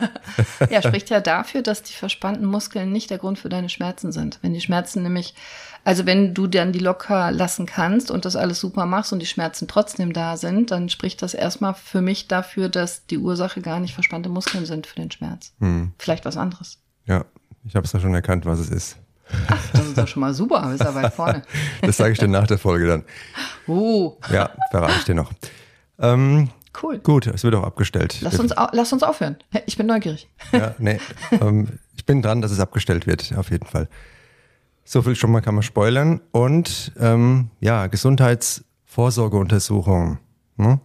[0.70, 4.40] ja, spricht ja dafür, dass die verspannten Muskeln nicht der Grund für deine Schmerzen sind.
[4.42, 5.34] Wenn die Schmerzen nämlich,
[5.86, 9.26] also wenn du dann die locker lassen kannst und das alles super machst und die
[9.26, 13.78] Schmerzen trotzdem da sind, dann spricht das erstmal für mich dafür, dass die Ursache gar
[13.78, 15.52] nicht verspannte Muskeln sind für den Schmerz.
[15.60, 15.92] Hm.
[15.96, 16.78] Vielleicht was anderes.
[17.04, 17.24] Ja,
[17.64, 18.96] ich habe es ja schon erkannt, was es ist.
[19.46, 21.42] Ach, das ist doch schon mal super, bist ja weit vorne.
[21.82, 23.04] das sage ich dir nach der Folge dann.
[23.68, 24.14] Uh.
[24.28, 25.30] Ja, verrate ich dir noch.
[26.00, 26.50] Ähm,
[26.82, 26.98] cool.
[26.98, 28.18] Gut, es wird auch abgestellt.
[28.22, 29.36] Lass uns, lass uns aufhören.
[29.66, 30.28] Ich bin neugierig.
[30.50, 30.98] Ja, nee.
[31.40, 33.88] ähm, ich bin dran, dass es abgestellt wird, auf jeden Fall.
[34.86, 36.22] So viel schon mal kann man spoilern.
[36.32, 40.16] Und ähm, ja, Gesundheitsvorsorgeuntersuchung.
[40.56, 40.80] Ne?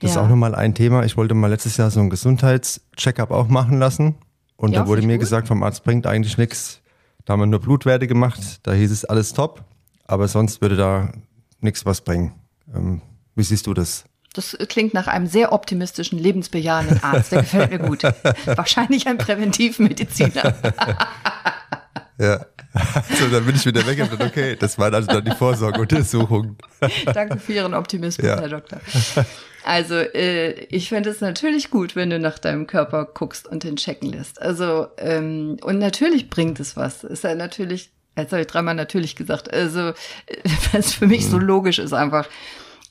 [0.00, 0.20] Das ja.
[0.20, 1.02] ist auch nochmal ein Thema.
[1.04, 4.16] Ich wollte mal letztes Jahr so ein Gesundheitscheckup auch machen lassen.
[4.56, 5.20] Und ja, da wurde mir gut.
[5.20, 6.82] gesagt vom Arzt, bringt eigentlich nichts
[7.26, 9.64] da haben wir nur Blutwerte gemacht, da hieß es alles top,
[10.06, 11.12] aber sonst würde da
[11.60, 12.32] nichts was bringen.
[12.72, 13.02] Ähm,
[13.34, 14.04] wie siehst du das?
[14.32, 17.32] Das klingt nach einem sehr optimistischen, lebensbejahenden Arzt.
[17.32, 18.04] Der gefällt mir gut.
[18.44, 20.54] Wahrscheinlich ein Präventivmediziner.
[22.18, 22.46] ja.
[22.72, 26.56] Also dann bin ich wieder weg und dann, okay, das waren also dann die Vorsorgeuntersuchungen.
[27.12, 28.38] Danke für Ihren Optimismus, ja.
[28.38, 28.80] Herr Doktor.
[29.66, 33.74] Also äh, ich finde es natürlich gut, wenn du nach deinem Körper guckst und den
[33.74, 34.40] checken lässt.
[34.40, 37.02] Also ähm, und natürlich bringt es was.
[37.02, 39.52] Ist ja natürlich, jetzt habe ich dreimal natürlich gesagt.
[39.52, 39.92] Also
[40.72, 41.46] was für mich so mhm.
[41.46, 42.28] logisch ist einfach.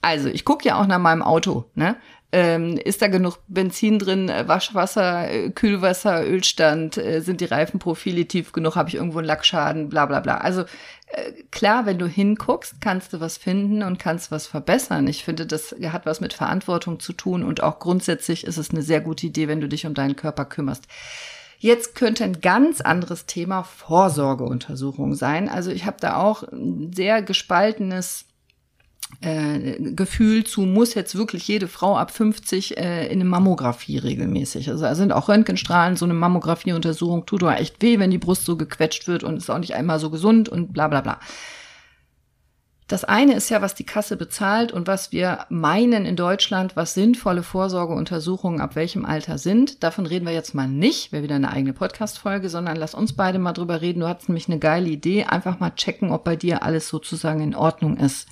[0.01, 1.63] Also ich gucke ja auch nach meinem Auto.
[1.75, 1.95] Ne?
[2.37, 8.25] Ähm, ist da genug Benzin drin, äh, Waschwasser, äh, Kühlwasser, Ölstand, äh, sind die Reifenprofile
[8.25, 10.39] tief genug, habe ich irgendwo einen Lackschaden, bla bla bla.
[10.39, 10.63] Also
[11.07, 15.07] äh, klar, wenn du hinguckst, kannst du was finden und kannst was verbessern.
[15.07, 18.81] Ich finde, das hat was mit Verantwortung zu tun und auch grundsätzlich ist es eine
[18.81, 20.89] sehr gute Idee, wenn du dich um deinen Körper kümmerst.
[21.57, 25.47] Jetzt könnte ein ganz anderes Thema Vorsorgeuntersuchung sein.
[25.47, 28.25] Also ich habe da auch ein sehr gespaltenes
[29.21, 34.69] äh, Gefühl zu, muss jetzt wirklich jede Frau ab 50 äh, in eine Mammographie regelmäßig.
[34.69, 38.45] Also da sind auch Röntgenstrahlen, so eine Mammografieuntersuchung tut doch echt weh, wenn die Brust
[38.45, 41.19] so gequetscht wird und ist auch nicht einmal so gesund und bla bla bla.
[42.87, 46.93] Das eine ist ja, was die Kasse bezahlt und was wir meinen in Deutschland, was
[46.93, 49.81] sinnvolle Vorsorgeuntersuchungen ab welchem Alter sind.
[49.83, 53.39] Davon reden wir jetzt mal nicht, wäre wieder eine eigene Podcast-Folge, sondern lass uns beide
[53.39, 54.01] mal drüber reden.
[54.01, 55.23] Du hattest nämlich eine geile Idee.
[55.23, 58.27] Einfach mal checken, ob bei dir alles sozusagen in Ordnung ist.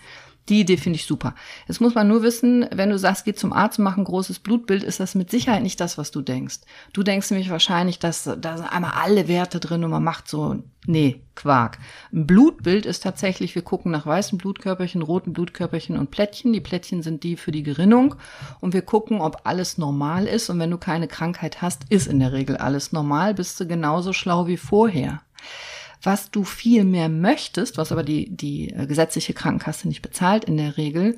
[0.49, 1.35] Die Idee finde ich super.
[1.67, 4.83] Jetzt muss man nur wissen, wenn du sagst, geh zum Arzt, mach ein großes Blutbild,
[4.83, 6.59] ist das mit Sicherheit nicht das, was du denkst.
[6.91, 10.61] Du denkst nämlich wahrscheinlich, dass da sind einmal alle Werte drin und man macht so,
[10.85, 11.77] nee, Quark.
[12.11, 16.51] Ein Blutbild ist tatsächlich, wir gucken nach weißen Blutkörperchen, roten Blutkörperchen und Plättchen.
[16.51, 18.15] Die Plättchen sind die für die Gerinnung
[18.59, 20.49] und wir gucken, ob alles normal ist.
[20.49, 24.11] Und wenn du keine Krankheit hast, ist in der Regel alles normal, bist du genauso
[24.11, 25.21] schlau wie vorher.
[26.03, 30.57] Was du viel mehr möchtest, was aber die, die äh, gesetzliche Krankenkasse nicht bezahlt in
[30.57, 31.17] der Regel,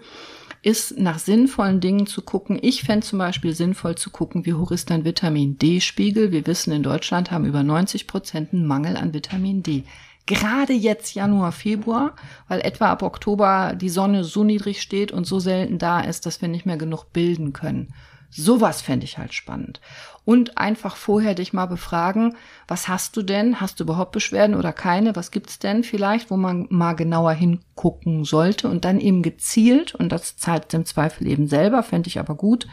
[0.62, 2.60] ist nach sinnvollen Dingen zu gucken.
[2.62, 6.32] Ich fände zum Beispiel sinnvoll zu gucken, wie hoch ist dein Vitamin D-Spiegel.
[6.32, 9.84] Wir wissen, in Deutschland haben über 90 Prozent einen Mangel an Vitamin D.
[10.28, 12.16] Gerade jetzt Januar, Februar,
[12.48, 16.42] weil etwa ab Oktober die Sonne so niedrig steht und so selten da ist, dass
[16.42, 17.94] wir nicht mehr genug bilden können.
[18.32, 19.80] Sowas fände ich halt spannend.
[20.26, 22.36] Und einfach vorher dich mal befragen,
[22.68, 23.62] was hast du denn?
[23.62, 25.16] Hast du überhaupt Beschwerden oder keine?
[25.16, 30.12] Was gibt's denn vielleicht, wo man mal genauer hingucken sollte und dann eben gezielt, und
[30.12, 32.68] das zahlt im Zweifel eben selber, fände ich aber gut,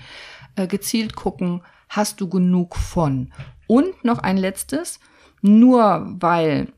[0.57, 3.31] äh, gezielt gucken, hast du genug von?
[3.67, 4.99] Und noch ein letztes,
[5.43, 6.73] nur weil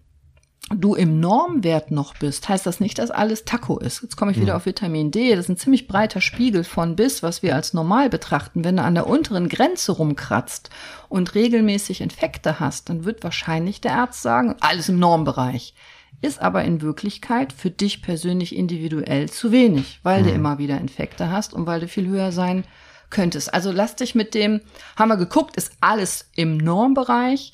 [0.70, 4.02] du im Normwert noch bist, heißt das nicht, dass alles Taco ist.
[4.02, 4.56] Jetzt komme ich wieder mhm.
[4.56, 5.30] auf Vitamin D.
[5.30, 8.64] Das ist ein ziemlich breiter Spiegel von bis, was wir als normal betrachten.
[8.64, 10.70] Wenn du an der unteren Grenze rumkratzt
[11.08, 15.74] und regelmäßig Infekte hast, dann wird wahrscheinlich der Arzt sagen, alles im Normbereich.
[16.22, 20.26] Ist aber in Wirklichkeit für dich persönlich individuell zu wenig, weil mhm.
[20.26, 22.64] du immer wieder Infekte hast und weil du viel höher sein
[23.10, 23.52] könntest.
[23.52, 24.62] Also lass dich mit dem,
[24.96, 27.52] haben wir geguckt, ist alles im Normbereich.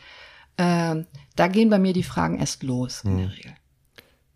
[0.57, 1.07] Ähm,
[1.37, 3.33] da gehen bei mir die Fragen erst los in der hm.
[3.33, 3.53] Regel.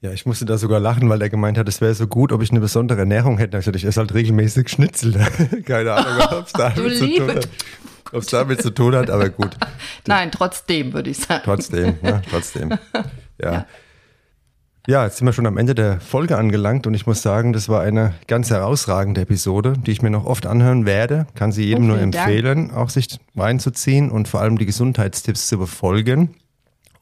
[0.05, 2.43] Ja, ich musste da sogar lachen, weil er gemeint hat, es wäre so gut, ob
[2.43, 3.57] ich eine besondere Ernährung hätte.
[3.57, 5.15] Ich, ich esse halt regelmäßig Schnitzel.
[5.65, 7.49] Keine Ahnung, ob es damit, zu tun hat.
[8.12, 9.57] Ob's damit zu tun hat, aber gut.
[10.07, 11.41] Nein, trotzdem würde ich sagen.
[11.45, 12.71] Trotzdem, ja, trotzdem.
[13.41, 13.53] Ja.
[13.53, 13.66] ja.
[14.87, 17.71] Ja, jetzt sind wir schon am Ende der Folge angelangt und ich muss sagen, das
[17.71, 21.27] war eine ganz herausragende Episode, die ich mir noch oft anhören werde.
[21.35, 22.77] Kann sie jedem oh, nur empfehlen, Dank.
[22.77, 26.35] auch sich reinzuziehen und vor allem die Gesundheitstipps zu befolgen.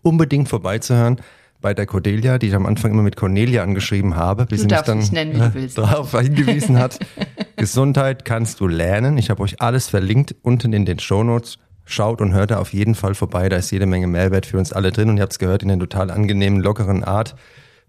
[0.02, 1.20] Unbedingt vorbeizuhören
[1.60, 4.74] bei der Cordelia, die ich am Anfang immer mit Cornelia angeschrieben habe, bis du sie
[4.74, 6.98] mich dann nennen, darauf hingewiesen hat.
[7.56, 9.16] Gesundheit kannst du lernen.
[9.16, 11.58] Ich habe euch alles verlinkt unten in den Shownotes.
[11.84, 13.48] Schaut und hört da auf jeden Fall vorbei.
[13.48, 15.70] Da ist jede Menge Mehrwert für uns alle drin und ihr habt es gehört in
[15.70, 17.34] einer total angenehmen, lockeren Art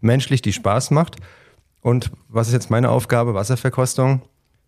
[0.02, 1.18] menschlich, die Spaß macht.
[1.82, 3.34] Und was ist jetzt meine Aufgabe?
[3.34, 4.22] Wasserverkostung,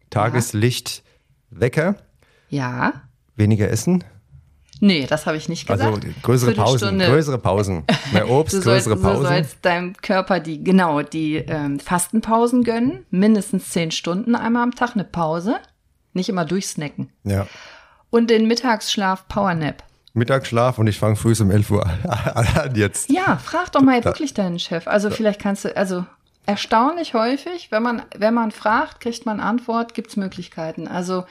[0.10, 1.04] Tageslicht,
[1.50, 1.96] Wecker.
[2.50, 2.94] Ja.
[3.36, 4.04] Weniger essen.
[4.86, 5.82] Nee, das habe ich nicht gesagt.
[5.82, 7.86] Also größere Pausen, größere Pausen.
[8.14, 9.24] Mehr Obst, sollst, größere Pausen.
[9.24, 13.04] Du sollst deinem Körper die, genau, die ähm, Fastenpausen gönnen.
[13.10, 15.56] Mindestens zehn Stunden einmal am Tag eine Pause.
[16.14, 17.10] Nicht immer durchsnacken.
[17.24, 17.48] Ja.
[18.12, 19.84] Und den Mittagsschlaf Powernap.
[20.14, 21.84] Mittagsschlaf und ich fange früh um 11 Uhr
[22.36, 23.10] an jetzt.
[23.10, 24.88] Ja, frag doch mal wirklich deinen Chef.
[24.88, 26.06] Also vielleicht kannst du, also
[26.46, 30.88] erstaunlich häufig, wenn man, wenn man fragt, kriegt man Antwort, gibt's Möglichkeiten.
[30.88, 31.26] Also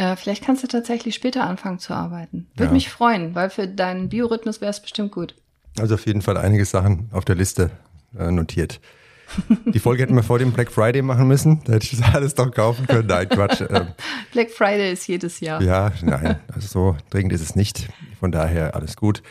[0.00, 2.46] äh, vielleicht kannst du tatsächlich später anfangen zu arbeiten.
[2.54, 2.72] Würde ja.
[2.72, 5.34] mich freuen, weil für deinen Biorhythmus wäre es bestimmt gut.
[5.78, 7.70] Also auf jeden Fall einige Sachen auf der Liste
[8.18, 8.80] äh, notiert.
[9.66, 11.60] Die Folge hätten wir vor dem Black Friday machen müssen.
[11.64, 13.08] Da hätte ich das alles doch kaufen können.
[13.08, 13.60] Nein, Quatsch.
[13.60, 13.88] Ähm,
[14.32, 15.60] Black Friday ist jedes Jahr.
[15.62, 17.90] Ja, nein, also so dringend ist es nicht.
[18.18, 19.22] Von daher alles gut.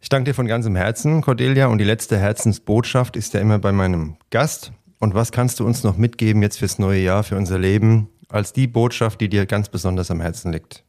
[0.00, 1.66] Ich danke dir von ganzem Herzen, Cordelia.
[1.66, 4.72] Und die letzte Herzensbotschaft ist ja immer bei meinem Gast.
[4.98, 8.52] Und was kannst du uns noch mitgeben jetzt fürs neue Jahr, für unser Leben, als
[8.52, 10.84] die Botschaft, die dir ganz besonders am Herzen liegt?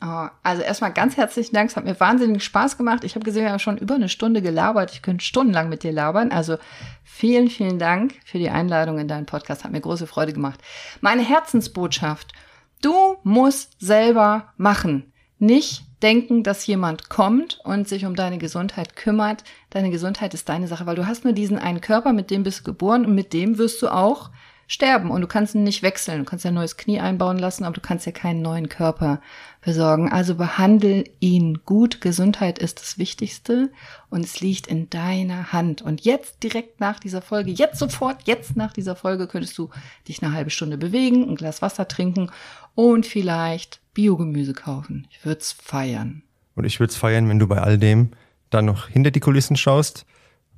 [0.00, 1.70] Oh, also erstmal ganz herzlichen Dank.
[1.70, 3.02] Es hat mir wahnsinnig Spaß gemacht.
[3.02, 4.92] Ich habe gesehen, wir haben schon über eine Stunde gelabert.
[4.92, 6.30] Ich könnte stundenlang mit dir labern.
[6.30, 6.56] Also
[7.02, 9.64] vielen, vielen Dank für die Einladung in deinen Podcast.
[9.64, 10.60] Hat mir große Freude gemacht.
[11.00, 12.32] Meine Herzensbotschaft.
[12.80, 15.12] Du musst selber machen.
[15.40, 19.42] Nicht denken, dass jemand kommt und sich um deine Gesundheit kümmert.
[19.70, 22.60] Deine Gesundheit ist deine Sache, weil du hast nur diesen einen Körper, mit dem bist
[22.60, 24.30] du geboren und mit dem wirst du auch
[24.68, 26.18] sterben und du kannst ihn nicht wechseln.
[26.18, 29.20] Du kannst ja ein neues Knie einbauen lassen, aber du kannst ja keinen neuen Körper
[29.62, 30.12] besorgen.
[30.12, 32.02] Also behandle ihn gut.
[32.02, 33.70] Gesundheit ist das Wichtigste
[34.10, 35.80] und es liegt in deiner Hand.
[35.80, 39.70] Und jetzt direkt nach dieser Folge, jetzt sofort, jetzt nach dieser Folge könntest du
[40.06, 42.30] dich eine halbe Stunde bewegen, ein Glas Wasser trinken
[42.74, 45.08] und vielleicht Biogemüse kaufen.
[45.10, 46.22] Ich würde es feiern.
[46.54, 48.10] Und ich würde es feiern, wenn du bei all dem
[48.50, 50.04] dann noch hinter die Kulissen schaust.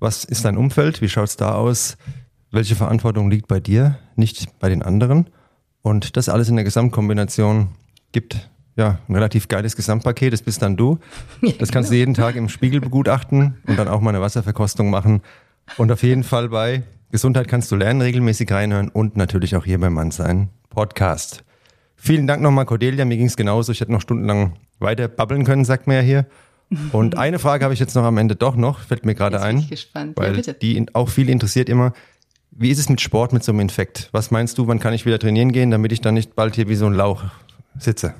[0.00, 1.00] Was ist dein Umfeld?
[1.00, 1.96] Wie schaut es da aus?
[2.50, 5.30] Welche Verantwortung liegt bei dir, nicht bei den anderen.
[5.82, 7.68] Und das alles in der Gesamtkombination
[8.12, 10.32] gibt ja ein relativ geiles Gesamtpaket.
[10.32, 10.98] Das bist dann du.
[11.58, 15.22] Das kannst du jeden Tag im Spiegel begutachten und dann auch mal eine Wasserverkostung machen.
[15.76, 19.78] Und auf jeden Fall bei Gesundheit kannst du lernen, regelmäßig reinhören und natürlich auch hier
[19.78, 21.44] beim Mann sein Podcast.
[21.96, 23.04] Vielen Dank nochmal, Cordelia.
[23.04, 23.72] Mir ging es genauso.
[23.72, 26.26] Ich hätte noch stundenlang weiter babbeln können, sagt mir ja hier.
[26.92, 29.56] Und eine Frage habe ich jetzt noch am Ende doch noch, fällt mir gerade ein.
[29.56, 30.16] Bin ich gespannt.
[30.16, 31.92] Weil ja, die auch viel interessiert immer.
[32.60, 34.10] Wie ist es mit Sport, mit so einem Infekt?
[34.12, 36.68] Was meinst du, wann kann ich wieder trainieren gehen, damit ich dann nicht bald hier
[36.68, 37.24] wie so ein Lauch
[37.78, 38.12] sitze?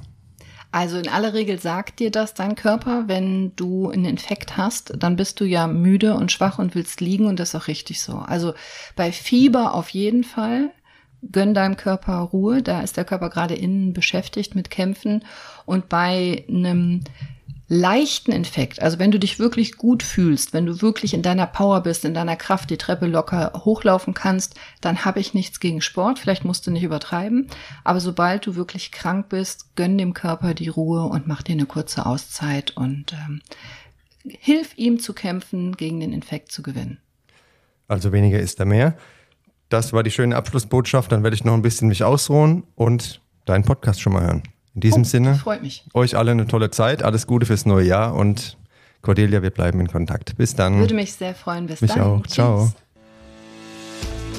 [0.73, 5.17] Also in aller Regel sagt dir das dein Körper, wenn du einen Infekt hast, dann
[5.17, 8.15] bist du ja müde und schwach und willst liegen und das ist auch richtig so.
[8.15, 8.55] Also
[8.97, 10.71] bei Fieber auf jeden Fall.
[11.31, 15.23] Gönn deinem Körper Ruhe, da ist der Körper gerade innen beschäftigt mit Kämpfen.
[15.67, 17.05] Und bei einem
[17.73, 21.85] leichten Infekt, also wenn du dich wirklich gut fühlst, wenn du wirklich in deiner Power
[21.85, 26.19] bist, in deiner Kraft die Treppe locker hochlaufen kannst, dann habe ich nichts gegen Sport.
[26.19, 27.47] Vielleicht musst du nicht übertreiben,
[27.85, 31.67] aber sobald du wirklich krank bist, gönn dem Körper die Ruhe und mach dir eine
[31.67, 33.41] kurze Auszeit und ähm,
[34.25, 36.99] hilf ihm zu kämpfen, gegen den Infekt zu gewinnen.
[37.87, 38.97] Also weniger ist da mehr.
[39.69, 41.13] Das war die schöne Abschlussbotschaft.
[41.13, 44.43] Dann werde ich noch ein bisschen mich ausruhen und deinen Podcast schon mal hören.
[44.81, 45.85] In diesem oh, Sinne, freut mich.
[45.93, 48.57] euch alle eine tolle Zeit, alles Gute fürs neue Jahr und
[49.03, 50.39] Cordelia, wir bleiben in Kontakt.
[50.39, 50.79] Bis dann.
[50.79, 51.67] Würde mich sehr freuen.
[51.67, 52.01] Bis mich dann.
[52.01, 52.23] auch.
[52.23, 52.33] Tschüss.
[52.33, 52.73] Ciao.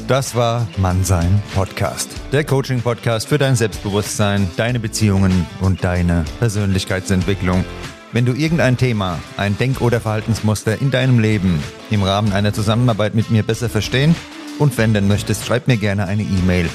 [0.08, 2.10] Das war Mannsein Podcast.
[2.32, 7.64] Der Coaching-Podcast für dein Selbstbewusstsein, deine Beziehungen und deine Persönlichkeitsentwicklung.
[8.12, 11.62] Wenn du irgendein Thema, ein Denk- oder Verhaltensmuster in deinem Leben
[11.92, 14.16] im Rahmen einer Zusammenarbeit mit mir besser verstehen
[14.58, 16.68] und wenden möchtest, schreib mir gerne eine E-Mail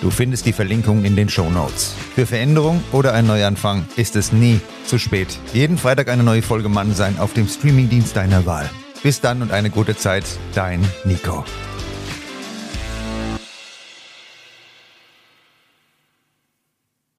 [0.00, 1.94] Du findest die Verlinkung in den Show Notes.
[2.14, 5.28] Für Veränderung oder ein Neuanfang ist es nie zu spät.
[5.52, 8.70] Jeden Freitag eine neue Folge Mann sein auf dem Streamingdienst deiner Wahl.
[9.02, 10.24] Bis dann und eine gute Zeit,
[10.54, 11.44] dein Nico.